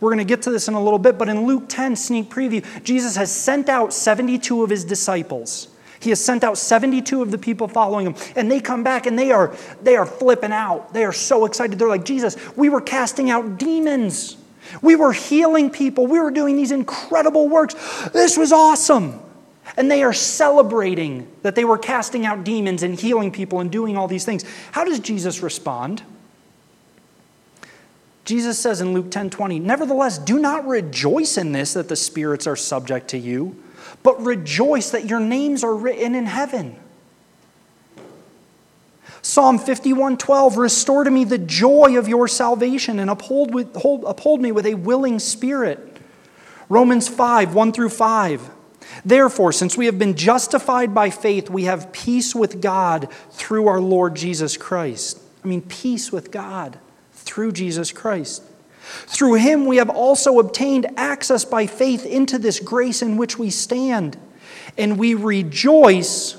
We're 0.00 0.10
going 0.10 0.18
to 0.18 0.24
get 0.24 0.42
to 0.42 0.50
this 0.50 0.68
in 0.68 0.74
a 0.74 0.82
little 0.82 0.98
bit, 0.98 1.16
but 1.16 1.28
in 1.28 1.46
Luke 1.46 1.64
10, 1.68 1.96
sneak 1.96 2.28
preview, 2.30 2.64
Jesus 2.84 3.16
has 3.16 3.32
sent 3.32 3.68
out 3.68 3.94
72 3.94 4.62
of 4.62 4.68
his 4.68 4.84
disciples. 4.84 5.68
He 6.00 6.10
has 6.10 6.22
sent 6.22 6.44
out 6.44 6.58
72 6.58 7.22
of 7.22 7.30
the 7.30 7.38
people 7.38 7.68
following 7.68 8.06
him, 8.06 8.14
and 8.36 8.50
they 8.50 8.60
come 8.60 8.84
back 8.84 9.06
and 9.06 9.18
they 9.18 9.32
are, 9.32 9.56
they 9.82 9.96
are 9.96 10.04
flipping 10.04 10.52
out. 10.52 10.92
They 10.92 11.04
are 11.04 11.12
so 11.12 11.46
excited. 11.46 11.78
They're 11.78 11.88
like, 11.88 12.04
Jesus, 12.04 12.36
we 12.56 12.68
were 12.68 12.82
casting 12.82 13.30
out 13.30 13.58
demons. 13.58 14.36
We 14.82 14.96
were 14.96 15.12
healing 15.12 15.70
people. 15.70 16.06
We 16.06 16.20
were 16.20 16.30
doing 16.30 16.56
these 16.56 16.72
incredible 16.72 17.48
works. 17.48 17.74
This 18.12 18.36
was 18.36 18.52
awesome. 18.52 19.20
And 19.76 19.90
they 19.90 20.02
are 20.02 20.12
celebrating 20.12 21.30
that 21.42 21.54
they 21.54 21.64
were 21.64 21.78
casting 21.78 22.24
out 22.24 22.44
demons 22.44 22.82
and 22.82 22.98
healing 22.98 23.32
people 23.32 23.60
and 23.60 23.70
doing 23.70 23.96
all 23.96 24.08
these 24.08 24.24
things. 24.24 24.44
How 24.72 24.84
does 24.84 25.00
Jesus 25.00 25.42
respond? 25.42 26.02
Jesus 28.24 28.58
says 28.58 28.80
in 28.80 28.92
Luke 28.92 29.10
10 29.10 29.30
20, 29.30 29.58
Nevertheless, 29.60 30.18
do 30.18 30.38
not 30.38 30.66
rejoice 30.66 31.38
in 31.38 31.52
this 31.52 31.74
that 31.74 31.88
the 31.88 31.96
spirits 31.96 32.46
are 32.46 32.56
subject 32.56 33.08
to 33.08 33.18
you, 33.18 33.62
but 34.02 34.20
rejoice 34.20 34.90
that 34.90 35.06
your 35.06 35.20
names 35.20 35.62
are 35.62 35.74
written 35.74 36.14
in 36.14 36.26
heaven. 36.26 36.76
Psalm 39.26 39.58
51:12 39.58 40.56
Restore 40.56 41.02
to 41.02 41.10
me 41.10 41.24
the 41.24 41.36
joy 41.36 41.98
of 41.98 42.06
your 42.06 42.28
salvation 42.28 43.00
and 43.00 43.10
uphold, 43.10 43.52
with, 43.52 43.74
hold, 43.74 44.04
uphold 44.04 44.40
me 44.40 44.52
with 44.52 44.64
a 44.64 44.74
willing 44.74 45.18
spirit. 45.18 45.96
Romans 46.68 47.08
5 47.08 47.52
1 47.52 47.72
through 47.72 47.88
5. 47.88 48.50
Therefore, 49.04 49.50
since 49.50 49.76
we 49.76 49.86
have 49.86 49.98
been 49.98 50.14
justified 50.14 50.94
by 50.94 51.10
faith, 51.10 51.50
we 51.50 51.64
have 51.64 51.90
peace 51.90 52.36
with 52.36 52.60
God 52.60 53.08
through 53.32 53.66
our 53.66 53.80
Lord 53.80 54.14
Jesus 54.14 54.56
Christ. 54.56 55.18
I 55.44 55.48
mean, 55.48 55.62
peace 55.62 56.12
with 56.12 56.30
God 56.30 56.78
through 57.12 57.50
Jesus 57.50 57.90
Christ. 57.90 58.44
Through 59.08 59.34
him, 59.34 59.66
we 59.66 59.78
have 59.78 59.90
also 59.90 60.38
obtained 60.38 60.86
access 60.96 61.44
by 61.44 61.66
faith 61.66 62.06
into 62.06 62.38
this 62.38 62.60
grace 62.60 63.02
in 63.02 63.16
which 63.16 63.40
we 63.40 63.50
stand, 63.50 64.16
and 64.78 64.96
we 64.96 65.14
rejoice 65.14 66.36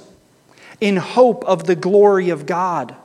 in 0.80 0.98
hope 0.98 1.44
of 1.46 1.66
the 1.66 1.76
glory 1.76 2.30
of 2.30 2.46
God. 2.46 2.96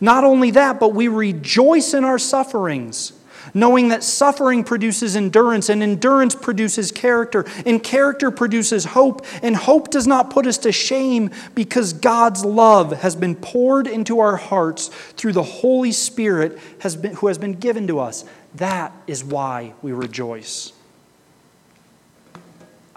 Not 0.00 0.24
only 0.24 0.50
that, 0.52 0.80
but 0.80 0.94
we 0.94 1.08
rejoice 1.08 1.94
in 1.94 2.04
our 2.04 2.18
sufferings, 2.18 3.12
knowing 3.54 3.88
that 3.88 4.02
suffering 4.02 4.64
produces 4.64 5.14
endurance, 5.14 5.68
and 5.68 5.82
endurance 5.82 6.34
produces 6.34 6.90
character, 6.90 7.44
and 7.64 7.82
character 7.82 8.30
produces 8.30 8.84
hope, 8.84 9.24
and 9.42 9.54
hope 9.54 9.90
does 9.90 10.06
not 10.06 10.30
put 10.30 10.46
us 10.46 10.58
to 10.58 10.72
shame 10.72 11.30
because 11.54 11.92
God's 11.92 12.44
love 12.44 12.92
has 12.92 13.14
been 13.14 13.36
poured 13.36 13.86
into 13.86 14.20
our 14.20 14.36
hearts 14.36 14.88
through 14.88 15.32
the 15.32 15.42
Holy 15.42 15.92
Spirit 15.92 16.58
has 16.80 16.96
been, 16.96 17.14
who 17.16 17.28
has 17.28 17.38
been 17.38 17.54
given 17.54 17.86
to 17.86 18.00
us. 18.00 18.24
That 18.56 18.92
is 19.06 19.22
why 19.22 19.74
we 19.82 19.92
rejoice. 19.92 20.72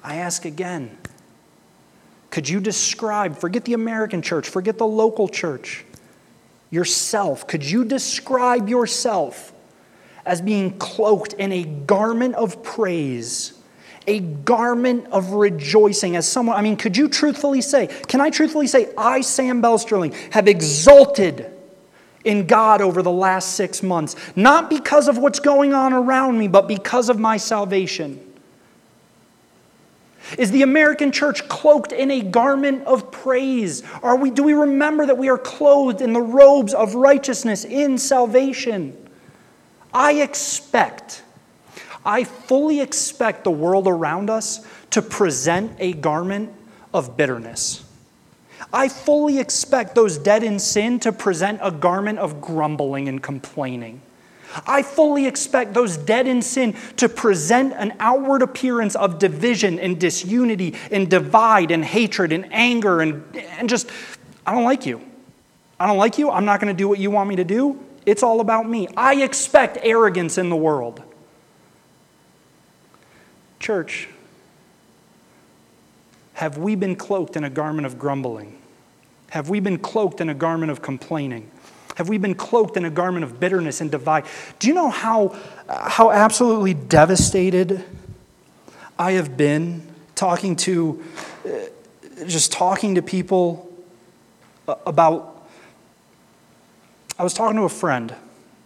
I 0.02 0.16
ask 0.16 0.46
again 0.46 0.98
could 2.30 2.48
you 2.48 2.60
describe, 2.60 3.38
forget 3.38 3.66
the 3.66 3.74
American 3.74 4.22
church, 4.22 4.50
forget 4.50 4.78
the 4.78 4.88
local 4.88 5.28
church, 5.28 5.86
yourself? 6.70 7.48
Could 7.48 7.64
you 7.64 7.84
describe 7.84 8.70
yourself 8.70 9.54
as 10.26 10.42
being 10.42 10.78
cloaked 10.78 11.34
in 11.34 11.52
a 11.52 11.64
garment 11.64 12.36
of 12.36 12.62
praise 12.62 13.60
a 14.10 14.20
garment 14.20 15.06
of 15.12 15.34
rejoicing. 15.34 16.16
As 16.16 16.28
someone, 16.28 16.58
I 16.58 16.62
mean, 16.62 16.76
could 16.76 16.98
you 16.98 17.08
truthfully 17.08 17.62
say, 17.62 17.88
can 18.08 18.20
I 18.20 18.32
truthfully 18.32 18.68
say, 18.68 18.92
I, 18.98 19.22
Sam 19.22 19.62
Belsterling, 19.62 20.14
have 20.34 20.48
exulted 20.48 21.52
in 22.26 22.48
God 22.48 22.82
over 22.82 23.02
the 23.02 23.12
last 23.12 23.56
six 23.56 23.84
months, 23.84 24.16
not 24.36 24.70
because 24.70 25.08
of 25.08 25.18
what's 25.18 25.40
going 25.40 25.74
on 25.74 25.94
around 25.94 26.40
me, 26.40 26.48
but 26.48 26.68
because 26.68 27.10
of 27.10 27.20
my 27.20 27.38
salvation? 27.38 28.20
Is 30.38 30.52
the 30.52 30.62
American 30.62 31.12
church 31.12 31.48
cloaked 31.48 31.92
in 31.92 32.12
a 32.12 32.22
garment 32.22 32.86
of 32.86 33.12
praise? 33.12 33.84
Are 34.04 34.16
we, 34.16 34.32
do 34.32 34.44
we 34.44 34.54
remember 34.54 35.06
that 35.06 35.18
we 35.18 35.30
are 35.30 35.38
clothed 35.38 36.02
in 36.02 36.14
the 36.14 36.22
robes 36.22 36.74
of 36.74 36.96
righteousness 36.96 37.66
in 37.66 37.98
salvation? 37.98 38.96
I 39.94 40.14
expect, 40.14 41.24
I 42.06 42.24
fully 42.24 42.80
expect 42.80 43.44
the 43.44 43.52
world 43.52 43.88
around 43.88 44.30
us 44.30 44.66
to 44.92 45.02
present 45.02 45.72
a 45.80 45.94
garment 45.94 46.52
of 46.94 47.18
bitterness. 47.18 47.84
I 48.72 48.90
fully 48.90 49.40
expect 49.40 49.96
those 49.96 50.18
dead 50.18 50.44
in 50.44 50.60
sin 50.60 51.00
to 51.00 51.12
present 51.12 51.60
a 51.64 51.72
garment 51.72 52.20
of 52.20 52.40
grumbling 52.40 53.08
and 53.08 53.22
complaining. 53.22 54.02
I 54.66 54.82
fully 54.82 55.28
expect 55.28 55.74
those 55.74 55.98
dead 55.98 56.28
in 56.28 56.42
sin 56.42 56.76
to 56.98 57.08
present 57.08 57.74
an 57.74 57.94
outward 58.00 58.42
appearance 58.42 58.96
of 58.96 59.20
division 59.20 59.80
and 59.80 60.00
disunity 60.00 60.76
and 60.92 61.10
divide 61.10 61.72
and 61.72 61.86
hatred 61.86 62.32
and 62.32 62.52
anger 62.52 63.02
and, 63.02 63.24
and 63.36 63.70
just, 63.70 63.90
I 64.46 64.52
don't 64.52 64.64
like 64.64 64.86
you. 64.86 65.02
I 65.80 65.88
don't 65.88 65.98
like 65.98 66.18
you. 66.18 66.32
I'm 66.32 66.46
not 66.46 66.60
going 66.60 66.76
to 66.76 66.78
do 66.78 66.88
what 66.88 67.00
you 67.00 67.12
want 67.12 67.30
me 67.30 67.36
to 67.38 67.44
do. 67.44 67.80
It's 68.06 68.24
all 68.24 68.42
about 68.42 68.68
me. 68.68 68.88
I 68.98 69.22
expect 69.22 69.78
arrogance 69.82 70.38
in 70.38 70.50
the 70.50 70.56
world. 70.56 71.02
Church, 73.60 74.10
have 76.34 76.58
we 76.58 76.76
been 76.76 76.96
cloaked 76.96 77.36
in 77.36 77.44
a 77.44 77.50
garment 77.50 77.86
of 77.86 78.00
grumbling? 78.00 78.58
Have 79.32 79.50
we 79.50 79.60
been 79.60 79.78
cloaked 79.78 80.22
in 80.22 80.30
a 80.30 80.34
garment 80.34 80.72
of 80.72 80.82
complaining? 80.82 81.52
Have 82.00 82.08
we 82.08 82.18
been 82.18 82.34
cloaked 82.34 82.78
in 82.78 82.86
a 82.86 82.90
garment 82.90 83.26
of 83.26 83.42
bitterness 83.42 83.82
and 83.82 83.92
divide? 83.92 84.24
Do 84.58 84.70
you 84.70 84.74
know 84.74 84.90
how, 84.90 85.38
how 85.68 86.12
absolutely 86.12 86.74
devastated 86.74 87.84
I 88.98 89.12
have 89.12 89.36
been 89.36 89.86
talking 90.16 90.56
to, 90.56 91.04
uh, 91.46 91.50
just 92.26 92.54
talking 92.54 92.96
to 92.96 93.02
people 93.02 93.70
about. 94.88 95.46
I 97.18 97.24
was 97.24 97.34
talking 97.34 97.58
to 97.58 97.64
a 97.64 97.70
friend, 97.70 98.16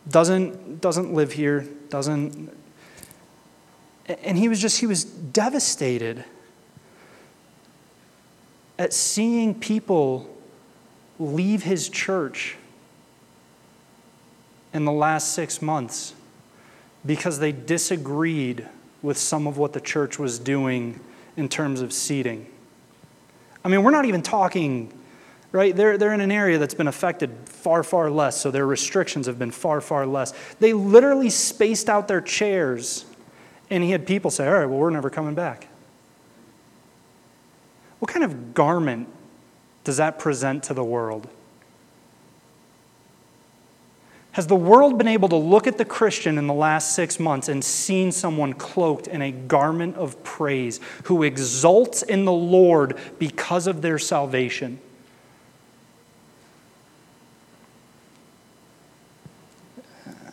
doesn't, 0.08 0.80
doesn't 0.80 1.12
live 1.12 1.32
here, 1.32 1.68
doesn't. 1.90 2.56
And 4.06 4.38
he 4.38 4.48
was 4.48 4.62
just, 4.62 4.80
he 4.80 4.86
was 4.86 5.06
devastated 5.06 6.24
at 8.78 8.94
seeing 8.94 9.56
people 9.56 10.30
leave 11.18 11.64
his 11.64 11.90
church 11.90 12.58
in 14.74 14.86
the 14.86 14.92
last 14.92 15.34
six 15.34 15.62
months 15.62 16.14
because 17.06 17.40
they 17.40 17.52
disagreed 17.52 18.68
with 19.02 19.18
some 19.18 19.48
of 19.48 19.58
what 19.58 19.74
the 19.74 19.82
church 19.82 20.18
was 20.18 20.40
doing 20.40 21.00
in 21.36 21.50
terms 21.50 21.82
of 21.82 21.92
seating. 21.94 22.48
I 23.64 23.70
mean, 23.70 23.84
we're 23.84 23.92
not 23.92 24.06
even 24.06 24.22
talking, 24.22 24.92
right? 25.52 25.76
They're, 25.76 25.98
they're 25.98 26.14
in 26.14 26.22
an 26.22 26.32
area 26.32 26.58
that's 26.58 26.74
been 26.74 26.88
affected 26.88 27.32
far, 27.46 27.84
far 27.84 28.10
less, 28.10 28.40
so 28.40 28.52
their 28.52 28.66
restrictions 28.66 29.28
have 29.28 29.38
been 29.38 29.52
far, 29.52 29.82
far 29.82 30.06
less. 30.06 30.34
They 30.60 30.74
literally 30.74 31.30
spaced 31.30 31.90
out 31.90 32.08
their 32.08 32.22
chairs, 32.22 33.06
and 33.70 33.84
he 33.84 33.92
had 33.92 34.08
people 34.08 34.32
say, 34.32 34.48
All 34.48 34.54
right, 34.54 34.66
well, 34.66 34.80
we're 34.80 34.90
never 34.90 35.10
coming 35.10 35.36
back. 35.36 35.68
What 38.00 38.12
kind 38.12 38.24
of 38.24 38.54
garment 38.54 39.08
does 39.84 39.98
that 39.98 40.20
present 40.20 40.64
to 40.64 40.74
the 40.74 40.84
world? 40.84 41.30
Has 44.34 44.48
the 44.48 44.56
world 44.56 44.98
been 44.98 45.08
able 45.08 45.30
to 45.30 45.36
look 45.36 45.68
at 45.68 45.78
the 45.78 45.86
Christian 45.86 46.40
in 46.40 46.48
the 46.48 46.56
last 46.56 46.96
six 46.96 47.20
months 47.20 47.50
and 47.50 47.64
seen 47.64 48.12
someone 48.12 48.54
cloaked 48.54 49.08
in 49.08 49.22
a 49.22 49.32
garment 49.32 49.96
of 49.96 50.22
praise 50.24 50.80
who 51.04 51.22
exults 51.22 52.02
in 52.02 52.26
the 52.26 52.32
Lord 52.32 52.98
because 53.20 53.68
of 53.68 53.84
their 53.84 54.00
salvation? 54.00 54.80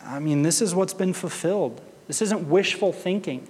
I 0.03 0.17
mean, 0.17 0.41
this 0.41 0.63
is 0.63 0.73
what's 0.73 0.95
been 0.95 1.13
fulfilled. 1.13 1.79
This 2.07 2.23
isn't 2.23 2.49
wishful 2.49 2.91
thinking. 2.91 3.47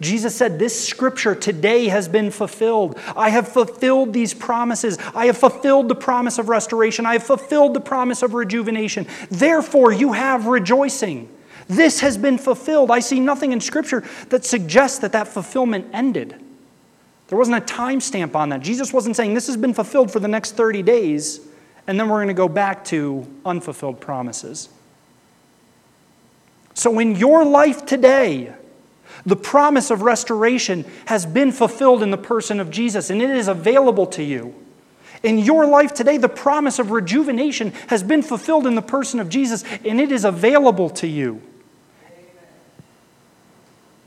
Jesus 0.00 0.34
said, 0.34 0.58
This 0.58 0.88
scripture 0.88 1.34
today 1.34 1.88
has 1.88 2.08
been 2.08 2.30
fulfilled. 2.30 2.98
I 3.16 3.30
have 3.30 3.48
fulfilled 3.48 4.12
these 4.12 4.34
promises. 4.34 4.98
I 5.14 5.26
have 5.26 5.38
fulfilled 5.38 5.88
the 5.88 5.94
promise 5.94 6.38
of 6.38 6.48
restoration. 6.48 7.06
I 7.06 7.14
have 7.14 7.22
fulfilled 7.22 7.74
the 7.74 7.80
promise 7.80 8.22
of 8.22 8.34
rejuvenation. 8.34 9.06
Therefore, 9.30 9.92
you 9.92 10.12
have 10.12 10.46
rejoicing. 10.46 11.28
This 11.68 12.00
has 12.00 12.18
been 12.18 12.38
fulfilled. 12.38 12.90
I 12.90 13.00
see 13.00 13.20
nothing 13.20 13.52
in 13.52 13.60
scripture 13.60 14.04
that 14.28 14.44
suggests 14.44 14.98
that 14.98 15.12
that 15.12 15.28
fulfillment 15.28 15.86
ended. 15.92 16.36
There 17.28 17.38
wasn't 17.38 17.56
a 17.56 17.74
timestamp 17.74 18.36
on 18.36 18.50
that. 18.50 18.60
Jesus 18.60 18.92
wasn't 18.92 19.16
saying 19.16 19.34
this 19.34 19.48
has 19.48 19.56
been 19.56 19.74
fulfilled 19.74 20.12
for 20.12 20.20
the 20.20 20.28
next 20.28 20.52
30 20.52 20.82
days, 20.82 21.40
and 21.86 21.98
then 21.98 22.08
we're 22.08 22.18
going 22.18 22.28
to 22.28 22.34
go 22.34 22.48
back 22.48 22.84
to 22.86 23.26
unfulfilled 23.44 24.00
promises. 24.00 24.68
So, 26.74 26.98
in 26.98 27.16
your 27.16 27.44
life 27.44 27.86
today, 27.86 28.54
the 29.26 29.36
promise 29.36 29.90
of 29.90 30.02
restoration 30.02 30.84
has 31.06 31.26
been 31.26 31.50
fulfilled 31.50 32.02
in 32.02 32.12
the 32.12 32.16
person 32.16 32.60
of 32.60 32.70
Jesus, 32.70 33.10
and 33.10 33.20
it 33.20 33.30
is 33.30 33.48
available 33.48 34.06
to 34.06 34.22
you. 34.22 34.54
In 35.22 35.38
your 35.38 35.66
life 35.66 35.92
today, 35.92 36.16
the 36.16 36.28
promise 36.28 36.78
of 36.78 36.92
rejuvenation 36.92 37.72
has 37.88 38.04
been 38.04 38.22
fulfilled 38.22 38.66
in 38.66 38.76
the 38.76 38.82
person 38.82 39.18
of 39.18 39.28
Jesus, 39.28 39.64
and 39.84 40.00
it 40.00 40.12
is 40.12 40.24
available 40.24 40.88
to 40.90 41.08
you. 41.08 41.42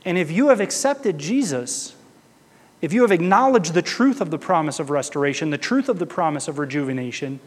And 0.06 0.16
if 0.16 0.30
you 0.30 0.48
have 0.48 0.60
accepted 0.60 1.18
Jesus, 1.18 1.94
if 2.80 2.94
you 2.94 3.02
have 3.02 3.12
acknowledged 3.12 3.74
the 3.74 3.82
truth 3.82 4.22
of 4.22 4.30
the 4.30 4.38
promise 4.38 4.80
of 4.80 4.88
restoration, 4.88 5.50
the 5.50 5.58
truth 5.58 5.90
of 5.90 5.98
the 5.98 6.06
promise 6.06 6.48
of 6.48 6.58
rejuvenation, 6.58 7.40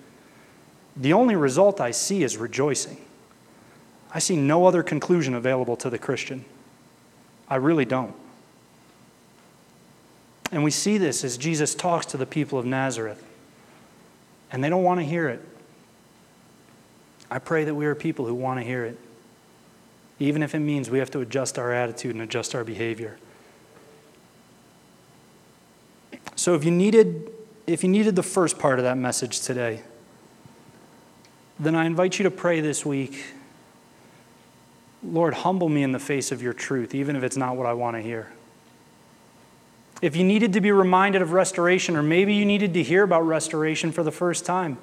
the 0.95 1.13
only 1.13 1.35
result 1.35 1.81
I 1.81 1.89
see 1.89 2.21
is 2.21 2.37
rejoicing. 2.37 2.97
I 4.13 4.19
see 4.19 4.35
no 4.35 4.67
other 4.67 4.83
conclusion 4.83 5.33
available 5.33 5.75
to 5.77 5.89
the 5.89 5.97
Christian. 5.97 6.45
I 7.49 7.55
really 7.55 7.85
don't. 7.85 8.15
And 10.51 10.63
we 10.63 10.71
see 10.71 10.97
this 10.97 11.23
as 11.23 11.37
Jesus 11.37 11.73
talks 11.73 12.05
to 12.07 12.17
the 12.17 12.25
people 12.25 12.59
of 12.59 12.65
Nazareth, 12.65 13.23
and 14.51 14.63
they 14.63 14.69
don't 14.69 14.83
want 14.83 14.99
to 14.99 15.05
hear 15.05 15.27
it. 15.29 15.41
I 17.31 17.39
pray 17.39 17.63
that 17.63 17.73
we 17.73 17.87
are 17.87 17.95
people 17.95 18.27
who 18.27 18.35
want 18.35 18.59
to 18.59 18.63
hear 18.63 18.85
it, 18.85 18.99
even 20.19 20.43
if 20.43 20.53
it 20.53 20.59
means 20.59 20.89
we 20.89 20.99
have 20.99 21.09
to 21.11 21.21
adjust 21.21 21.57
our 21.57 21.73
attitude 21.73 22.13
and 22.13 22.21
adjust 22.21 22.53
our 22.53 22.63
behavior. 22.63 23.17
So 26.35 26.53
if 26.53 26.63
you 26.63 26.71
needed 26.71 27.29
if 27.65 27.83
you 27.83 27.89
needed 27.89 28.15
the 28.15 28.23
first 28.23 28.59
part 28.59 28.77
of 28.77 28.83
that 28.83 28.97
message 28.97 29.39
today, 29.39 29.81
then 31.59 31.75
I 31.75 31.85
invite 31.85 32.19
you 32.19 32.23
to 32.23 32.31
pray 32.31 32.59
this 32.59 32.85
week 32.85 33.23
Lord, 35.03 35.33
humble 35.33 35.67
me 35.67 35.83
in 35.83 35.91
the 35.91 35.99
face 35.99 36.31
of 36.31 36.41
your 36.41 36.53
truth, 36.53 36.95
even 36.95 37.15
if 37.15 37.23
it's 37.23 37.35
not 37.35 37.57
what 37.57 37.65
I 37.65 37.73
want 37.73 37.97
to 37.97 38.01
hear. 38.01 38.31
If 40.01 40.15
you 40.15 40.23
needed 40.23 40.53
to 40.53 40.61
be 40.61 40.71
reminded 40.71 41.21
of 41.21 41.31
restoration, 41.31 41.95
or 41.95 42.03
maybe 42.03 42.33
you 42.33 42.45
needed 42.45 42.73
to 42.73 42.83
hear 42.83 43.03
about 43.03 43.21
restoration 43.21 43.91
for 43.91 44.03
the 44.03 44.11
first 44.11 44.45
time, 44.45 44.77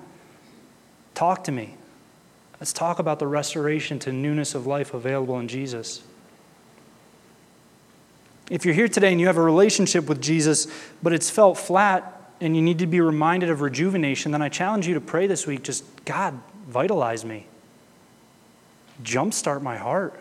talk 1.14 1.44
to 1.44 1.52
me. 1.52 1.74
Let's 2.58 2.72
talk 2.72 2.98
about 2.98 3.18
the 3.18 3.26
restoration 3.26 3.98
to 4.00 4.12
newness 4.12 4.54
of 4.54 4.66
life 4.66 4.92
available 4.92 5.38
in 5.38 5.48
Jesus. 5.48 6.02
If 8.50 8.64
you're 8.64 8.74
here 8.74 8.88
today 8.88 9.12
and 9.12 9.20
you 9.20 9.26
have 9.26 9.36
a 9.36 9.42
relationship 9.42 10.06
with 10.06 10.20
Jesus, 10.20 10.66
but 11.02 11.12
it's 11.12 11.30
felt 11.30 11.56
flat 11.56 12.32
and 12.40 12.56
you 12.56 12.62
need 12.62 12.78
to 12.80 12.86
be 12.86 13.00
reminded 13.00 13.48
of 13.48 13.60
rejuvenation, 13.60 14.32
then 14.32 14.42
I 14.42 14.48
challenge 14.48 14.86
you 14.86 14.94
to 14.94 15.00
pray 15.00 15.26
this 15.26 15.46
week 15.46 15.62
just, 15.62 15.84
God, 16.04 16.38
vitalize 16.66 17.24
me 17.24 17.46
jumpstart 19.02 19.62
my 19.62 19.76
heart. 19.76 20.18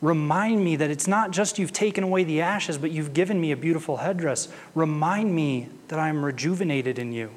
Remind 0.00 0.64
me 0.64 0.76
that 0.76 0.90
it's 0.90 1.08
not 1.08 1.32
just 1.32 1.58
you've 1.58 1.72
taken 1.72 2.04
away 2.04 2.22
the 2.22 2.40
ashes, 2.40 2.78
but 2.78 2.92
you've 2.92 3.12
given 3.12 3.40
me 3.40 3.50
a 3.50 3.56
beautiful 3.56 3.96
headdress. 3.96 4.48
Remind 4.74 5.34
me 5.34 5.68
that 5.88 5.98
I 5.98 6.08
am 6.08 6.24
rejuvenated 6.24 6.98
in 6.98 7.12
you. 7.12 7.30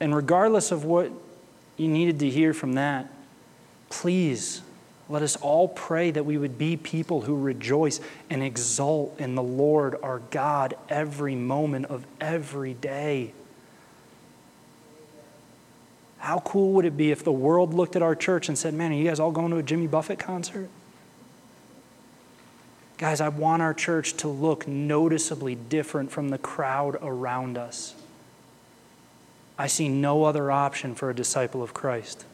And 0.00 0.14
regardless 0.14 0.70
of 0.70 0.84
what 0.84 1.10
you 1.76 1.88
needed 1.88 2.20
to 2.20 2.30
hear 2.30 2.54
from 2.54 2.74
that, 2.74 3.10
please 3.90 4.62
let 5.08 5.22
us 5.22 5.36
all 5.36 5.68
pray 5.68 6.10
that 6.10 6.24
we 6.24 6.36
would 6.36 6.58
be 6.58 6.76
people 6.76 7.22
who 7.22 7.36
rejoice 7.36 8.00
and 8.28 8.42
exult 8.42 9.18
in 9.18 9.34
the 9.34 9.42
Lord 9.42 9.96
our 10.02 10.20
God 10.30 10.74
every 10.88 11.34
moment 11.34 11.86
of 11.86 12.06
every 12.20 12.74
day. 12.74 13.32
How 16.18 16.40
cool 16.40 16.72
would 16.72 16.84
it 16.84 16.96
be 16.96 17.10
if 17.10 17.22
the 17.24 17.32
world 17.32 17.72
looked 17.72 17.96
at 17.96 18.02
our 18.02 18.14
church 18.14 18.48
and 18.48 18.58
said, 18.58 18.74
Man, 18.74 18.92
are 18.92 18.94
you 18.94 19.04
guys 19.04 19.20
all 19.20 19.30
going 19.30 19.50
to 19.50 19.56
a 19.56 19.62
Jimmy 19.62 19.86
Buffett 19.86 20.18
concert? 20.18 20.68
Guys, 22.98 23.20
I 23.20 23.28
want 23.28 23.62
our 23.62 23.72
church 23.72 24.14
to 24.18 24.28
look 24.28 24.66
noticeably 24.66 25.54
different 25.54 26.10
from 26.10 26.30
the 26.30 26.38
crowd 26.38 26.96
around 27.00 27.56
us. 27.56 27.94
I 29.56 29.68
see 29.68 29.88
no 29.88 30.24
other 30.24 30.50
option 30.50 30.96
for 30.96 31.08
a 31.10 31.14
disciple 31.14 31.62
of 31.62 31.72
Christ. 31.74 32.24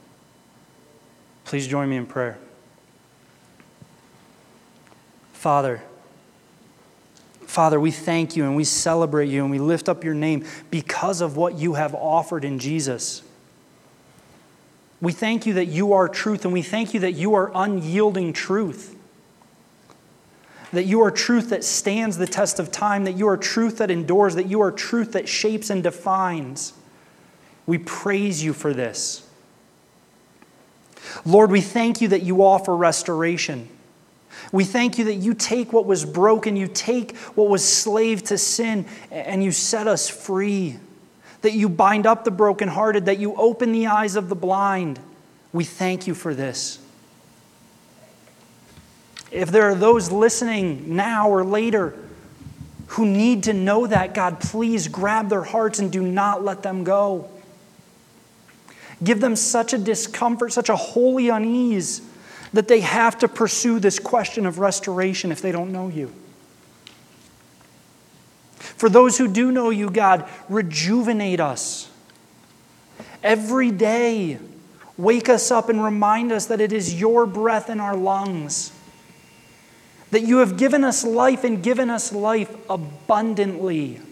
Please 1.44 1.66
join 1.66 1.90
me 1.90 1.96
in 1.96 2.06
prayer. 2.06 2.38
Father, 5.32 5.82
Father, 7.42 7.78
we 7.78 7.90
thank 7.90 8.34
you 8.34 8.44
and 8.44 8.56
we 8.56 8.64
celebrate 8.64 9.28
you 9.28 9.42
and 9.42 9.50
we 9.50 9.58
lift 9.58 9.90
up 9.90 10.02
your 10.02 10.14
name 10.14 10.44
because 10.70 11.20
of 11.20 11.36
what 11.36 11.54
you 11.54 11.74
have 11.74 11.94
offered 11.94 12.44
in 12.44 12.58
Jesus. 12.58 13.22
We 15.00 15.12
thank 15.12 15.46
you 15.46 15.54
that 15.54 15.66
you 15.66 15.92
are 15.92 16.08
truth 16.08 16.44
and 16.44 16.52
we 16.52 16.62
thank 16.62 16.94
you 16.94 17.00
that 17.00 17.12
you 17.12 17.34
are 17.34 17.50
unyielding 17.54 18.32
truth. 18.32 18.96
That 20.72 20.84
you 20.84 21.02
are 21.02 21.10
truth 21.10 21.50
that 21.50 21.62
stands 21.62 22.16
the 22.16 22.26
test 22.26 22.58
of 22.58 22.72
time, 22.72 23.04
that 23.04 23.16
you 23.16 23.28
are 23.28 23.36
truth 23.36 23.78
that 23.78 23.90
endures, 23.90 24.34
that 24.34 24.46
you 24.46 24.60
are 24.60 24.72
truth 24.72 25.12
that 25.12 25.28
shapes 25.28 25.70
and 25.70 25.82
defines. 25.82 26.72
We 27.66 27.78
praise 27.78 28.42
you 28.42 28.52
for 28.52 28.72
this. 28.72 29.28
Lord, 31.24 31.50
we 31.50 31.60
thank 31.60 32.00
you 32.00 32.08
that 32.08 32.22
you 32.22 32.42
offer 32.42 32.74
restoration. 32.74 33.68
We 34.52 34.64
thank 34.64 34.98
you 34.98 35.04
that 35.04 35.14
you 35.14 35.34
take 35.34 35.72
what 35.72 35.86
was 35.86 36.04
broken, 36.04 36.56
you 36.56 36.66
take 36.66 37.16
what 37.34 37.48
was 37.48 37.64
slave 37.66 38.24
to 38.24 38.38
sin, 38.38 38.86
and 39.10 39.42
you 39.42 39.52
set 39.52 39.86
us 39.86 40.08
free. 40.08 40.78
That 41.44 41.52
you 41.52 41.68
bind 41.68 42.06
up 42.06 42.24
the 42.24 42.30
brokenhearted, 42.30 43.04
that 43.04 43.18
you 43.18 43.34
open 43.34 43.72
the 43.72 43.88
eyes 43.88 44.16
of 44.16 44.30
the 44.30 44.34
blind. 44.34 44.98
We 45.52 45.64
thank 45.64 46.06
you 46.06 46.14
for 46.14 46.32
this. 46.32 46.78
If 49.30 49.50
there 49.50 49.64
are 49.64 49.74
those 49.74 50.10
listening 50.10 50.96
now 50.96 51.28
or 51.28 51.44
later 51.44 51.94
who 52.86 53.04
need 53.04 53.42
to 53.42 53.52
know 53.52 53.86
that, 53.86 54.14
God, 54.14 54.40
please 54.40 54.88
grab 54.88 55.28
their 55.28 55.42
hearts 55.42 55.80
and 55.80 55.92
do 55.92 56.00
not 56.00 56.42
let 56.42 56.62
them 56.62 56.82
go. 56.82 57.28
Give 59.02 59.20
them 59.20 59.36
such 59.36 59.74
a 59.74 59.78
discomfort, 59.78 60.50
such 60.50 60.70
a 60.70 60.76
holy 60.76 61.28
unease 61.28 62.00
that 62.54 62.68
they 62.68 62.80
have 62.80 63.18
to 63.18 63.28
pursue 63.28 63.78
this 63.80 63.98
question 63.98 64.46
of 64.46 64.58
restoration 64.58 65.30
if 65.30 65.42
they 65.42 65.52
don't 65.52 65.72
know 65.72 65.88
you. 65.88 66.10
For 68.84 68.90
those 68.90 69.16
who 69.16 69.28
do 69.28 69.50
know 69.50 69.70
you, 69.70 69.88
God, 69.88 70.28
rejuvenate 70.46 71.40
us. 71.40 71.88
Every 73.22 73.70
day, 73.70 74.38
wake 74.98 75.30
us 75.30 75.50
up 75.50 75.70
and 75.70 75.82
remind 75.82 76.30
us 76.30 76.44
that 76.44 76.60
it 76.60 76.70
is 76.70 77.00
your 77.00 77.24
breath 77.24 77.70
in 77.70 77.80
our 77.80 77.96
lungs. 77.96 78.72
That 80.10 80.20
you 80.20 80.36
have 80.40 80.58
given 80.58 80.84
us 80.84 81.02
life 81.02 81.44
and 81.44 81.62
given 81.62 81.88
us 81.88 82.12
life 82.12 82.54
abundantly. 82.68 84.02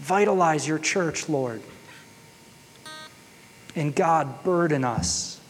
Vitalize 0.00 0.68
your 0.68 0.78
church, 0.78 1.30
Lord. 1.30 1.62
And 3.74 3.94
God, 3.94 4.44
burden 4.44 4.84
us 4.84 5.40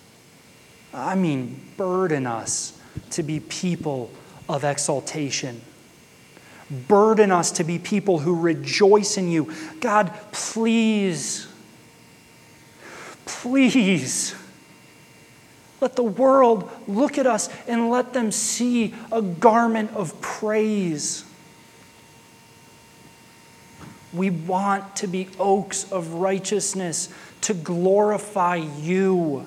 I 0.95 1.17
mean, 1.17 1.61
burden 1.77 2.29
us 2.29 2.79
to 3.11 3.25
be 3.25 3.41
people 3.41 4.13
of 4.49 4.63
exaltation. 4.63 5.63
Burden 6.71 7.33
us 7.33 7.51
to 7.53 7.65
be 7.65 7.79
people 7.79 8.21
who 8.21 8.39
rejoice 8.41 9.17
in 9.17 9.29
you. 9.29 9.53
God, 9.81 10.13
please, 10.33 11.49
please 13.27 14.35
let 15.81 15.97
the 15.97 16.05
world 16.05 16.71
look 16.87 17.19
at 17.19 17.27
us 17.27 17.49
and 17.67 17.91
let 17.91 18.13
them 18.13 18.31
see 18.31 18.95
a 19.11 19.23
garment 19.23 19.91
of 19.95 20.21
praise. 20.21 21.25
We 24.13 24.31
want 24.31 24.97
to 24.97 25.07
be 25.07 25.29
oaks 25.39 25.91
of 25.91 26.15
righteousness 26.15 27.09
to 27.43 27.55
glorify 27.55 28.57
you. 28.57 29.47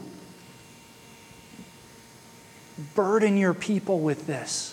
Burden 2.95 3.38
your 3.38 3.53
people 3.53 3.99
with 3.99 4.26
this. 4.26 4.72